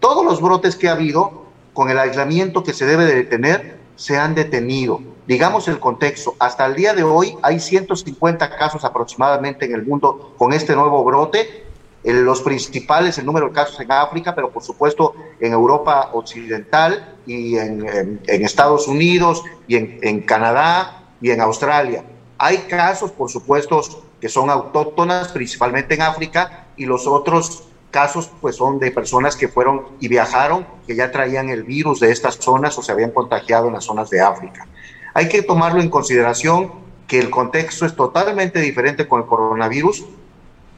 Todos 0.00 0.24
los 0.24 0.40
brotes 0.40 0.76
que 0.76 0.88
ha 0.88 0.92
habido, 0.92 1.44
con 1.72 1.90
el 1.90 1.98
aislamiento 1.98 2.62
que 2.62 2.72
se 2.72 2.86
debe 2.86 3.04
de 3.04 3.14
detener, 3.14 3.78
se 3.96 4.18
han 4.18 4.34
detenido. 4.34 5.00
Digamos 5.26 5.68
el 5.68 5.78
contexto, 5.78 6.34
hasta 6.38 6.66
el 6.66 6.74
día 6.74 6.94
de 6.94 7.04
hoy 7.04 7.36
hay 7.42 7.60
150 7.60 8.56
casos 8.56 8.84
aproximadamente 8.84 9.64
en 9.64 9.74
el 9.74 9.84
mundo 9.84 10.34
con 10.36 10.52
este 10.52 10.74
nuevo 10.74 11.04
brote. 11.04 11.66
Los 12.02 12.42
principales, 12.42 13.16
el 13.18 13.26
número 13.26 13.46
de 13.46 13.52
casos 13.52 13.78
en 13.78 13.92
África, 13.92 14.34
pero 14.34 14.50
por 14.50 14.64
supuesto 14.64 15.14
en 15.38 15.52
Europa 15.52 16.10
Occidental 16.12 17.16
y 17.26 17.56
en, 17.56 18.20
Estados 18.26 18.88
Unidos 18.88 19.44
y 19.68 19.76
en, 19.76 20.00
en 20.02 20.22
Canadá 20.22 21.04
y 21.20 21.30
en 21.30 21.40
Australia. 21.40 22.04
Hay 22.38 22.58
casos, 22.58 23.12
por 23.12 23.30
supuesto, 23.30 23.80
que 24.22 24.28
son 24.28 24.50
autóctonas, 24.50 25.32
principalmente 25.32 25.94
en 25.96 26.02
África, 26.02 26.68
y 26.76 26.86
los 26.86 27.08
otros 27.08 27.64
casos 27.90 28.30
pues 28.40 28.54
son 28.54 28.78
de 28.78 28.92
personas 28.92 29.34
que 29.34 29.48
fueron 29.48 29.82
y 29.98 30.06
viajaron, 30.06 30.64
que 30.86 30.94
ya 30.94 31.10
traían 31.10 31.48
el 31.48 31.64
virus 31.64 31.98
de 31.98 32.12
estas 32.12 32.36
zonas 32.36 32.78
o 32.78 32.82
se 32.82 32.92
habían 32.92 33.10
contagiado 33.10 33.66
en 33.66 33.72
las 33.74 33.82
zonas 33.82 34.10
de 34.10 34.20
África. 34.20 34.68
Hay 35.12 35.28
que 35.28 35.42
tomarlo 35.42 35.82
en 35.82 35.90
consideración 35.90 36.70
que 37.08 37.18
el 37.18 37.30
contexto 37.30 37.84
es 37.84 37.96
totalmente 37.96 38.60
diferente 38.60 39.08
con 39.08 39.22
el 39.22 39.26
coronavirus. 39.26 40.04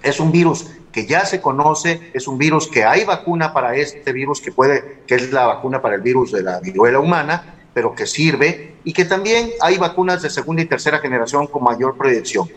Es 0.03 0.21
un 0.21 0.33
virus 0.33 0.71
que 0.91 1.05
ya 1.05 1.27
se 1.27 1.43
conoce, 1.43 2.11
es 2.15 2.27
un 2.27 2.39
virus 2.39 2.67
que 2.67 2.87
hay 2.87 3.05
vacuna 3.05 3.53
para 3.53 3.77
este 3.77 4.11
virus 4.15 4.41
que 4.41 4.53
puede, 4.53 5.03
que 5.07 5.17
es 5.17 5.33
la 5.33 5.45
vacuna 5.45 5.83
para 5.83 5.97
el 5.97 6.01
virus 6.01 6.33
de 6.33 6.43
la 6.43 6.61
viruela 6.61 6.99
humana, 6.99 7.57
pero 7.75 7.95
que 7.95 8.07
sirve 8.07 8.77
y 8.85 8.95
que 8.95 9.05
también 9.05 9.51
hay 9.61 9.77
vacunas 9.77 10.23
de 10.23 10.31
segunda 10.31 10.63
y 10.63 10.65
tercera 10.65 10.99
generación 10.99 11.47
con 11.47 11.63
mayor 11.63 11.99
proyección. 11.99 12.49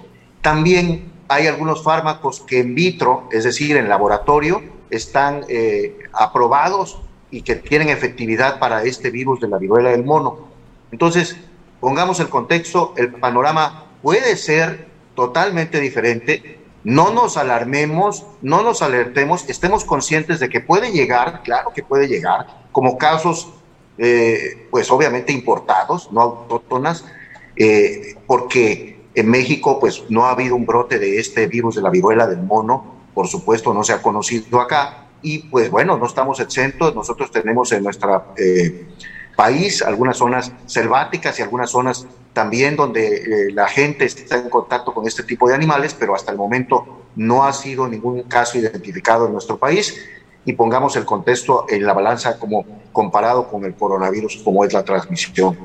También 0.41 1.11
hay 1.27 1.47
algunos 1.47 1.83
fármacos 1.83 2.41
que 2.41 2.59
en 2.59 2.75
vitro, 2.75 3.27
es 3.31 3.43
decir, 3.43 3.77
en 3.77 3.89
laboratorio, 3.89 4.61
están 4.89 5.45
eh, 5.49 5.97
aprobados 6.13 7.01
y 7.29 7.41
que 7.41 7.55
tienen 7.55 7.89
efectividad 7.89 8.59
para 8.59 8.83
este 8.83 9.09
virus 9.09 9.41
de 9.41 9.49
la 9.49 9.57
viruela 9.57 9.89
del 9.89 10.05
mono. 10.05 10.47
Entonces, 10.91 11.35
pongamos 11.79 12.19
el 12.19 12.29
contexto, 12.29 12.93
el 12.97 13.13
panorama 13.13 13.85
puede 14.01 14.37
ser 14.37 14.87
totalmente 15.15 15.79
diferente. 15.79 16.59
No 16.83 17.11
nos 17.11 17.35
alarmemos, 17.35 18.25
no 18.41 18.63
nos 18.63 18.81
alertemos, 18.81 19.49
estemos 19.49 19.83
conscientes 19.83 20.39
de 20.39 20.47
que 20.47 20.61
puede 20.61 20.91
llegar, 20.91 21.41
claro 21.43 21.73
que 21.73 21.83
puede 21.83 22.07
llegar, 22.07 22.47
como 22.71 22.97
casos, 22.97 23.51
eh, 23.97 24.67
pues 24.71 24.89
obviamente 24.89 25.33
importados, 25.33 26.11
no 26.13 26.21
autóctonas, 26.21 27.03
eh, 27.57 28.15
porque 28.25 28.96
en 29.17 29.29
México 29.29 29.79
pues 29.79 30.03
no 30.09 30.25
ha 30.25 30.31
habido 30.31 30.55
un 30.55 30.67
brote 30.67 30.99
de 30.99 31.17
este 31.17 31.47
virus 31.47 31.75
de 31.75 31.81
la 31.81 31.89
viruela 31.89 32.27
del 32.27 32.43
mono, 32.43 32.97
por 33.15 33.27
supuesto 33.27 33.73
no 33.73 33.83
se 33.83 33.91
ha 33.93 34.01
conocido 34.01 34.61
acá, 34.61 35.07
y 35.23 35.39
pues 35.39 35.71
bueno, 35.71 35.97
no 35.97 36.05
estamos 36.05 36.39
exentos, 36.39 36.93
nosotros 36.93 37.31
tenemos 37.31 37.71
en 37.71 37.83
nuestro 37.83 38.25
eh, 38.37 38.87
país 39.35 39.81
algunas 39.81 40.17
zonas 40.17 40.51
selváticas 40.67 41.39
y 41.39 41.41
algunas 41.41 41.71
zonas 41.71 42.05
también 42.33 42.75
donde 42.75 43.15
eh, 43.15 43.51
la 43.53 43.67
gente 43.67 44.05
está 44.05 44.37
en 44.37 44.51
contacto 44.51 44.93
con 44.93 45.07
este 45.07 45.23
tipo 45.23 45.49
de 45.49 45.55
animales, 45.55 45.95
pero 45.95 46.13
hasta 46.13 46.31
el 46.31 46.37
momento 46.37 47.05
no 47.15 47.43
ha 47.43 47.53
sido 47.53 47.87
ningún 47.87 48.21
caso 48.23 48.59
identificado 48.59 49.25
en 49.25 49.33
nuestro 49.33 49.57
país. 49.57 49.97
Y 50.45 50.53
pongamos 50.53 50.95
el 50.95 51.03
contexto 51.03 51.65
en 51.67 51.85
la 51.85 51.93
balanza 51.93 52.37
como 52.37 52.63
comparado 52.93 53.49
con 53.49 53.65
el 53.65 53.73
coronavirus, 53.73 54.37
como 54.45 54.63
es 54.63 54.71
la 54.71 54.83
transmisión. 54.83 55.57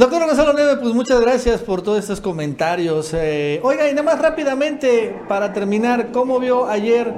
Doctor 0.00 0.24
Gonzalo 0.24 0.54
Neve, 0.54 0.78
pues 0.78 0.94
muchas 0.94 1.20
gracias 1.20 1.60
por 1.60 1.82
todos 1.82 1.98
estos 1.98 2.22
comentarios. 2.22 3.12
Eh, 3.12 3.60
oiga, 3.62 3.86
y 3.86 3.90
nada 3.90 4.02
más 4.02 4.18
rápidamente, 4.18 5.14
para 5.28 5.52
terminar, 5.52 6.10
¿cómo 6.10 6.40
vio 6.40 6.66
ayer 6.66 7.08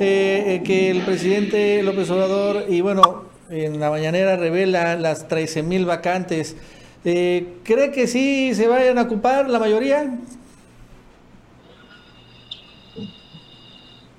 eh, 0.00 0.44
eh, 0.46 0.62
que 0.64 0.90
el 0.90 1.04
presidente 1.04 1.82
López 1.82 2.08
Obrador, 2.08 2.64
y 2.66 2.80
bueno, 2.80 3.24
en 3.50 3.78
la 3.78 3.90
mañanera 3.90 4.36
revela 4.36 4.96
las 4.96 5.28
13 5.28 5.62
mil 5.62 5.84
vacantes? 5.84 6.56
¿Cree 7.02 7.92
que 7.92 8.06
sí 8.06 8.54
se 8.54 8.66
vayan 8.66 8.96
a 8.96 9.02
ocupar 9.02 9.50
la 9.50 9.58
mayoría? 9.58 10.10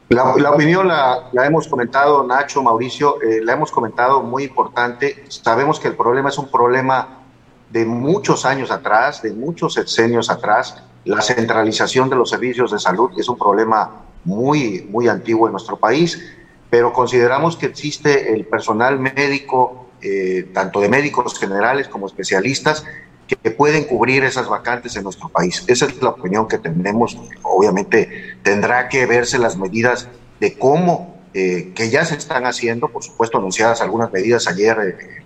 La, 0.10 0.52
opinión 0.52 0.88
la, 0.88 1.28
la, 1.32 1.48
hemos 1.48 1.68
comentado, 1.68 2.24
Nacho, 2.24 2.62
Mauricio, 2.62 3.18
la 3.42 3.54
hemos 3.54 3.72
comentado 3.72 4.22
muy 4.22 4.44
importante. 4.44 5.26
Sabemos 5.28 5.80
que 5.80 5.88
el 5.88 5.96
problema 5.96 6.30
es 6.30 6.38
un 6.38 6.52
problema 6.52 7.21
de 7.72 7.86
muchos 7.86 8.46
años 8.46 8.72
atrás, 8.72 9.22
de 9.22 9.34
muchos 9.34 9.74
sexenios 9.76 10.30
atrás, 10.30 10.84
la 11.06 11.22
centralización 11.22 12.10
de 12.10 12.16
los 12.16 12.30
servicios 12.30 12.72
de 12.72 12.80
salud 12.80 13.12
es 13.18 13.28
un 13.28 13.38
problema 13.38 14.04
muy, 14.24 14.88
muy 14.90 15.08
antiguo 15.08 15.48
en 15.48 15.54
nuestro 15.54 15.78
país, 15.78 16.22
pero 16.70 16.94
consideramos 16.94 17.58
que 17.58 17.66
existe 17.66 18.34
el 18.34 18.46
personal 18.46 19.00
médico, 19.00 19.88
eh, 20.02 20.50
tanto 20.54 20.80
de 20.80 20.90
médicos 20.90 21.40
generales 21.40 21.88
como 21.88 22.08
especialistas, 22.08 22.86
que 23.28 23.52
pueden 23.52 23.86
cubrir 23.86 24.24
esas 24.26 24.50
vacantes 24.50 24.96
en 24.98 25.04
nuestro 25.04 25.30
país. 25.30 25.64
Esa 25.68 25.86
es 25.86 26.02
la 26.02 26.10
opinión 26.10 26.48
que 26.50 26.58
tenemos. 26.58 27.18
Obviamente 27.44 28.36
tendrá 28.44 28.90
que 28.90 29.06
verse 29.06 29.40
las 29.40 29.58
medidas 29.58 30.10
de 30.42 30.58
cómo, 30.58 31.22
eh, 31.34 31.72
que 31.74 31.90
ya 31.90 32.04
se 32.04 32.16
están 32.16 32.46
haciendo, 32.46 32.90
por 32.90 33.04
supuesto 33.04 33.38
anunciadas 33.38 33.82
algunas 33.82 34.12
medidas 34.12 34.48
ayer. 34.48 34.78
Eh, 34.80 35.21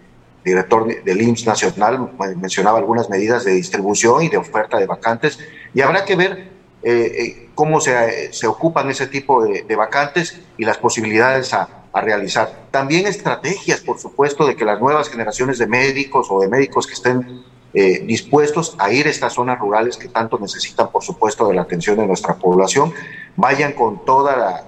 director 0.45 1.03
del 1.03 1.21
IMSS 1.21 1.47
Nacional 1.47 2.11
mencionaba 2.37 2.77
algunas 2.77 3.09
medidas 3.09 3.43
de 3.43 3.53
distribución 3.53 4.21
y 4.23 4.29
de 4.29 4.37
oferta 4.37 4.77
de 4.77 4.85
vacantes, 4.85 5.39
y 5.73 5.81
habrá 5.81 6.05
que 6.05 6.15
ver 6.15 6.51
eh, 6.83 7.11
eh, 7.17 7.49
cómo 7.55 7.81
se, 7.81 8.31
se, 8.31 8.45
ocupan 8.45 8.87
ese 8.91 9.07
tipo 9.07 9.43
de, 9.43 9.75
vacantes 9.75 10.39
y 10.57 10.65
las 10.65 10.77
posibilidades 10.77 11.53
a, 11.53 11.81
realizar. 11.95 12.67
También 12.71 13.07
estrategias, 13.07 13.79
por 13.79 13.97
supuesto, 13.99 14.45
de 14.45 14.57
que 14.57 14.65
las 14.65 14.81
nuevas 14.81 15.09
generaciones 15.09 15.57
de 15.59 15.65
médicos 15.65 16.27
o 16.29 16.41
de 16.41 16.49
médicos 16.49 16.87
que 16.87 16.93
estén 16.93 17.45
eh, 17.73 18.03
dispuestos 18.05 18.75
a 18.79 18.91
ir 18.91 19.07
a 19.07 19.09
estas 19.09 19.31
zonas 19.31 19.57
rurales 19.57 19.95
que 19.95 20.09
tanto 20.09 20.37
necesitan, 20.37 20.91
por 20.91 21.05
supuesto, 21.05 21.47
de 21.47 21.55
la 21.55 21.61
atención 21.61 21.95
de 21.95 22.05
nuestra 22.05 22.35
población, 22.35 22.93
vayan 23.37 23.71
con 23.71 24.03
toda 24.03 24.35
la, 24.35 24.67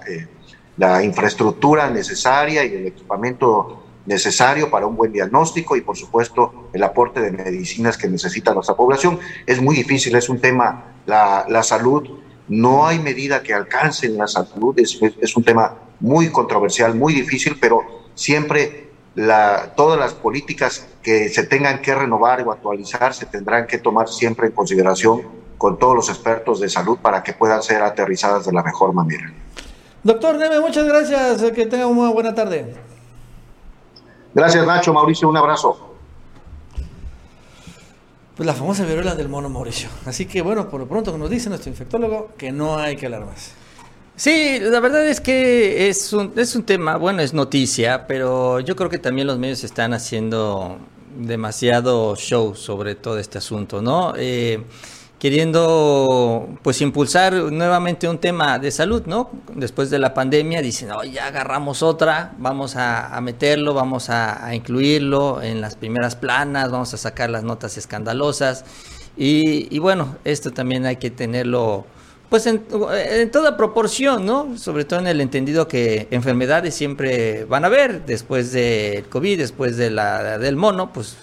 la 0.78 1.04
infraestructura 1.04 1.90
necesaria 1.90 2.64
y 2.64 2.76
el 2.76 2.86
equipamiento 2.86 3.87
necesario 4.08 4.70
para 4.70 4.86
un 4.86 4.96
buen 4.96 5.12
diagnóstico 5.12 5.76
y 5.76 5.82
por 5.82 5.96
supuesto 5.96 6.70
el 6.72 6.82
aporte 6.82 7.20
de 7.20 7.30
medicinas 7.30 7.98
que 7.98 8.08
necesita 8.08 8.54
nuestra 8.54 8.74
población. 8.74 9.20
Es 9.46 9.60
muy 9.60 9.76
difícil, 9.76 10.16
es 10.16 10.28
un 10.30 10.40
tema, 10.40 10.94
la, 11.06 11.44
la 11.48 11.62
salud, 11.62 12.08
no 12.48 12.86
hay 12.86 12.98
medida 12.98 13.42
que 13.42 13.52
alcance 13.52 14.06
en 14.06 14.16
la 14.16 14.26
salud, 14.26 14.76
es, 14.78 14.98
es 15.20 15.36
un 15.36 15.44
tema 15.44 15.76
muy 16.00 16.30
controversial, 16.30 16.94
muy 16.94 17.12
difícil, 17.12 17.58
pero 17.60 17.82
siempre 18.14 18.88
la, 19.14 19.74
todas 19.76 19.98
las 19.98 20.14
políticas 20.14 20.88
que 21.02 21.28
se 21.28 21.42
tengan 21.42 21.82
que 21.82 21.94
renovar 21.94 22.40
o 22.46 22.50
actualizar 22.50 23.12
se 23.12 23.26
tendrán 23.26 23.66
que 23.66 23.76
tomar 23.76 24.08
siempre 24.08 24.46
en 24.46 24.52
consideración 24.52 25.22
con 25.58 25.78
todos 25.78 25.94
los 25.94 26.08
expertos 26.08 26.60
de 26.60 26.70
salud 26.70 26.98
para 27.02 27.22
que 27.22 27.34
puedan 27.34 27.62
ser 27.62 27.82
aterrizadas 27.82 28.46
de 28.46 28.52
la 28.52 28.62
mejor 28.62 28.94
manera. 28.94 29.30
Doctor 30.02 30.36
Neme, 30.36 30.60
muchas 30.60 30.86
gracias, 30.86 31.42
que 31.52 31.66
tenga 31.66 31.86
una 31.86 32.10
buena 32.10 32.34
tarde. 32.34 32.87
Gracias, 34.38 34.64
Nacho. 34.64 34.92
Mauricio, 34.92 35.28
un 35.28 35.36
abrazo. 35.36 35.76
Pues 38.36 38.46
la 38.46 38.54
famosa 38.54 38.84
viruela 38.84 39.16
del 39.16 39.28
mono 39.28 39.48
Mauricio. 39.48 39.88
Así 40.06 40.26
que 40.26 40.42
bueno, 40.42 40.68
por 40.68 40.78
lo 40.78 40.86
pronto 40.86 41.18
nos 41.18 41.28
dice 41.28 41.48
nuestro 41.48 41.70
infectólogo 41.70 42.30
que 42.38 42.52
no 42.52 42.78
hay 42.78 42.94
que 42.94 43.06
hablar 43.06 43.26
más. 43.26 43.50
Sí, 44.14 44.60
la 44.60 44.78
verdad 44.78 45.04
es 45.08 45.20
que 45.20 45.88
es 45.88 46.12
un, 46.12 46.34
es 46.36 46.54
un 46.54 46.62
tema, 46.62 46.96
bueno, 46.98 47.20
es 47.20 47.34
noticia, 47.34 48.06
pero 48.06 48.60
yo 48.60 48.76
creo 48.76 48.88
que 48.88 48.98
también 48.98 49.26
los 49.26 49.40
medios 49.40 49.64
están 49.64 49.92
haciendo 49.92 50.78
demasiado 51.18 52.14
show 52.14 52.54
sobre 52.54 52.94
todo 52.94 53.18
este 53.18 53.38
asunto, 53.38 53.82
¿no? 53.82 54.12
Eh, 54.16 54.62
queriendo 55.18 56.48
pues 56.62 56.80
impulsar 56.80 57.34
nuevamente 57.34 58.08
un 58.08 58.18
tema 58.18 58.58
de 58.58 58.70
salud, 58.70 59.02
¿no? 59.06 59.30
Después 59.54 59.90
de 59.90 59.98
la 59.98 60.14
pandemia 60.14 60.62
dicen, 60.62 60.90
oh, 60.92 61.02
ya 61.02 61.26
agarramos 61.26 61.82
otra, 61.82 62.34
vamos 62.38 62.76
a, 62.76 63.18
meterlo, 63.20 63.74
vamos 63.74 64.10
a, 64.10 64.54
incluirlo 64.54 65.42
en 65.42 65.60
las 65.60 65.74
primeras 65.74 66.14
planas, 66.14 66.70
vamos 66.70 66.94
a 66.94 66.96
sacar 66.96 67.30
las 67.30 67.42
notas 67.42 67.76
escandalosas. 67.76 68.64
Y, 69.16 69.76
bueno, 69.80 70.16
esto 70.24 70.52
también 70.52 70.86
hay 70.86 70.96
que 70.96 71.10
tenerlo 71.10 71.84
pues 72.28 72.46
en, 72.46 72.62
toda 73.32 73.56
proporción, 73.56 74.24
¿no? 74.24 74.56
Sobre 74.56 74.84
todo 74.84 75.00
en 75.00 75.08
el 75.08 75.20
entendido 75.20 75.66
que 75.66 76.06
enfermedades 76.10 76.74
siempre 76.74 77.44
van 77.46 77.64
a 77.64 77.68
haber, 77.68 78.04
después 78.06 78.52
del 78.52 79.08
COVID, 79.08 79.38
después 79.38 79.76
de 79.76 79.90
la, 79.90 80.38
del 80.38 80.54
mono, 80.54 80.92
pues 80.92 81.16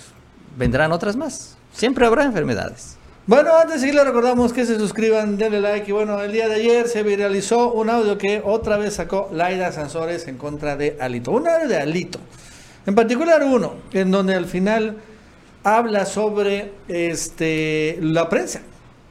vendrán 0.57 0.91
otras 0.91 1.15
más. 1.15 1.57
Siempre 1.71 2.05
habrá 2.05 2.25
enfermedades. 2.25 2.94
Bueno, 3.27 3.57
antes 3.57 3.81
de 3.81 3.87
seguir, 3.87 3.99
recordamos 3.99 4.53
que 4.53 4.67
se 4.67 4.77
suscriban, 4.77 5.35
denle 5.35 5.59
like. 5.59 5.89
Y 5.89 5.91
bueno, 5.91 6.21
el 6.21 6.31
día 6.31 6.47
de 6.47 6.55
ayer 6.55 6.87
se 6.87 7.01
viralizó 7.01 7.73
un 7.73 7.89
audio 7.89 8.19
que 8.19 8.39
otra 8.45 8.77
vez 8.77 8.93
sacó 8.93 9.29
Laida 9.31 9.71
Sansores 9.71 10.27
en 10.27 10.37
contra 10.37 10.75
de 10.75 10.95
Alito. 10.99 11.31
Un 11.31 11.47
audio 11.47 11.67
de 11.67 11.77
Alito. 11.77 12.19
En 12.85 12.93
particular 12.93 13.41
uno, 13.43 13.77
en 13.93 14.11
donde 14.11 14.35
al 14.35 14.45
final 14.45 14.97
habla 15.63 16.05
sobre 16.05 16.73
este, 16.87 17.97
la 17.99 18.29
prensa. 18.29 18.61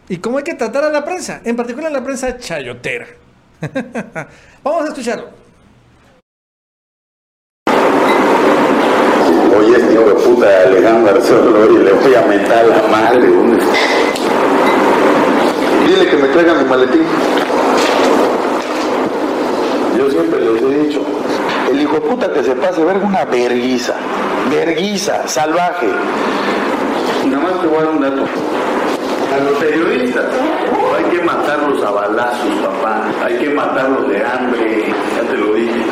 Y 0.08 0.18
cómo 0.18 0.38
hay 0.38 0.44
que 0.44 0.54
tratar 0.54 0.84
a 0.84 0.90
la 0.90 1.04
prensa. 1.04 1.40
En 1.44 1.56
particular 1.56 1.90
la 1.90 2.04
prensa 2.04 2.38
chayotera. 2.38 3.08
Vamos 4.62 4.84
a 4.84 4.88
escucharlo. 4.90 5.30
Oye, 9.58 9.92
hijo 9.92 10.02
de 10.02 10.14
puta 10.14 10.62
Alejandro 10.66 11.16
Arzolo, 11.16 11.72
y 11.72 11.84
le 11.84 11.92
voy 11.94 12.14
a 12.14 12.22
mentar 12.22 12.64
la 12.66 12.82
madre. 12.88 13.73
Dile 15.94 16.10
que 16.10 16.16
me 16.16 16.26
traiga 16.26 16.54
mi 16.54 16.64
maletín. 16.64 17.04
Yo 19.96 20.10
siempre 20.10 20.40
les 20.40 20.60
he 20.60 20.78
dicho, 20.86 21.06
el 21.70 21.80
hijo 21.80 21.94
de 21.94 22.00
puta 22.00 22.32
que 22.32 22.42
se 22.42 22.56
pase 22.56 22.82
verga 22.82 23.06
una 23.06 23.24
verguiza, 23.24 23.94
verguiza, 24.50 25.28
salvaje. 25.28 25.86
Nada 27.26 27.42
más 27.44 27.60
te 27.60 27.68
voy 27.68 27.76
a 27.76 27.82
dar 27.82 27.90
un 27.90 28.00
dato. 28.00 28.24
A 28.24 29.38
los 29.38 29.58
periodistas 29.58 30.24
hay 30.96 31.16
que 31.16 31.22
matarlos 31.22 31.84
a 31.84 31.90
balazos, 31.92 32.54
papá. 32.64 33.04
Hay 33.22 33.38
que 33.38 33.50
matarlos 33.50 34.08
de 34.08 34.26
hambre, 34.26 34.86
ya 35.14 35.28
te 35.30 35.36
lo 35.36 35.54
dije. 35.54 35.84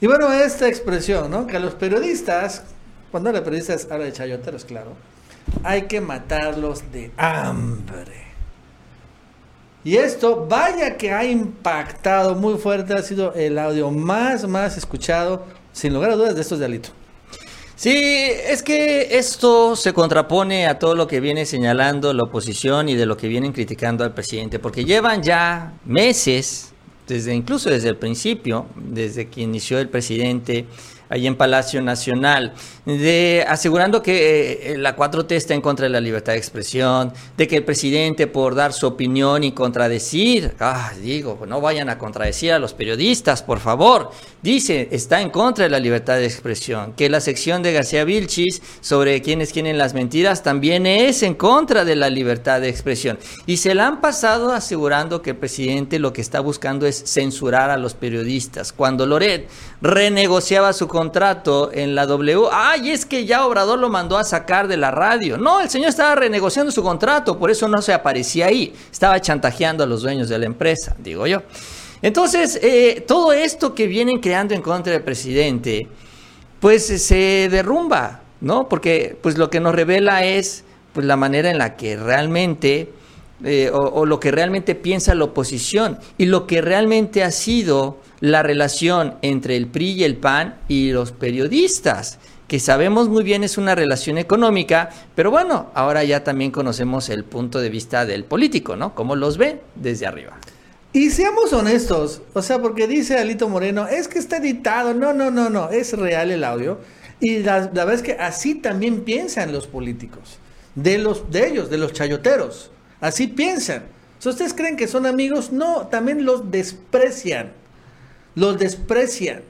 Y 0.00 0.06
bueno, 0.06 0.32
esta 0.32 0.66
expresión, 0.66 1.30
¿no? 1.30 1.46
Que 1.46 1.58
a 1.58 1.60
los 1.60 1.74
periodistas, 1.74 2.64
cuando 3.10 3.30
los 3.32 3.42
periodistas 3.42 3.86
habla 3.90 4.06
de 4.06 4.12
chayoteros, 4.14 4.64
claro, 4.64 4.92
hay 5.62 5.82
que 5.82 6.00
matarlos 6.00 6.90
de 6.90 7.12
hambre. 7.18 8.23
Y 9.84 9.96
esto, 9.96 10.46
vaya 10.48 10.96
que 10.96 11.12
ha 11.12 11.24
impactado 11.24 12.34
muy 12.34 12.56
fuerte, 12.56 12.94
ha 12.94 13.02
sido 13.02 13.34
el 13.34 13.58
audio 13.58 13.90
más, 13.90 14.48
más 14.48 14.78
escuchado, 14.78 15.44
sin 15.72 15.92
lugar 15.92 16.12
a 16.12 16.16
dudas, 16.16 16.34
de 16.34 16.40
estos 16.40 16.58
de 16.58 16.64
Alito. 16.64 16.88
Sí, 17.76 17.92
es 17.94 18.62
que 18.62 19.18
esto 19.18 19.76
se 19.76 19.92
contrapone 19.92 20.66
a 20.66 20.78
todo 20.78 20.94
lo 20.94 21.06
que 21.06 21.20
viene 21.20 21.44
señalando 21.44 22.14
la 22.14 22.22
oposición 22.22 22.88
y 22.88 22.94
de 22.94 23.04
lo 23.04 23.16
que 23.16 23.28
vienen 23.28 23.52
criticando 23.52 24.04
al 24.04 24.14
presidente, 24.14 24.58
porque 24.58 24.84
llevan 24.84 25.22
ya 25.22 25.74
meses 25.84 26.72
desde 27.06 27.34
incluso 27.34 27.68
desde 27.68 27.88
el 27.88 27.96
principio, 27.96 28.66
desde 28.76 29.28
que 29.28 29.42
inició 29.42 29.78
el 29.78 29.88
presidente 29.88 30.66
ahí 31.08 31.26
en 31.26 31.36
Palacio 31.36 31.82
Nacional, 31.82 32.52
de 32.84 33.44
asegurando 33.48 34.02
que 34.02 34.72
eh, 34.72 34.78
la 34.78 34.96
4T 34.96 35.32
está 35.32 35.54
en 35.54 35.60
contra 35.60 35.84
de 35.84 35.90
la 35.90 36.00
libertad 36.00 36.32
de 36.32 36.38
expresión, 36.38 37.12
de 37.36 37.48
que 37.48 37.56
el 37.56 37.64
presidente 37.64 38.26
por 38.26 38.54
dar 38.54 38.72
su 38.72 38.86
opinión 38.86 39.44
y 39.44 39.52
contradecir, 39.52 40.54
ah, 40.60 40.92
digo, 41.00 41.40
no 41.46 41.60
vayan 41.60 41.88
a 41.88 41.98
contradecir 41.98 42.52
a 42.52 42.58
los 42.58 42.74
periodistas, 42.74 43.42
por 43.42 43.60
favor, 43.60 44.10
dice, 44.42 44.88
está 44.90 45.20
en 45.20 45.30
contra 45.30 45.64
de 45.64 45.70
la 45.70 45.78
libertad 45.78 46.16
de 46.16 46.26
expresión, 46.26 46.92
que 46.94 47.08
la 47.08 47.20
sección 47.20 47.62
de 47.62 47.72
García 47.72 48.04
Vilchis 48.04 48.62
sobre 48.80 49.22
quienes 49.22 49.52
quieren 49.52 49.78
las 49.78 49.94
mentiras 49.94 50.42
también 50.42 50.86
es 50.86 51.22
en 51.22 51.34
contra 51.34 51.84
de 51.84 51.96
la 51.96 52.10
libertad 52.10 52.60
de 52.60 52.68
expresión. 52.68 53.18
Y 53.46 53.58
se 53.58 53.74
la 53.74 53.86
han 53.86 54.00
pasado 54.00 54.52
asegurando 54.52 55.22
que 55.22 55.30
el 55.30 55.36
presidente 55.36 55.98
lo 55.98 56.12
que 56.12 56.20
está 56.20 56.40
buscando 56.40 56.86
es 56.86 57.04
censurar 57.06 57.70
a 57.70 57.76
los 57.76 57.94
periodistas. 57.94 58.72
Cuando 58.72 59.06
Loret 59.06 59.48
renegociaba 59.80 60.72
su 60.72 60.88
contrato 60.94 61.70
en 61.72 61.94
la 61.94 62.06
W, 62.06 62.48
ay, 62.50 62.90
es 62.90 63.04
que 63.04 63.26
ya 63.26 63.46
Obrador 63.46 63.78
lo 63.78 63.90
mandó 63.90 64.16
a 64.16 64.24
sacar 64.24 64.68
de 64.68 64.78
la 64.78 64.90
radio. 64.90 65.36
No, 65.36 65.60
el 65.60 65.68
señor 65.68 65.90
estaba 65.90 66.14
renegociando 66.14 66.72
su 66.72 66.82
contrato, 66.82 67.38
por 67.38 67.50
eso 67.50 67.68
no 67.68 67.82
se 67.82 67.92
aparecía 67.92 68.46
ahí. 68.46 68.72
Estaba 68.90 69.20
chantajeando 69.20 69.84
a 69.84 69.86
los 69.86 70.00
dueños 70.00 70.30
de 70.30 70.38
la 70.38 70.46
empresa, 70.46 70.96
digo 70.98 71.26
yo. 71.26 71.42
Entonces, 72.00 72.58
eh, 72.62 73.04
todo 73.06 73.32
esto 73.32 73.74
que 73.74 73.86
vienen 73.86 74.20
creando 74.20 74.54
en 74.54 74.62
contra 74.62 74.92
del 74.92 75.02
presidente, 75.02 75.88
pues 76.60 76.86
se 76.86 77.48
derrumba, 77.50 78.22
¿no? 78.40 78.68
Porque 78.68 79.18
pues 79.20 79.36
lo 79.36 79.50
que 79.50 79.60
nos 79.60 79.74
revela 79.74 80.24
es 80.24 80.64
pues 80.92 81.04
la 81.04 81.16
manera 81.16 81.50
en 81.50 81.58
la 81.58 81.76
que 81.76 81.96
realmente 81.96 82.92
eh, 83.42 83.68
o, 83.72 84.06
lo 84.06 84.20
que 84.20 84.30
realmente 84.30 84.74
piensa 84.74 85.14
la 85.14 85.24
oposición 85.24 85.98
y 86.16 86.26
lo 86.26 86.46
que 86.46 86.62
realmente 86.62 87.24
ha 87.24 87.30
sido 87.30 87.98
la 88.24 88.42
relación 88.42 89.16
entre 89.20 89.54
el 89.54 89.66
PRI 89.66 89.90
y 89.90 90.04
el 90.04 90.16
PAN 90.16 90.54
y 90.66 90.92
los 90.92 91.12
periodistas, 91.12 92.18
que 92.48 92.58
sabemos 92.58 93.10
muy 93.10 93.22
bien 93.22 93.44
es 93.44 93.58
una 93.58 93.74
relación 93.74 94.16
económica, 94.16 94.88
pero 95.14 95.30
bueno, 95.30 95.70
ahora 95.74 96.04
ya 96.04 96.24
también 96.24 96.50
conocemos 96.50 97.10
el 97.10 97.24
punto 97.24 97.60
de 97.60 97.68
vista 97.68 98.06
del 98.06 98.24
político, 98.24 98.76
¿no? 98.76 98.94
Cómo 98.94 99.14
los 99.14 99.36
ve 99.36 99.60
desde 99.74 100.06
arriba. 100.06 100.38
Y 100.94 101.10
seamos 101.10 101.52
honestos, 101.52 102.22
o 102.32 102.40
sea, 102.40 102.62
porque 102.62 102.88
dice 102.88 103.18
Alito 103.18 103.50
Moreno, 103.50 103.86
es 103.88 104.08
que 104.08 104.18
está 104.18 104.38
editado, 104.38 104.94
no, 104.94 105.12
no, 105.12 105.30
no, 105.30 105.50
no, 105.50 105.68
es 105.68 105.92
real 105.92 106.30
el 106.30 106.44
audio. 106.44 106.78
Y 107.20 107.40
la, 107.40 107.66
verdad 107.66 107.92
es 107.92 108.00
que 108.00 108.12
así 108.12 108.54
también 108.54 109.02
piensan 109.02 109.52
los 109.52 109.66
políticos, 109.66 110.38
de, 110.74 110.96
los, 110.96 111.30
de 111.30 111.46
ellos, 111.46 111.68
de 111.68 111.76
los 111.76 111.92
chayoteros, 111.92 112.70
así 113.02 113.26
piensan. 113.26 113.82
Si 114.18 114.30
ustedes 114.30 114.54
creen 114.54 114.78
que 114.78 114.88
son 114.88 115.04
amigos, 115.04 115.52
no, 115.52 115.88
también 115.88 116.24
los 116.24 116.50
desprecian, 116.50 117.52
los 118.34 118.58
desprecian. 118.58 119.42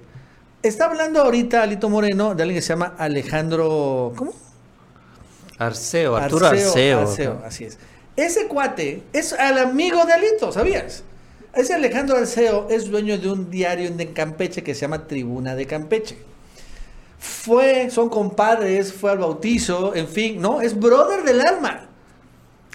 Está 0.63 0.87
hablando 0.87 1.21
ahorita 1.21 1.63
Alito 1.63 1.89
Moreno 1.89 2.35
de 2.35 2.43
alguien 2.43 2.59
que 2.59 2.63
se 2.63 2.69
llama 2.69 2.95
Alejandro, 2.99 4.13
¿cómo? 4.17 4.33
Arceo, 5.59 6.17
Arturo 6.17 6.47
Arceo. 6.47 7.01
Arceo, 7.01 7.43
así 7.45 7.65
es. 7.65 7.79
Ese 8.17 8.47
cuate 8.47 9.03
es 9.13 9.33
al 9.33 9.59
amigo 9.59 10.05
de 10.05 10.13
Alito, 10.13 10.53
¿sabías? 10.53 11.03
Ese 11.55 11.75
Alejandro 11.75 12.17
Arceo 12.17 12.69
es 12.71 12.91
dueño 12.91 13.19
de 13.19 13.31
un 13.31 13.51
diario 13.51 13.87
en 13.87 14.13
Campeche 14.13 14.63
que 14.63 14.75
se 14.75 14.83
llama 14.83 15.07
Tribuna 15.07 15.55
de 15.55 15.67
Campeche. 15.67 16.17
Fue, 17.19 17.91
son 17.91 18.09
compadres, 18.09 18.93
fue 18.93 19.11
al 19.13 19.19
bautizo, 19.19 19.95
en 19.95 20.09
fin, 20.09 20.41
¿no? 20.41 20.61
Es 20.61 20.79
brother 20.79 21.23
del 21.25 21.41
alma. 21.41 21.84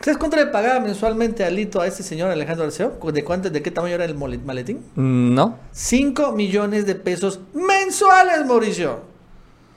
¿Sabes 0.02 0.18
cuánto 0.18 0.38
le 0.38 0.46
pagaba 0.46 0.80
mensualmente 0.80 1.44
Alito 1.44 1.82
a 1.82 1.88
este 1.88 2.04
señor 2.04 2.32
Alejandro 2.32 2.66
Arceo? 2.66 2.98
¿De 3.12 3.24
cuánto, 3.24 3.50
de 3.50 3.62
qué 3.62 3.70
tamaño 3.70 3.96
era 3.96 4.06
el 4.06 4.16
maletín? 4.16 4.82
No. 4.96 5.60
5 5.74 6.32
millones 6.32 6.86
de 6.86 6.96
pesos 6.96 7.42
mensuales, 7.54 8.46
Mauricio. 8.46 9.02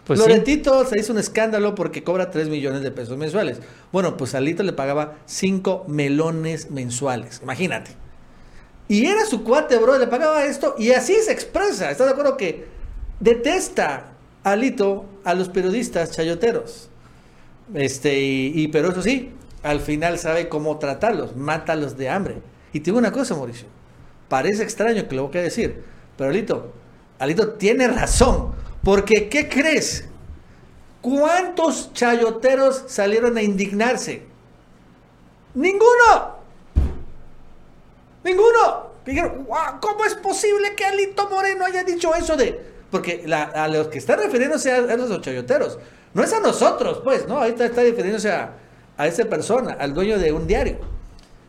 Pues 0.06 0.20
Loretito 0.20 0.84
sí. 0.84 0.90
se 0.90 1.00
hizo 1.00 1.12
un 1.12 1.18
escándalo 1.18 1.74
porque 1.74 2.04
cobra 2.04 2.30
3 2.30 2.48
millones 2.48 2.82
de 2.82 2.92
pesos 2.92 3.18
mensuales. 3.18 3.58
Bueno, 3.90 4.16
pues 4.16 4.34
Alito 4.36 4.62
le 4.62 4.72
pagaba 4.72 5.14
5 5.26 5.86
melones 5.88 6.70
mensuales. 6.70 7.40
Imagínate. 7.42 7.90
Y 8.86 9.06
era 9.06 9.26
su 9.26 9.42
cuate, 9.42 9.76
bro, 9.78 9.98
le 9.98 10.06
pagaba 10.06 10.44
esto 10.44 10.76
y 10.78 10.90
así 10.92 11.14
se 11.14 11.32
expresa. 11.32 11.90
¿Estás 11.90 12.06
de 12.06 12.12
acuerdo 12.12 12.36
que 12.36 12.66
detesta 13.18 14.12
Alito 14.44 15.04
a 15.24 15.34
los 15.34 15.48
periodistas 15.48 16.12
chayoteros? 16.12 16.90
Este, 17.74 18.20
y, 18.20 18.52
y, 18.54 18.68
pero 18.68 18.90
eso 18.90 19.02
sí, 19.02 19.32
al 19.62 19.80
final 19.80 20.18
sabe 20.18 20.48
cómo 20.48 20.78
tratarlos, 20.78 21.36
mátalos 21.36 21.96
de 21.96 22.08
hambre. 22.08 22.42
Y 22.72 22.80
te 22.80 22.86
digo 22.86 22.98
una 22.98 23.12
cosa, 23.12 23.34
Mauricio, 23.34 23.68
parece 24.28 24.62
extraño 24.62 25.06
que 25.08 25.14
lo 25.14 25.28
voy 25.28 25.38
a 25.38 25.42
decir, 25.42 25.84
pero 26.16 26.30
Alito, 26.30 26.72
Alito 27.18 27.52
tiene 27.52 27.86
razón, 27.86 28.52
porque 28.82 29.28
¿qué 29.28 29.48
crees? 29.48 30.08
¿Cuántos 31.00 31.92
chayoteros 31.92 32.84
salieron 32.86 33.36
a 33.36 33.42
indignarse? 33.42 34.22
Ninguno. 35.54 36.36
Ninguno. 38.24 38.92
Dijeron, 39.04 39.46
¿cómo 39.80 40.04
es 40.04 40.14
posible 40.14 40.74
que 40.76 40.84
Alito 40.84 41.28
Moreno 41.28 41.64
haya 41.64 41.82
dicho 41.82 42.14
eso 42.14 42.36
de...? 42.36 42.72
Porque 42.90 43.24
a 43.32 43.68
los 43.68 43.88
que 43.88 43.98
está 43.98 44.16
refiriéndose 44.16 44.70
a, 44.70 44.76
a, 44.76 44.96
los 44.96 45.20
chayoteros, 45.22 45.78
no 46.12 46.22
es 46.22 46.32
a 46.32 46.40
nosotros, 46.40 47.00
pues, 47.02 47.26
¿no? 47.26 47.40
Ahí 47.40 47.52
está, 47.52 47.64
está 47.64 47.82
refiriéndose 47.82 48.30
a, 48.30 48.54
a 49.03 49.09
esa 49.09 49.24
persona, 49.24 49.72
al 49.72 49.94
dueño 49.94 50.18
de 50.18 50.32
un 50.32 50.46
diario. 50.46 50.78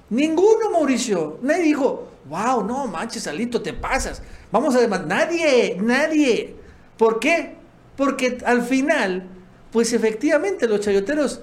Ninguno, 0.10 0.72
Mauricio. 0.72 1.38
Nadie 1.42 1.64
dijo, 1.64 2.08
wow, 2.28 2.64
no 2.64 2.88
manches, 2.88 3.28
Alito, 3.28 3.62
te 3.62 3.74
pasas. 3.74 4.22
Vamos 4.52 4.76
a 4.76 4.80
demandar. 4.80 5.28
Nadie, 5.28 5.78
nadie. 5.80 6.56
¿Por 6.98 7.20
qué? 7.20 7.56
Porque 7.96 8.40
al 8.46 8.64
final, 8.64 9.28
pues 9.72 9.94
efectivamente 9.94 10.68
los 10.68 10.80
chayoteros, 10.80 11.42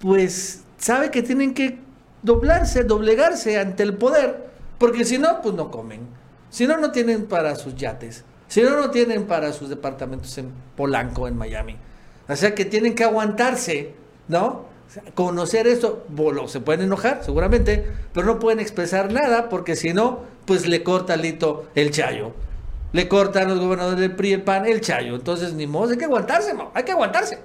pues 0.00 0.62
sabe 0.76 1.10
que 1.10 1.22
tienen 1.22 1.54
que 1.54 1.78
doblarse, 2.22 2.84
doblegarse 2.84 3.58
ante 3.58 3.84
el 3.84 3.96
poder, 3.96 4.50
porque 4.78 5.04
si 5.04 5.16
no, 5.16 5.40
pues 5.40 5.54
no 5.54 5.70
comen. 5.70 6.00
Si 6.50 6.66
no, 6.66 6.76
no 6.76 6.92
tienen 6.92 7.26
para 7.26 7.56
sus 7.56 7.74
yates. 7.74 8.24
Si 8.48 8.62
no, 8.62 8.76
no 8.76 8.90
tienen 8.90 9.26
para 9.26 9.52
sus 9.52 9.70
departamentos 9.70 10.36
en 10.36 10.52
Polanco, 10.76 11.26
en 11.26 11.38
Miami. 11.38 11.76
O 12.28 12.36
sea 12.36 12.54
que 12.54 12.66
tienen 12.66 12.94
que 12.94 13.04
aguantarse, 13.04 13.94
¿no? 14.28 14.75
Conocer 15.14 15.66
esto, 15.66 16.06
se 16.46 16.60
pueden 16.60 16.86
enojar, 16.86 17.22
seguramente, 17.24 17.86
pero 18.12 18.26
no 18.26 18.38
pueden 18.38 18.60
expresar 18.60 19.12
nada 19.12 19.48
porque 19.48 19.76
si 19.76 19.92
no, 19.92 20.20
pues 20.44 20.66
le 20.66 20.82
corta 20.82 21.14
Alito 21.14 21.66
el 21.74 21.90
chayo. 21.90 22.32
Le 22.92 23.08
cortan 23.08 23.48
los 23.48 23.58
gobernadores 23.58 24.00
del 24.00 24.14
PRI 24.14 24.34
el 24.34 24.42
PAN 24.42 24.66
el 24.66 24.80
chayo. 24.80 25.16
Entonces, 25.16 25.52
ni 25.52 25.66
modo, 25.66 25.90
hay 25.90 25.98
que 25.98 26.04
aguantarse, 26.04 26.54
hay 26.72 26.84
que 26.84 26.92
aguantarse. 26.92 27.38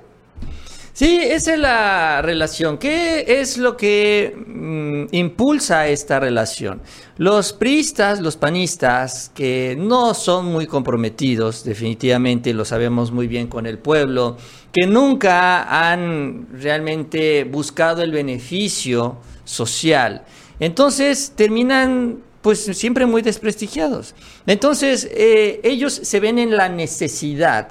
Sí, 0.94 1.20
esa 1.22 1.54
es 1.54 1.60
la 1.60 2.22
relación. 2.22 2.78
¿Qué 2.78 3.24
es 3.40 3.58
lo 3.58 3.78
que 3.78 4.36
mmm, 4.36 5.06
impulsa 5.12 5.88
esta 5.88 6.20
relación? 6.20 6.82
Los 7.18 7.54
priistas, 7.54 8.20
los 8.20 8.36
panistas, 8.36 9.32
que 9.34 9.78
no 9.80 10.14
son 10.14 10.48
muy 10.48 10.68
comprometidos, 10.68 11.64
definitivamente 11.64 12.54
lo 12.54 12.66
sabemos 12.66 13.12
muy 13.12 13.28
bien 13.28 13.48
con 13.48 13.66
el 13.66 13.78
pueblo, 13.78 14.38
que 14.74 14.86
nunca 14.86 15.90
han 15.90 16.48
realmente 16.52 17.46
buscado 17.46 18.02
el 18.02 18.12
beneficio 18.12 19.18
social, 19.46 20.24
entonces 20.60 21.34
terminan 21.36 22.20
pues 22.42 22.60
siempre 22.74 23.06
muy 23.06 23.22
desprestigiados. 23.22 24.16
Entonces 24.46 25.08
eh, 25.12 25.62
ellos 25.64 25.94
se 25.94 26.20
ven 26.20 26.40
en 26.40 26.58
la 26.58 26.70
necesidad 26.70 27.70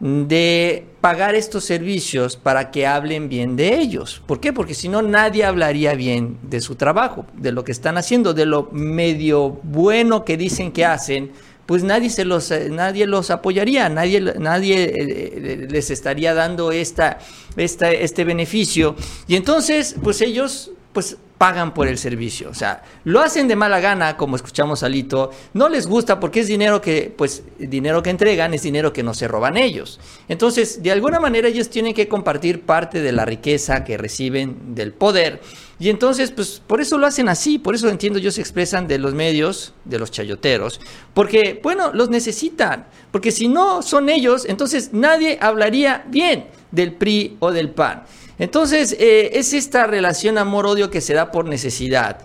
de 0.00 0.86
pagar 1.00 1.34
estos 1.34 1.64
servicios 1.64 2.36
para 2.36 2.70
que 2.70 2.86
hablen 2.86 3.28
bien 3.28 3.56
de 3.56 3.78
ellos. 3.78 4.22
¿Por 4.26 4.40
qué? 4.40 4.52
Porque 4.52 4.74
si 4.74 4.88
no 4.88 5.02
nadie 5.02 5.44
hablaría 5.44 5.94
bien 5.94 6.38
de 6.42 6.60
su 6.60 6.74
trabajo, 6.74 7.26
de 7.34 7.52
lo 7.52 7.64
que 7.64 7.72
están 7.72 7.96
haciendo, 7.96 8.34
de 8.34 8.46
lo 8.46 8.68
medio 8.72 9.58
bueno 9.62 10.24
que 10.24 10.36
dicen 10.36 10.72
que 10.72 10.84
hacen, 10.84 11.32
pues 11.64 11.82
nadie 11.82 12.10
se 12.10 12.24
los 12.24 12.52
nadie 12.70 13.06
los 13.06 13.30
apoyaría, 13.30 13.88
nadie 13.88 14.20
nadie 14.20 14.92
eh, 14.94 15.66
les 15.68 15.90
estaría 15.90 16.32
dando 16.32 16.70
esta, 16.70 17.18
esta 17.56 17.90
este 17.90 18.24
beneficio 18.24 18.94
y 19.26 19.34
entonces 19.34 19.96
pues 20.02 20.20
ellos 20.20 20.70
pues 20.92 21.16
pagan 21.38 21.74
por 21.74 21.86
el 21.88 21.98
servicio. 21.98 22.48
O 22.50 22.54
sea, 22.54 22.82
lo 23.04 23.20
hacen 23.20 23.48
de 23.48 23.56
mala 23.56 23.80
gana, 23.80 24.16
como 24.16 24.36
escuchamos 24.36 24.82
a 24.82 24.88
Lito, 24.88 25.30
no 25.54 25.68
les 25.68 25.86
gusta 25.86 26.18
porque 26.18 26.40
es 26.40 26.46
dinero 26.46 26.80
que, 26.80 27.12
pues, 27.16 27.42
dinero 27.58 28.02
que 28.02 28.10
entregan 28.10 28.54
es 28.54 28.62
dinero 28.62 28.92
que 28.92 29.02
no 29.02 29.14
se 29.14 29.28
roban 29.28 29.56
ellos. 29.56 30.00
Entonces, 30.28 30.82
de 30.82 30.92
alguna 30.92 31.20
manera 31.20 31.48
ellos 31.48 31.68
tienen 31.68 31.94
que 31.94 32.08
compartir 32.08 32.62
parte 32.62 33.02
de 33.02 33.12
la 33.12 33.24
riqueza 33.24 33.84
que 33.84 33.98
reciben 33.98 34.74
del 34.74 34.92
poder. 34.92 35.40
Y 35.78 35.90
entonces, 35.90 36.30
pues, 36.30 36.62
por 36.66 36.80
eso 36.80 36.96
lo 36.96 37.06
hacen 37.06 37.28
así, 37.28 37.58
por 37.58 37.74
eso 37.74 37.88
entiendo 37.90 38.18
yo 38.18 38.30
se 38.30 38.40
expresan 38.40 38.88
de 38.88 38.98
los 38.98 39.12
medios, 39.12 39.74
de 39.84 39.98
los 39.98 40.10
chayoteros, 40.10 40.80
porque, 41.12 41.60
bueno, 41.62 41.92
los 41.92 42.08
necesitan, 42.08 42.86
porque 43.10 43.30
si 43.30 43.48
no 43.48 43.82
son 43.82 44.08
ellos, 44.08 44.46
entonces 44.48 44.90
nadie 44.94 45.38
hablaría 45.38 46.04
bien 46.08 46.46
del 46.70 46.94
PRI 46.94 47.36
o 47.40 47.52
del 47.52 47.70
PAN. 47.70 48.04
Entonces, 48.38 48.96
eh, 48.98 49.30
es 49.34 49.52
esta 49.52 49.86
relación 49.86 50.38
amor-odio 50.38 50.90
que 50.90 51.00
se 51.00 51.14
da 51.14 51.30
por 51.30 51.46
necesidad. 51.46 52.18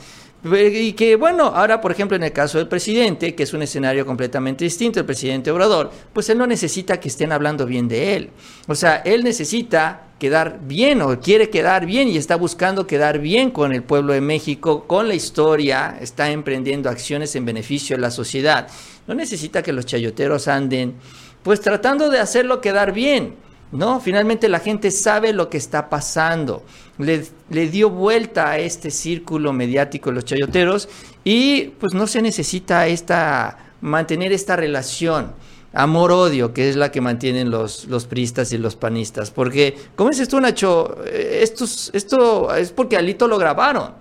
Y 0.43 0.93
que 0.93 1.17
bueno, 1.17 1.43
ahora 1.43 1.81
por 1.81 1.91
ejemplo 1.91 2.17
en 2.17 2.23
el 2.23 2.31
caso 2.31 2.57
del 2.57 2.67
presidente, 2.67 3.35
que 3.35 3.43
es 3.43 3.53
un 3.53 3.61
escenario 3.61 4.07
completamente 4.07 4.63
distinto, 4.63 4.99
el 4.99 5.05
presidente 5.05 5.51
Obrador, 5.51 5.91
pues 6.13 6.29
él 6.29 6.39
no 6.39 6.47
necesita 6.47 6.99
que 6.99 7.09
estén 7.09 7.31
hablando 7.31 7.67
bien 7.67 7.87
de 7.87 8.15
él. 8.15 8.29
O 8.67 8.73
sea, 8.73 9.03
él 9.05 9.23
necesita 9.23 10.07
quedar 10.17 10.61
bien 10.63 11.03
o 11.03 11.19
quiere 11.19 11.51
quedar 11.51 11.85
bien 11.85 12.07
y 12.07 12.17
está 12.17 12.37
buscando 12.37 12.87
quedar 12.87 13.19
bien 13.19 13.51
con 13.51 13.71
el 13.71 13.83
pueblo 13.83 14.13
de 14.13 14.21
México, 14.21 14.87
con 14.87 15.07
la 15.07 15.13
historia, 15.13 15.97
está 16.01 16.31
emprendiendo 16.31 16.89
acciones 16.89 17.35
en 17.35 17.45
beneficio 17.45 17.95
de 17.95 18.01
la 18.01 18.09
sociedad. 18.09 18.67
No 19.05 19.13
necesita 19.13 19.61
que 19.61 19.73
los 19.73 19.85
chayoteros 19.85 20.47
anden 20.47 20.95
pues 21.43 21.61
tratando 21.61 22.09
de 22.09 22.19
hacerlo 22.19 22.61
quedar 22.61 22.93
bien. 22.93 23.35
¿No? 23.71 23.99
Finalmente 23.99 24.49
la 24.49 24.59
gente 24.59 24.91
sabe 24.91 25.33
lo 25.33 25.49
que 25.49 25.57
está 25.57 25.89
pasando. 25.89 26.63
Le, 26.97 27.25
le, 27.49 27.69
dio 27.69 27.89
vuelta 27.89 28.51
a 28.51 28.57
este 28.59 28.91
círculo 28.91 29.53
mediático 29.53 30.11
los 30.11 30.25
chayoteros 30.25 30.89
y 31.23 31.69
pues 31.79 31.93
no 31.93 32.05
se 32.05 32.21
necesita 32.21 32.87
esta, 32.87 33.57
mantener 33.81 34.31
esta 34.31 34.55
relación 34.55 35.33
amor-odio, 35.73 36.53
que 36.53 36.69
es 36.69 36.75
la 36.75 36.91
que 36.91 37.01
mantienen 37.01 37.49
los, 37.49 37.85
los 37.85 38.05
priistas 38.05 38.51
y 38.51 38.57
los 38.57 38.75
panistas. 38.75 39.31
Porque, 39.31 39.77
como 39.95 40.09
dices 40.09 40.27
tú, 40.27 40.39
Nacho, 40.39 40.97
eh, 41.05 41.39
estos, 41.41 41.91
esto 41.93 42.53
es 42.53 42.71
porque 42.71 42.97
Alito 42.97 43.27
lo 43.27 43.37
grabaron, 43.37 43.93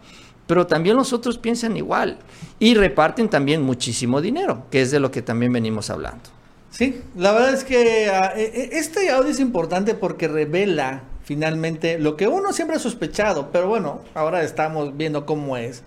pero 0.46 0.66
también 0.66 0.96
los 0.96 1.12
otros 1.12 1.38
piensan 1.38 1.76
igual 1.76 2.18
y 2.58 2.74
reparten 2.74 3.28
también 3.28 3.62
muchísimo 3.62 4.20
dinero, 4.20 4.64
que 4.70 4.82
es 4.82 4.90
de 4.90 5.00
lo 5.00 5.10
que 5.10 5.22
también 5.22 5.52
venimos 5.52 5.90
hablando. 5.90 6.39
Sí, 6.70 7.00
la 7.16 7.32
verdad 7.32 7.54
es 7.54 7.64
que 7.64 8.10
uh, 8.10 8.38
este 8.72 9.10
audio 9.10 9.30
es 9.30 9.40
importante 9.40 9.94
porque 9.94 10.28
revela 10.28 11.02
finalmente 11.24 11.98
lo 11.98 12.16
que 12.16 12.28
uno 12.28 12.52
siempre 12.52 12.76
ha 12.76 12.80
sospechado, 12.80 13.50
pero 13.52 13.68
bueno, 13.68 14.02
ahora 14.14 14.42
estamos 14.42 14.96
viendo 14.96 15.26
cómo 15.26 15.56
es. 15.56 15.82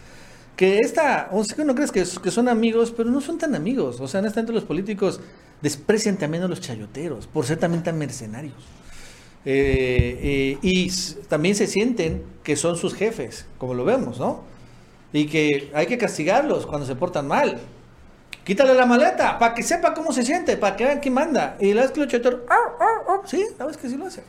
Que 0.55 0.77
esta, 0.79 1.29
o 1.31 1.43
sea, 1.43 1.55
que 1.55 1.63
uno 1.63 1.73
crees 1.73 1.91
que, 1.91 2.03
que, 2.21 2.31
son 2.31 2.47
amigos, 2.47 2.93
pero 2.95 3.09
no 3.09 3.21
son 3.21 3.39
tan 3.39 3.55
amigos. 3.55 3.99
O 3.99 4.07
sea, 4.07 4.19
en 4.19 4.27
este 4.27 4.39
momento 4.39 4.53
los 4.53 4.63
políticos 4.65 5.19
desprecian 5.61 6.17
también 6.17 6.43
a 6.43 6.47
los 6.47 6.61
chayoteros 6.61 7.25
por 7.25 7.45
ser 7.45 7.57
también 7.57 7.81
tan 7.83 7.97
mercenarios. 7.97 8.53
Eh, 9.45 10.19
eh, 10.21 10.57
y 10.61 10.89
también 11.27 11.55
se 11.55 11.67
sienten 11.67 12.23
que 12.43 12.55
son 12.55 12.77
sus 12.77 12.93
jefes, 12.93 13.45
como 13.57 13.73
lo 13.73 13.83
vemos, 13.83 14.19
¿no? 14.19 14.43
Y 15.11 15.27
que 15.27 15.71
hay 15.73 15.85
que 15.85 15.97
castigarlos 15.97 16.65
cuando 16.65 16.85
se 16.87 16.95
portan 16.95 17.27
mal. 17.27 17.59
Quítale 18.43 18.73
la 18.73 18.85
maleta 18.85 19.39
para 19.39 19.53
que 19.53 19.63
sepa 19.63 19.93
cómo 19.93 20.11
se 20.11 20.23
siente, 20.23 20.57
para 20.57 20.75
que 20.75 20.83
vean 20.83 20.99
quién 20.99 21.13
manda. 21.13 21.55
Y 21.59 21.73
la 21.73 21.83
vez 21.83 21.91
que 21.91 22.01
oh, 22.01 23.05
oh, 23.07 23.21
sí, 23.25 23.45
vez 23.65 23.77
que 23.77 23.89
sí 23.89 23.95
lo 23.95 24.07
hacen. 24.07 24.23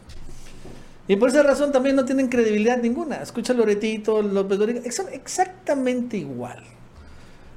Y 1.06 1.16
por 1.16 1.28
esa 1.28 1.42
razón 1.42 1.72
también 1.72 1.96
no 1.96 2.04
tienen 2.04 2.28
credibilidad 2.28 2.78
ninguna. 2.78 3.16
Escucha 3.16 3.52
Loretito, 3.52 4.22
López 4.22 4.58
Dóriga, 4.58 4.92
son 4.92 5.06
exactamente 5.12 6.16
igual. 6.16 6.62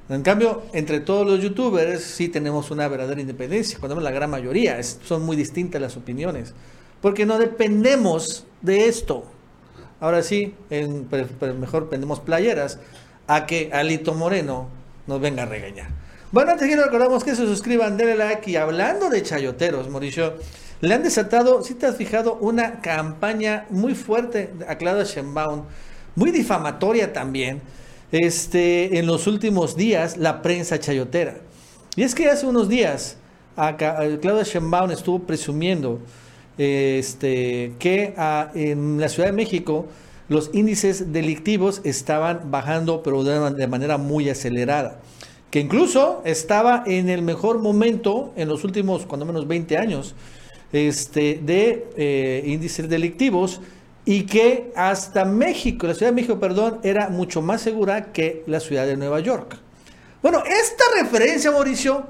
En 0.08 0.22
cambio, 0.22 0.62
entre 0.72 1.00
todos 1.00 1.26
los 1.26 1.40
youtubers 1.40 2.02
sí 2.02 2.28
tenemos 2.28 2.70
una 2.70 2.88
verdadera 2.88 3.20
independencia, 3.20 3.78
cuando 3.78 4.00
la 4.00 4.10
gran 4.10 4.30
mayoría, 4.30 4.82
son 4.82 5.24
muy 5.24 5.36
distintas 5.36 5.80
las 5.80 5.96
opiniones, 5.96 6.54
porque 7.02 7.26
no 7.26 7.38
dependemos 7.38 8.46
de 8.62 8.88
esto. 8.88 9.24
Ahora 10.00 10.22
sí, 10.22 10.54
en, 10.70 11.08
mejor 11.60 11.90
pendemos 11.90 12.20
playeras 12.20 12.78
a 13.26 13.44
que 13.44 13.70
Alito 13.72 14.14
Moreno 14.14 14.68
nos 15.06 15.20
venga 15.20 15.42
a 15.42 15.46
regañar. 15.46 15.88
Bueno, 16.30 16.52
antes 16.52 16.66
quiero 16.66 16.84
recordamos 16.84 17.24
que 17.24 17.34
se 17.34 17.46
suscriban, 17.46 17.96
denle 17.96 18.14
like 18.14 18.50
y 18.50 18.56
hablando 18.56 19.08
de 19.08 19.22
chayoteros, 19.22 19.88
Mauricio, 19.88 20.34
le 20.82 20.92
han 20.92 21.02
desatado, 21.02 21.62
si 21.62 21.72
te 21.72 21.86
has 21.86 21.96
fijado, 21.96 22.34
una 22.34 22.82
campaña 22.82 23.64
muy 23.70 23.94
fuerte 23.94 24.50
a 24.68 24.76
Claudia 24.76 25.04
Sheinbaum, 25.04 25.62
muy 26.16 26.30
difamatoria 26.30 27.14
también, 27.14 27.62
este, 28.12 28.98
en 28.98 29.06
los 29.06 29.26
últimos 29.26 29.74
días, 29.74 30.18
la 30.18 30.42
prensa 30.42 30.78
chayotera. 30.78 31.38
Y 31.96 32.02
es 32.02 32.14
que 32.14 32.28
hace 32.28 32.44
unos 32.44 32.68
días, 32.68 33.16
Claudia 33.56 34.42
Sheinbaum 34.42 34.90
estuvo 34.90 35.20
presumiendo 35.20 35.98
este, 36.58 37.72
que 37.78 38.12
en 38.54 39.00
la 39.00 39.08
Ciudad 39.08 39.30
de 39.30 39.34
México 39.34 39.86
los 40.28 40.50
índices 40.52 41.10
delictivos 41.10 41.80
estaban 41.84 42.50
bajando, 42.50 43.02
pero 43.02 43.24
de 43.24 43.66
manera 43.66 43.96
muy 43.96 44.28
acelerada 44.28 45.00
que 45.50 45.60
incluso 45.60 46.22
estaba 46.24 46.84
en 46.86 47.08
el 47.08 47.22
mejor 47.22 47.58
momento 47.58 48.32
en 48.36 48.48
los 48.48 48.64
últimos, 48.64 49.06
cuando 49.06 49.24
menos 49.24 49.46
20 49.48 49.78
años, 49.78 50.14
este, 50.72 51.40
de 51.42 51.88
eh, 51.96 52.42
índices 52.46 52.88
delictivos 52.88 53.60
y 54.04 54.24
que 54.24 54.72
hasta 54.76 55.24
México, 55.24 55.86
la 55.86 55.94
Ciudad 55.94 56.12
de 56.12 56.16
México, 56.16 56.38
perdón, 56.38 56.80
era 56.82 57.08
mucho 57.08 57.42
más 57.42 57.62
segura 57.62 58.12
que 58.12 58.42
la 58.46 58.60
ciudad 58.60 58.86
de 58.86 58.96
Nueva 58.96 59.20
York. 59.20 59.56
Bueno, 60.22 60.42
esta 60.46 60.84
referencia, 61.00 61.50
Mauricio, 61.50 62.06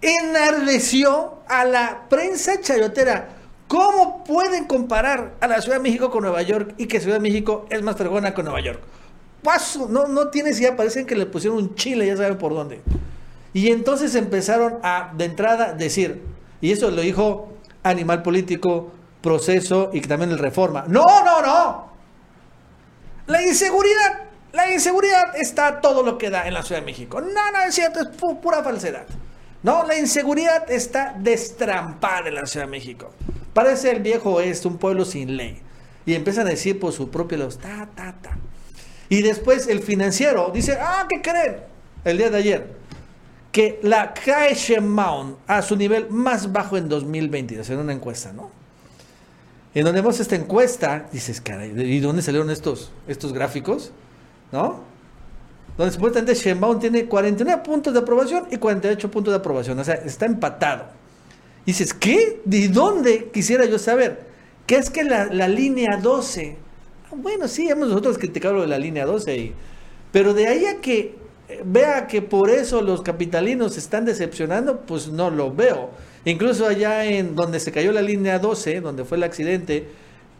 enardeció 0.00 1.38
a 1.48 1.64
la 1.64 2.06
prensa 2.08 2.60
chayotera. 2.60 3.30
¿Cómo 3.66 4.24
pueden 4.24 4.64
comparar 4.64 5.34
a 5.40 5.46
la 5.46 5.60
Ciudad 5.60 5.76
de 5.76 5.82
México 5.82 6.10
con 6.10 6.22
Nueva 6.22 6.42
York 6.42 6.74
y 6.78 6.86
que 6.86 7.00
Ciudad 7.00 7.16
de 7.16 7.22
México 7.22 7.66
es 7.70 7.82
más 7.82 7.96
fregona 7.96 8.34
que 8.34 8.42
Nueva 8.42 8.60
York? 8.60 8.80
Paso, 9.42 9.88
no, 9.88 10.06
no 10.06 10.28
tienes 10.28 10.58
ya, 10.58 10.76
parecen 10.76 11.06
que 11.06 11.14
le 11.14 11.26
pusieron 11.26 11.58
un 11.58 11.74
chile, 11.74 12.06
ya 12.06 12.16
saben 12.16 12.38
por 12.38 12.54
dónde. 12.54 12.80
Y 13.52 13.70
entonces 13.70 14.14
empezaron 14.14 14.78
a, 14.82 15.12
de 15.16 15.24
entrada, 15.24 15.72
decir, 15.72 16.22
y 16.60 16.72
eso 16.72 16.90
lo 16.90 17.00
dijo 17.00 17.52
Animal 17.82 18.22
Político, 18.22 18.92
Proceso 19.22 19.90
y 19.92 20.00
también 20.00 20.30
el 20.30 20.38
Reforma. 20.38 20.84
No, 20.86 21.04
no, 21.24 21.42
no. 21.42 21.88
La 23.26 23.42
inseguridad, 23.42 24.22
la 24.52 24.72
inseguridad 24.72 25.36
está 25.36 25.80
todo 25.80 26.02
lo 26.02 26.18
que 26.18 26.30
da 26.30 26.46
en 26.46 26.54
la 26.54 26.62
Ciudad 26.62 26.80
de 26.80 26.86
México. 26.86 27.20
No, 27.20 27.52
no, 27.52 27.62
es 27.66 27.74
cierto, 27.74 28.00
es 28.00 28.08
pura 28.08 28.62
falsedad. 28.62 29.06
No, 29.62 29.84
la 29.84 29.98
inseguridad 29.98 30.70
está 30.70 31.14
destrampada 31.18 32.28
en 32.28 32.36
la 32.36 32.46
Ciudad 32.46 32.66
de 32.66 32.70
México. 32.70 33.10
Parece 33.52 33.90
el 33.90 34.00
viejo 34.00 34.34
oeste, 34.34 34.68
un 34.68 34.78
pueblo 34.78 35.04
sin 35.04 35.36
ley. 35.36 35.60
Y 36.06 36.14
empiezan 36.14 36.46
a 36.46 36.50
decir 36.50 36.78
por 36.78 36.92
su 36.92 37.10
propio 37.10 37.38
lado, 37.38 37.50
ta, 37.50 37.88
ta, 37.94 38.14
ta. 38.22 38.38
Y 39.08 39.22
después 39.22 39.68
el 39.68 39.80
financiero 39.80 40.50
dice, 40.52 40.78
ah, 40.80 41.06
¿qué 41.08 41.22
creen? 41.22 41.56
El 42.04 42.18
día 42.18 42.30
de 42.30 42.38
ayer, 42.38 42.66
que 43.50 43.80
la 43.82 44.12
cash 44.12 44.78
Mount 44.80 45.38
a 45.46 45.62
su 45.62 45.76
nivel 45.76 46.10
más 46.10 46.52
bajo 46.52 46.76
en 46.76 46.88
2022, 46.88 47.68
en 47.70 47.78
una 47.78 47.92
encuesta, 47.92 48.32
¿no? 48.32 48.50
En 49.74 49.84
donde 49.84 50.00
vemos 50.00 50.18
esta 50.20 50.36
encuesta, 50.36 51.08
dices, 51.12 51.40
caray, 51.40 51.70
¿y 51.80 52.00
dónde 52.00 52.22
salieron 52.22 52.50
estos, 52.50 52.90
estos 53.06 53.32
gráficos? 53.32 53.92
¿No? 54.50 54.80
Donde 55.76 55.92
supuestamente 55.92 56.34
Sheinbaum 56.34 56.80
tiene 56.80 57.06
49 57.06 57.62
puntos 57.62 57.92
de 57.92 58.00
aprobación 58.00 58.46
y 58.50 58.56
48 58.56 59.10
puntos 59.10 59.32
de 59.32 59.38
aprobación. 59.38 59.78
O 59.78 59.84
sea, 59.84 59.94
está 59.94 60.26
empatado. 60.26 60.86
dices, 61.64 61.94
¿qué? 61.94 62.40
¿De 62.44 62.68
dónde? 62.68 63.30
Quisiera 63.32 63.64
yo 63.66 63.78
saber. 63.78 64.26
¿Qué 64.66 64.76
es 64.76 64.90
que 64.90 65.04
la, 65.04 65.26
la 65.26 65.46
línea 65.46 65.96
12 65.98 66.56
bueno, 67.16 67.48
sí, 67.48 67.68
hemos 67.68 67.88
nosotros 67.88 68.18
criticado 68.18 68.60
de 68.60 68.66
la 68.66 68.78
línea 68.78 69.06
12, 69.06 69.52
pero 70.12 70.34
de 70.34 70.46
ahí 70.46 70.66
a 70.66 70.80
que 70.80 71.16
vea 71.64 72.06
que 72.06 72.22
por 72.22 72.50
eso 72.50 72.82
los 72.82 73.02
capitalinos 73.02 73.74
se 73.74 73.80
están 73.80 74.04
decepcionando, 74.04 74.80
pues 74.80 75.08
no 75.08 75.30
lo 75.30 75.52
veo. 75.52 75.90
Incluso 76.24 76.66
allá 76.66 77.04
en 77.04 77.34
donde 77.34 77.60
se 77.60 77.72
cayó 77.72 77.92
la 77.92 78.02
línea 78.02 78.38
12, 78.38 78.80
donde 78.80 79.04
fue 79.04 79.16
el 79.16 79.22
accidente, 79.22 79.88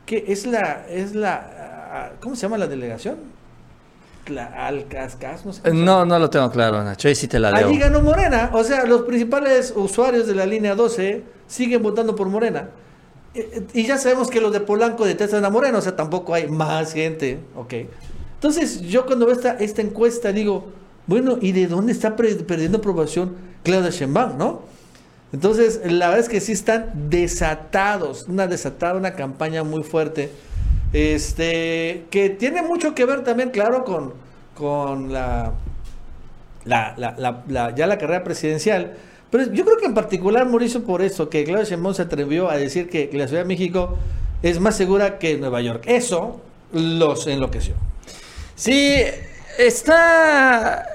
que 0.05 0.25
es 0.29 0.47
la, 0.47 0.87
es 0.89 1.15
la, 1.15 2.13
¿cómo 2.21 2.37
se 2.37 2.43
llama 2.43 2.59
la 2.59 2.67
delegación? 2.67 3.17
La 4.29 4.67
Alcascas, 4.67 5.47
no 5.47 5.55
sé. 5.55 5.73
No, 5.73 6.05
no 6.05 6.19
lo 6.19 6.29
tengo 6.29 6.51
claro, 6.51 6.85
Nacho, 6.85 7.09
ahí 7.09 7.15
sí 7.15 7.29
te 7.29 7.39
la 7.39 7.53
debo. 7.53 7.71
Allí 7.71 7.79
ganó 7.79 8.03
Morena, 8.03 8.51
o 8.53 8.63
sea, 8.63 8.85
los 8.85 9.03
principales 9.03 9.73
usuarios 9.75 10.27
de 10.27 10.35
la 10.35 10.45
línea 10.45 10.75
12 10.75 11.23
siguen 11.47 11.83
votando 11.83 12.15
por 12.15 12.29
Morena. 12.29 12.69
Y 13.73 13.87
ya 13.87 13.99
sabemos 13.99 14.29
que 14.29 14.41
los 14.41 14.53
de 14.53 14.61
Polanco 14.61 15.05
detestan 15.05 15.45
a 15.45 15.51
Moreno, 15.51 15.79
o 15.79 15.81
sea, 15.81 15.97
tampoco 15.97 16.35
hay 16.35 16.49
más 16.49 16.93
gente, 16.93 17.41
ok. 17.57 17.75
Entonces, 18.35 18.81
yo 18.83 19.07
cuando 19.07 19.27
veo 19.27 19.35
esta, 19.35 19.53
esta 19.55 19.83
encuesta 19.83 20.33
digo, 20.33 20.67
bueno, 21.07 21.39
¿y 21.41 21.53
de 21.53 21.67
dónde 21.67 21.93
está 21.93 22.17
perdiendo 22.17 22.79
aprobación 22.79 23.37
Claudia 23.65 23.91
Sheinbaum, 23.91 24.39
no? 24.39 24.63
Entonces, 25.33 25.81
la 25.85 26.09
verdad 26.09 26.21
es 26.21 26.29
que 26.29 26.41
sí 26.41 26.53
están 26.53 27.11
desatados, 27.11 28.27
una 28.29 28.47
desatada, 28.47 28.95
una 28.95 29.15
campaña 29.15 29.63
muy 29.63 29.83
fuerte, 29.83 30.31
este, 30.93 32.07
que 32.11 32.31
tiene 32.31 32.63
mucho 32.63 32.95
que 32.95 33.05
ver 33.05 33.25
también, 33.25 33.51
claro, 33.51 33.85
con, 33.85 34.15
con 34.55 35.13
la, 35.13 35.53
la, 36.65 36.95
la, 36.97 37.43
la 37.47 37.75
ya 37.75 37.87
la 37.87 37.99
carrera 37.99 38.25
presidencial, 38.25 38.97
pero 39.31 39.53
yo 39.53 39.65
creo 39.65 39.77
que 39.77 39.87
en 39.87 39.95
particular, 39.95 40.47
Mauricio, 40.47 40.85
por 40.85 41.03
eso, 41.03 41.29
que 41.29 41.45
Claudia 41.45 41.65
Sheinbaum 41.65 41.95
se 41.95 42.03
atrevió 42.03 42.51
a 42.51 42.57
decir 42.57 42.89
que 42.89 43.11
la 43.13 43.29
Ciudad 43.29 43.43
de 43.43 43.49
México 43.49 43.97
es 44.43 44.59
más 44.61 44.77
segura 44.77 45.19
que 45.19 45.37
Nueva 45.37 45.61
York. 45.61 45.85
Eso 45.87 46.41
los 46.73 47.27
enloqueció. 47.27 47.75
Sí, 48.55 49.03
está... 49.59 50.87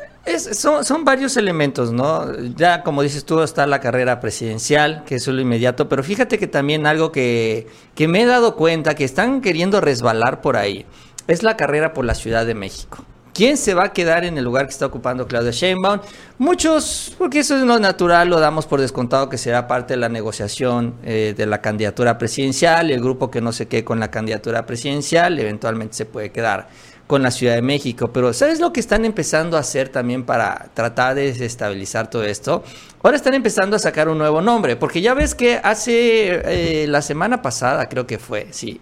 son, 0.52 0.84
son, 0.84 1.06
varios 1.06 1.38
elementos, 1.38 1.92
¿no? 1.92 2.36
Ya 2.56 2.82
como 2.82 3.04
dices 3.04 3.24
tú, 3.24 3.42
está 3.42 3.68
la 3.68 3.80
carrera 3.80 4.20
presidencial, 4.20 5.04
que 5.06 5.16
es 5.16 5.28
lo 5.28 5.40
inmediato, 5.40 5.88
pero 5.88 6.04
fíjate 6.04 6.40
que 6.40 6.48
también 6.48 6.88
algo 6.88 7.12
que, 7.12 7.68
que 7.94 8.08
me 8.08 8.24
he 8.24 8.26
dado 8.26 8.56
cuenta 8.56 8.96
que 8.96 9.04
están 9.04 9.42
queriendo 9.42 9.80
resbalar 9.80 10.42
por 10.42 10.58
ahí 10.58 10.86
es 11.28 11.44
la 11.44 11.56
carrera 11.56 11.94
por 11.94 12.04
la 12.06 12.16
Ciudad 12.16 12.46
de 12.46 12.56
México 12.56 13.06
¿Quién 13.34 13.58
se 13.58 13.74
va 13.74 13.86
a 13.86 13.94
quedar 13.94 14.26
en 14.26 14.38
el 14.38 14.44
lugar 14.44 14.68
que 14.68 14.74
está 14.74 14.86
ocupando 14.86 15.28
Claudia 15.28 15.50
Sheinbaum? 15.50 16.02
Muchos, 16.38 17.16
porque 17.18 17.40
eso 17.40 17.58
es 17.58 17.64
lo 17.64 17.80
natural, 17.80 18.30
lo 18.30 18.40
damos 18.40 18.68
por 18.68 18.80
descontado 18.80 19.28
que 19.28 19.40
será 19.40 19.68
parte 19.68 19.96
de 19.96 19.98
la 19.98 20.08
negociación 20.08 20.94
eh, 21.04 21.34
de 21.36 21.48
la 21.48 21.60
candidatura 21.60 22.20
presidencial. 22.20 22.92
El 22.92 23.02
grupo 23.02 23.32
que 23.32 23.42
no 23.42 23.52
se 23.52 23.68
quede 23.68 23.84
con 23.84 24.00
la 24.00 24.12
candidatura 24.12 24.68
presidencial 24.68 25.40
eventualmente 25.40 25.96
se 25.96 26.06
puede 26.06 26.32
quedar 26.32 26.68
con 27.08 27.24
la 27.24 27.32
Ciudad 27.32 27.56
de 27.56 27.64
México. 27.64 28.12
Pero 28.14 28.34
¿sabes 28.34 28.60
lo 28.60 28.72
que 28.72 28.80
están 28.80 29.04
empezando 29.04 29.58
a 29.58 29.62
hacer 29.62 29.90
también 29.90 30.26
para 30.26 30.70
tratar 30.76 31.16
de 31.16 31.24
desestabilizar 31.24 32.12
todo 32.12 32.24
esto? 32.26 32.64
Ahora 33.02 33.18
están 33.18 33.34
empezando 33.34 33.76
a 33.76 33.80
sacar 33.80 34.10
un 34.10 34.20
nuevo 34.20 34.44
nombre, 34.44 34.76
porque 34.76 35.02
ya 35.02 35.16
ves 35.16 35.34
que 35.34 35.60
hace 35.64 36.84
eh, 36.84 36.86
la 36.88 37.02
semana 37.02 37.42
pasada, 37.42 37.90
creo 37.90 38.06
que 38.06 38.20
fue, 38.20 38.50
sí, 38.52 38.80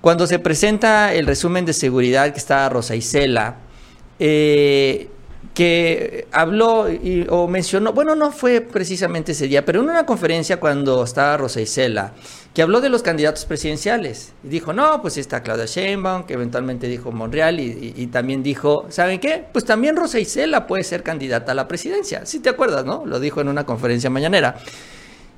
cuando 0.00 0.26
se 0.26 0.38
presenta 0.38 1.12
el 1.12 1.26
resumen 1.26 1.66
de 1.66 1.74
seguridad 1.74 2.32
que 2.32 2.38
estaba 2.38 2.68
Rosa 2.68 2.94
Isela, 2.94 3.65
eh, 4.18 5.08
que 5.56 6.28
habló 6.32 6.86
o 7.30 7.48
mencionó, 7.48 7.94
bueno, 7.94 8.14
no 8.14 8.30
fue 8.30 8.60
precisamente 8.60 9.32
ese 9.32 9.48
día, 9.48 9.64
pero 9.64 9.80
en 9.80 9.88
una 9.88 10.04
conferencia 10.04 10.60
cuando 10.60 11.02
estaba 11.02 11.38
Rosa 11.38 11.62
Isela, 11.62 12.12
que 12.52 12.60
habló 12.60 12.82
de 12.82 12.90
los 12.90 13.02
candidatos 13.02 13.46
presidenciales. 13.46 14.34
Y 14.44 14.48
dijo, 14.48 14.74
no, 14.74 15.00
pues 15.00 15.16
está 15.16 15.42
Claudia 15.42 15.64
Sheinbaum, 15.64 16.24
que 16.24 16.34
eventualmente 16.34 16.88
dijo 16.88 17.10
Monreal, 17.10 17.58
y, 17.58 17.94
y, 17.96 18.06
también 18.08 18.42
dijo, 18.42 18.84
¿saben 18.90 19.18
qué? 19.18 19.46
Pues 19.50 19.64
también 19.64 19.96
Rosa 19.96 20.18
Isela 20.18 20.66
puede 20.66 20.84
ser 20.84 21.02
candidata 21.02 21.52
a 21.52 21.54
la 21.54 21.66
presidencia. 21.66 22.26
Si 22.26 22.40
te 22.40 22.50
acuerdas, 22.50 22.84
¿no? 22.84 23.06
Lo 23.06 23.18
dijo 23.18 23.40
en 23.40 23.48
una 23.48 23.64
conferencia 23.64 24.10
mañanera. 24.10 24.56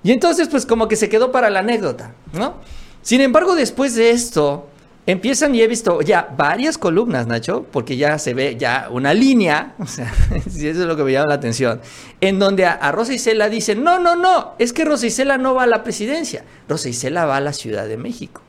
Y 0.03 0.11
entonces, 0.11 0.49
pues 0.49 0.67
como 0.67 0.89
que 0.89 0.97
se 0.97 1.09
quedó 1.09 1.31
para 1.31 1.49
la 1.51 1.61
anécdota, 1.61 2.15
¿no? 2.33 2.57
Sin 3.03 3.21
embargo, 3.21 3.55
después 3.55 3.95
de 3.95 4.11
esto, 4.11 4.67
Empiezan 5.09 5.55
y 5.55 5.63
he 5.63 5.67
visto 5.67 6.03
ya 6.03 6.35
varias 6.37 6.77
columnas, 6.77 7.27
Nacho, 7.27 7.65
porque 7.73 7.97
ya 7.97 8.19
se 8.19 8.35
ve 8.35 8.57
ya 8.59 8.89
una 8.91 9.15
línea, 9.15 9.75
o 9.79 9.87
sea, 9.87 10.13
eso 10.37 10.59
es 10.59 10.77
lo 10.77 10.99
que 10.99 11.03
me 11.03 11.13
llama 11.13 11.29
la 11.31 11.37
atención, 11.37 11.81
en 12.21 12.39
donde 12.39 12.67
a, 12.67 12.93
Rosa 12.93 13.15
Isela 13.15 13.49
dicen, 13.49 13.83
no, 13.83 13.99
no, 13.99 14.17
no, 14.17 14.53
es 14.59 14.75
que 14.75 14.85
Rosa 14.85 15.07
Isela 15.07 15.39
no 15.39 15.55
va 15.55 15.63
a 15.63 15.67
la 15.67 15.83
presidencia, 15.83 16.45
Rosa 16.69 16.91
Isela 16.91 17.25
va 17.25 17.39
a 17.39 17.41
la 17.41 17.55
Ciudad 17.55 17.89
de 17.89 17.97
México. 17.97 18.43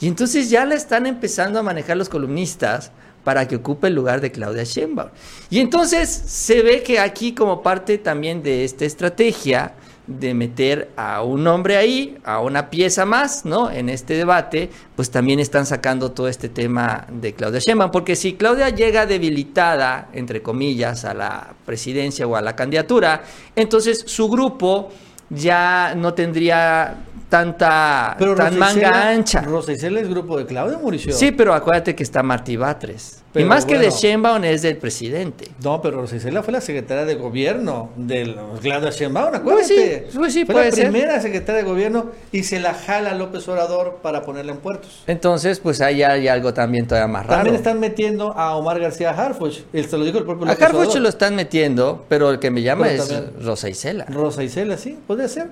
Y 0.00 0.08
entonces 0.08 0.48
ya 0.48 0.64
la 0.64 0.74
están 0.74 1.04
empezando 1.04 1.58
a 1.58 1.62
manejar 1.62 1.98
los 1.98 2.08
columnistas 2.08 2.92
para 3.22 3.46
que 3.46 3.56
ocupe 3.56 3.88
el 3.88 3.94
lugar 3.94 4.22
de 4.22 4.32
Claudia 4.32 4.64
Sheinbaum. 4.64 5.10
Y 5.50 5.60
entonces 5.60 6.08
se 6.08 6.62
ve 6.62 6.82
que 6.82 6.98
aquí 6.98 7.34
como 7.34 7.62
parte 7.62 7.98
también 7.98 8.42
de 8.42 8.64
esta 8.64 8.86
estrategia, 8.86 9.74
de 10.06 10.34
meter 10.34 10.90
a 10.96 11.22
un 11.22 11.46
hombre 11.46 11.76
ahí, 11.76 12.16
a 12.24 12.40
una 12.40 12.70
pieza 12.70 13.04
más, 13.04 13.44
¿no? 13.44 13.70
En 13.70 13.88
este 13.88 14.14
debate, 14.14 14.70
pues 14.94 15.10
también 15.10 15.40
están 15.40 15.66
sacando 15.66 16.12
todo 16.12 16.28
este 16.28 16.48
tema 16.48 17.06
de 17.10 17.34
Claudia 17.34 17.60
Sheinbaum, 17.60 17.90
porque 17.90 18.14
si 18.16 18.34
Claudia 18.34 18.68
llega 18.70 19.06
debilitada, 19.06 20.08
entre 20.12 20.42
comillas, 20.42 21.04
a 21.04 21.14
la 21.14 21.54
presidencia 21.64 22.26
o 22.26 22.36
a 22.36 22.40
la 22.40 22.54
candidatura, 22.54 23.22
entonces 23.56 24.04
su 24.06 24.28
grupo 24.28 24.90
ya 25.28 25.94
no 25.96 26.14
tendría 26.14 26.94
tanta 27.28 28.14
pero 28.18 28.34
tan 28.34 28.58
manga 28.58 29.08
ancha. 29.08 29.40
Rosa 29.40 29.72
Isela 29.72 30.00
es 30.00 30.08
grupo 30.08 30.38
de 30.38 30.46
Claudia 30.46 30.78
Muricio. 30.78 31.12
Sí, 31.12 31.32
pero 31.32 31.52
acuérdate 31.54 31.94
que 31.94 32.02
está 32.02 32.22
Martí 32.22 32.56
Batres. 32.56 33.24
Y 33.40 33.44
más 33.44 33.64
que 33.64 33.78
de 33.78 33.90
Sheinbaum 33.90 34.44
es 34.44 34.62
del 34.62 34.76
presidente. 34.76 35.48
No, 35.62 35.80
pero 35.82 36.00
Rosa 36.00 36.16
Isela 36.16 36.42
fue 36.42 36.52
la 36.52 36.60
secretaria 36.60 37.04
de 37.04 37.14
gobierno 37.14 37.90
de 37.96 38.34
Claudia 38.62 38.90
Sheinbaum, 38.90 39.34
acuérdate. 39.34 40.02
Pues 40.02 40.12
sí, 40.12 40.18
pues 40.18 40.32
sí, 40.32 40.44
fue 40.44 40.54
puede 40.54 40.70
la 40.70 40.76
ser. 40.76 40.90
primera 40.90 41.20
secretaria 41.20 41.62
de 41.62 41.68
gobierno 41.68 42.10
y 42.32 42.42
se 42.44 42.60
la 42.60 42.74
jala 42.74 43.14
López 43.14 43.46
Obrador 43.48 43.98
para 44.02 44.22
ponerla 44.22 44.52
en 44.52 44.58
puertos. 44.58 45.02
Entonces, 45.06 45.60
pues 45.60 45.80
ahí 45.80 46.02
hay 46.02 46.28
algo 46.28 46.54
también 46.54 46.86
todavía 46.86 47.06
más 47.08 47.24
raro. 47.26 47.36
También 47.36 47.56
están 47.56 47.80
metiendo 47.80 48.32
a 48.32 48.56
Omar 48.56 48.78
García 48.80 49.10
Harfuch. 49.10 49.60
Se 49.72 49.96
lo 49.98 50.04
dijo 50.04 50.18
el 50.18 50.24
propio 50.24 50.44
A 50.46 50.48
López 50.50 50.62
Harfuch 50.62 50.80
Obrador. 50.82 51.00
lo 51.02 51.08
están 51.08 51.34
metiendo, 51.36 52.04
pero 52.08 52.30
el 52.30 52.38
que 52.38 52.50
me 52.50 52.62
llama 52.62 52.86
Pero 52.88 53.02
es 53.02 53.08
también- 53.08 53.32
Rosa 53.44 53.68
Isela. 53.68 54.04
Rosa 54.06 54.42
Isela, 54.44 54.76
sí, 54.76 54.98
podría 55.06 55.28
ser. 55.28 55.48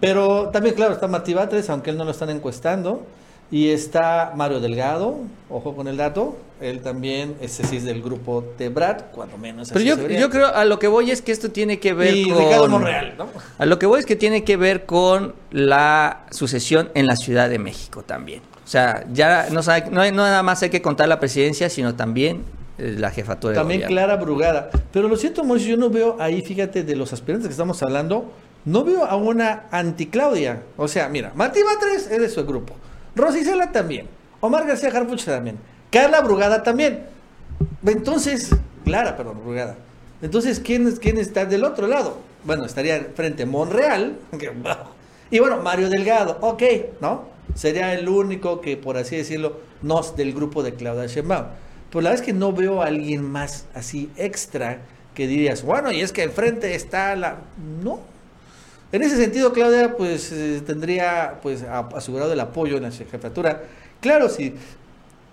Pero 0.00 0.48
también, 0.48 0.74
claro, 0.74 0.94
está 0.94 1.06
Martí 1.06 1.32
Batres, 1.32 1.70
aunque 1.70 1.90
él 1.90 1.96
no 1.96 2.04
lo 2.04 2.10
están 2.10 2.28
encuestando. 2.30 3.06
Y 3.52 3.68
está 3.68 4.32
Mario 4.34 4.58
Delgado, 4.60 5.18
ojo 5.50 5.76
con 5.76 5.86
el 5.86 5.96
dato. 5.98 6.36
Él 6.60 6.80
también, 6.80 7.36
ese 7.42 7.64
sí 7.66 7.76
es 7.76 7.84
del 7.84 8.00
grupo 8.02 8.42
de 8.56 8.68
Brad, 8.70 9.02
cuando 9.12 9.36
menos. 9.36 9.70
Pero 9.72 9.84
yo, 9.84 10.08
yo 10.08 10.30
creo, 10.30 10.46
a 10.46 10.64
lo 10.64 10.78
que 10.78 10.88
voy 10.88 11.10
es 11.10 11.20
que 11.20 11.32
esto 11.32 11.50
tiene 11.50 11.78
que 11.78 11.92
ver 11.92 12.14
Y 12.14 12.28
con... 12.30 12.38
Ricardo 12.38 12.68
Monreal, 12.68 13.14
¿no? 13.18 13.26
A 13.58 13.66
lo 13.66 13.78
que 13.78 13.84
voy 13.86 14.00
es 14.00 14.06
que 14.06 14.16
tiene 14.16 14.42
que 14.42 14.56
ver 14.56 14.86
con 14.86 15.34
la 15.50 16.24
sucesión 16.30 16.88
en 16.94 17.06
la 17.06 17.16
Ciudad 17.16 17.50
de 17.50 17.58
México 17.58 18.02
también. 18.02 18.40
O 18.64 18.68
sea, 18.68 19.04
ya 19.12 19.48
no, 19.50 19.62
sabe- 19.62 19.90
no, 19.90 20.02
no 20.12 20.22
nada 20.22 20.42
más 20.42 20.62
hay 20.62 20.70
que 20.70 20.80
contar 20.80 21.08
la 21.08 21.20
presidencia, 21.20 21.68
sino 21.68 21.94
también 21.94 22.44
eh, 22.78 22.94
la 22.96 23.10
jefatura 23.10 23.54
También. 23.54 23.82
Clara 23.82 24.16
Brugada. 24.16 24.70
Pero 24.92 25.08
lo 25.08 25.16
siento, 25.16 25.44
Mauricio, 25.44 25.72
yo 25.72 25.76
no 25.76 25.90
veo 25.90 26.16
ahí, 26.20 26.40
fíjate, 26.42 26.84
de 26.84 26.96
los 26.96 27.12
aspirantes 27.12 27.48
que 27.48 27.52
estamos 27.52 27.82
hablando, 27.82 28.32
no 28.64 28.82
veo 28.84 29.04
a 29.04 29.16
una 29.16 29.64
anti-Claudia. 29.72 30.62
O 30.78 30.88
sea, 30.88 31.08
mira, 31.10 31.32
Martí 31.34 31.60
Batres 31.62 32.08
es 32.10 32.20
de 32.20 32.28
su 32.30 32.46
grupo. 32.46 32.74
Rosicela 33.14 33.72
también. 33.72 34.06
Omar 34.40 34.66
García 34.66 34.90
Harfuch 34.90 35.24
también. 35.24 35.58
Carla 35.90 36.20
Brugada 36.20 36.62
también. 36.62 37.04
Entonces, 37.86 38.50
Clara, 38.84 39.16
perdón, 39.16 39.40
Brugada. 39.42 39.76
Entonces, 40.20 40.60
¿quién, 40.60 40.90
¿quién 40.96 41.18
está 41.18 41.44
del 41.44 41.64
otro 41.64 41.86
lado? 41.86 42.18
Bueno, 42.44 42.64
estaría 42.64 43.10
frente 43.14 43.46
Monreal. 43.46 44.16
Y 45.30 45.38
bueno, 45.38 45.62
Mario 45.62 45.88
Delgado, 45.88 46.36
ok, 46.42 46.62
¿no? 47.00 47.22
Sería 47.54 47.94
el 47.94 48.06
único 48.06 48.60
que, 48.60 48.76
por 48.76 48.98
así 48.98 49.16
decirlo, 49.16 49.60
no 49.80 49.98
es 50.00 50.14
del 50.14 50.34
grupo 50.34 50.62
de 50.62 50.74
Claudia 50.74 51.06
Sheinbaum. 51.06 51.46
Pues 51.88 52.04
la 52.04 52.10
verdad 52.10 52.22
es 52.22 52.26
que 52.26 52.34
no 52.34 52.52
veo 52.52 52.82
a 52.82 52.86
alguien 52.88 53.24
más 53.24 53.64
así 53.74 54.10
extra 54.18 54.82
que 55.14 55.26
dirías, 55.26 55.62
bueno, 55.62 55.90
y 55.90 56.02
es 56.02 56.12
que 56.12 56.22
enfrente 56.22 56.74
está 56.74 57.16
la... 57.16 57.38
No. 57.82 58.00
En 58.92 59.02
ese 59.02 59.16
sentido, 59.16 59.52
Claudia, 59.52 59.96
pues 59.96 60.30
eh, 60.32 60.62
tendría 60.66 61.38
pues 61.42 61.62
asegurado 61.62 62.32
el 62.32 62.40
apoyo 62.40 62.76
en 62.76 62.82
la 62.82 62.90
jefatura. 62.90 63.62
Claro, 64.00 64.28
si, 64.28 64.54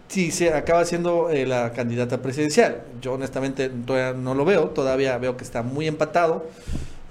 si 0.08 0.32
se 0.32 0.54
acaba 0.54 0.86
siendo 0.86 1.30
eh, 1.30 1.46
la 1.46 1.74
candidata 1.74 2.22
presidencial. 2.22 2.84
Yo 3.02 3.14
honestamente 3.14 3.70
todavía 3.70 4.18
no 4.18 4.34
lo 4.34 4.46
veo, 4.46 4.70
todavía 4.70 5.18
veo 5.18 5.36
que 5.36 5.44
está 5.44 5.62
muy 5.62 5.88
empatado. 5.88 6.48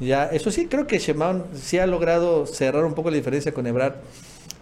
Ya, 0.01 0.27
eso 0.27 0.51
sí, 0.51 0.67
creo 0.67 0.87
que 0.87 0.99
Sheinbaum 0.99 1.43
sí 1.55 1.79
ha 1.79 1.87
logrado 1.87 2.47
cerrar 2.47 2.85
un 2.85 2.95
poco 2.95 3.11
la 3.11 3.17
diferencia 3.17 3.53
con 3.53 3.67
Ebrard. 3.67 3.95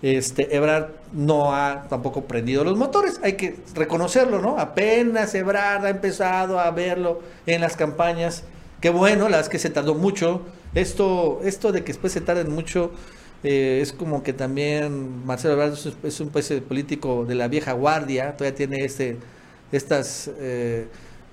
Este, 0.02 0.54
Ebrard 0.54 0.88
no 1.12 1.54
ha 1.54 1.84
tampoco 1.88 2.24
prendido 2.24 2.64
los 2.64 2.76
motores, 2.76 3.20
hay 3.22 3.34
que 3.34 3.56
reconocerlo, 3.74 4.40
¿no? 4.40 4.58
Apenas 4.58 5.34
Ebrard 5.34 5.86
ha 5.86 5.90
empezado 5.90 6.58
a 6.58 6.70
verlo 6.70 7.20
en 7.46 7.60
las 7.60 7.76
campañas. 7.76 8.44
Qué 8.80 8.90
bueno, 8.90 9.24
la 9.24 9.36
verdad 9.36 9.40
es 9.42 9.48
que 9.48 9.58
se 9.58 9.70
tardó 9.70 9.94
mucho. 9.94 10.42
Esto, 10.76 11.40
esto 11.42 11.72
de 11.72 11.80
que 11.82 11.88
después 11.88 12.12
se 12.12 12.20
tarden 12.20 12.52
mucho, 12.52 12.92
eh, 13.42 13.80
es 13.82 13.92
como 13.92 14.22
que 14.22 14.32
también 14.34 15.24
Marcelo 15.24 15.54
Ebrard 15.54 15.72
es, 16.02 16.20
un 16.20 16.28
pues, 16.28 16.52
político 16.68 17.24
de 17.24 17.34
la 17.34 17.48
vieja 17.48 17.72
guardia, 17.72 18.36
todavía 18.36 18.54
tiene 18.54 18.84
este, 18.84 19.16
estas, 19.72 20.30
eh, 20.38 20.86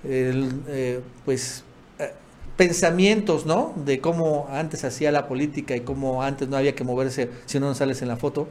eh, 0.04 1.00
pues, 1.26 1.62
eh, 1.98 2.12
pensamientos, 2.56 3.44
¿no? 3.46 3.74
De 3.84 4.00
cómo 4.00 4.48
antes 4.50 4.82
hacía 4.84 5.12
la 5.12 5.28
política 5.28 5.76
y 5.76 5.80
cómo 5.80 6.22
antes 6.22 6.48
no 6.48 6.56
había 6.56 6.74
que 6.74 6.84
moverse 6.84 7.28
si 7.46 7.60
no, 7.60 7.66
no 7.66 7.74
sales 7.74 8.00
en 8.02 8.08
la 8.08 8.16
foto. 8.16 8.48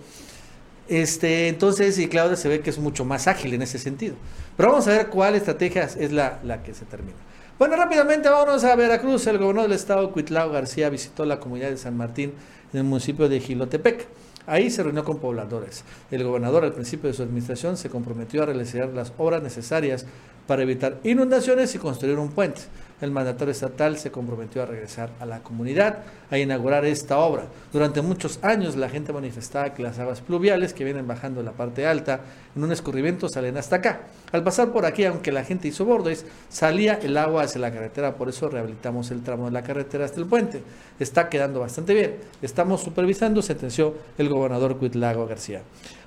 Este, 0.89 1.47
entonces, 1.47 1.97
y 1.97 2.07
Claudia 2.07 2.35
se 2.35 2.49
ve 2.49 2.59
que 2.61 2.69
es 2.69 2.77
mucho 2.77 3.05
más 3.05 3.27
ágil 3.27 3.53
en 3.53 3.63
ese 3.63 3.79
sentido. 3.79 4.15
Pero 4.57 4.69
vamos 4.69 4.87
a 4.87 4.91
ver 4.91 5.07
cuál 5.07 5.35
estrategia 5.35 5.83
es 5.83 6.11
la, 6.11 6.39
la 6.43 6.61
que 6.61 6.73
se 6.75 6.85
termina. 6.85 7.17
Bueno, 7.59 7.75
rápidamente 7.75 8.29
vámonos 8.29 8.63
a 8.63 8.75
Veracruz. 8.75 9.27
El 9.27 9.37
gobernador 9.37 9.69
del 9.69 9.77
estado, 9.77 10.11
Cuitlao 10.11 10.49
García, 10.49 10.89
visitó 10.89 11.23
la 11.23 11.39
comunidad 11.39 11.69
de 11.69 11.77
San 11.77 11.95
Martín 11.95 12.33
en 12.73 12.79
el 12.79 12.83
municipio 12.83 13.29
de 13.29 13.39
Gilotepec. 13.39 14.07
Ahí 14.47 14.71
se 14.71 14.81
reunió 14.81 15.03
con 15.03 15.19
pobladores. 15.19 15.83
El 16.09 16.23
gobernador, 16.23 16.63
al 16.63 16.73
principio 16.73 17.09
de 17.09 17.13
su 17.13 17.21
administración, 17.21 17.77
se 17.77 17.91
comprometió 17.91 18.41
a 18.41 18.47
realizar 18.47 18.89
las 18.89 19.13
obras 19.19 19.43
necesarias 19.43 20.07
para 20.47 20.63
evitar 20.63 20.97
inundaciones 21.03 21.75
y 21.75 21.77
construir 21.77 22.17
un 22.17 22.29
puente. 22.29 22.61
El 23.03 23.11
mandatario 23.11 23.51
estatal 23.51 23.97
se 23.97 24.11
comprometió 24.11 24.63
a 24.63 24.65
regresar 24.65 25.09
a 25.19 25.25
la 25.25 25.39
comunidad 25.43 26.03
a 26.31 26.37
inaugurar 26.37 26.85
esta 26.85 27.17
obra. 27.17 27.47
Durante 27.73 28.01
muchos 28.01 28.39
años 28.41 28.77
la 28.77 28.87
gente 28.87 29.11
manifestaba 29.11 29.73
que 29.73 29.83
las 29.83 29.99
aguas 29.99 30.21
pluviales 30.21 30.73
que 30.73 30.85
vienen 30.85 31.05
bajando 31.05 31.41
en 31.41 31.47
la 31.47 31.51
parte 31.51 31.85
alta 31.85 32.21
en 32.55 32.63
un 32.63 32.71
escurrimiento 32.71 33.27
salen 33.27 33.57
hasta 33.57 33.75
acá. 33.75 34.03
Al 34.31 34.41
pasar 34.41 34.71
por 34.71 34.85
aquí, 34.85 35.03
aunque 35.03 35.33
la 35.33 35.43
gente 35.43 35.67
hizo 35.67 35.83
bordes, 35.83 36.25
salía 36.47 36.93
el 36.93 37.17
agua 37.17 37.43
hacia 37.43 37.59
la 37.59 37.73
carretera, 37.73 38.15
por 38.15 38.29
eso 38.29 38.47
rehabilitamos 38.47 39.11
el 39.11 39.21
tramo 39.21 39.47
de 39.47 39.51
la 39.51 39.63
carretera 39.63 40.05
hasta 40.05 40.21
el 40.21 40.25
puente. 40.25 40.63
Está 40.97 41.27
quedando 41.27 41.59
bastante 41.59 41.93
bien. 41.93 42.15
Estamos 42.41 42.83
supervisando, 42.83 43.41
sentenció 43.41 43.95
el 44.17 44.29
gobernador 44.29 44.77
Cuitlago 44.77 45.27
García. 45.27 45.61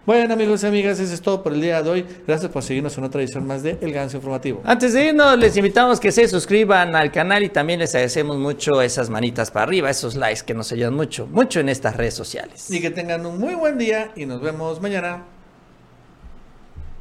Bueno, 0.07 0.35
amigos 0.35 0.63
y 0.63 0.67
amigas, 0.69 1.01
eso 1.01 1.13
es 1.13 1.21
todo 1.21 1.43
por 1.43 1.53
el 1.53 1.61
día 1.61 1.83
de 1.83 1.91
hoy. 1.91 2.07
Gracias 2.25 2.49
por 2.53 2.63
seguirnos 2.63 2.97
en 2.97 3.03
otra 3.03 3.21
edición 3.21 3.45
más 3.45 3.65
de 3.65 3.77
El 3.81 3.93
Ganso 3.93 4.19
Informativo. 4.19 4.63
Antes 4.65 4.93
de 4.93 5.07
irnos, 5.07 5.37
les 5.37 5.57
invitamos 5.57 5.99
que 5.99 6.13
se 6.13 6.29
suscriban 6.29 6.95
al 6.95 7.11
canal 7.11 7.43
y 7.43 7.49
también 7.49 7.81
les 7.81 7.93
agradecemos 7.93 8.37
mucho 8.37 8.81
esas 8.81 9.11
manitas 9.11 9.51
para 9.51 9.65
arriba, 9.65 9.91
esos 9.91 10.15
likes 10.15 10.43
que 10.47 10.55
nos 10.55 10.71
ayudan 10.71 10.95
mucho, 10.95 11.27
mucho 11.27 11.59
en 11.59 11.69
estas 11.69 11.97
redes 11.97 12.15
sociales. 12.15 12.71
Y 12.71 12.81
que 12.81 12.91
tengan 12.91 13.27
un 13.27 13.41
muy 13.41 13.57
buen 13.57 13.79
día 13.79 14.13
y 14.15 14.27
nos 14.27 14.41
vemos 14.41 14.81
mañana. 14.81 15.25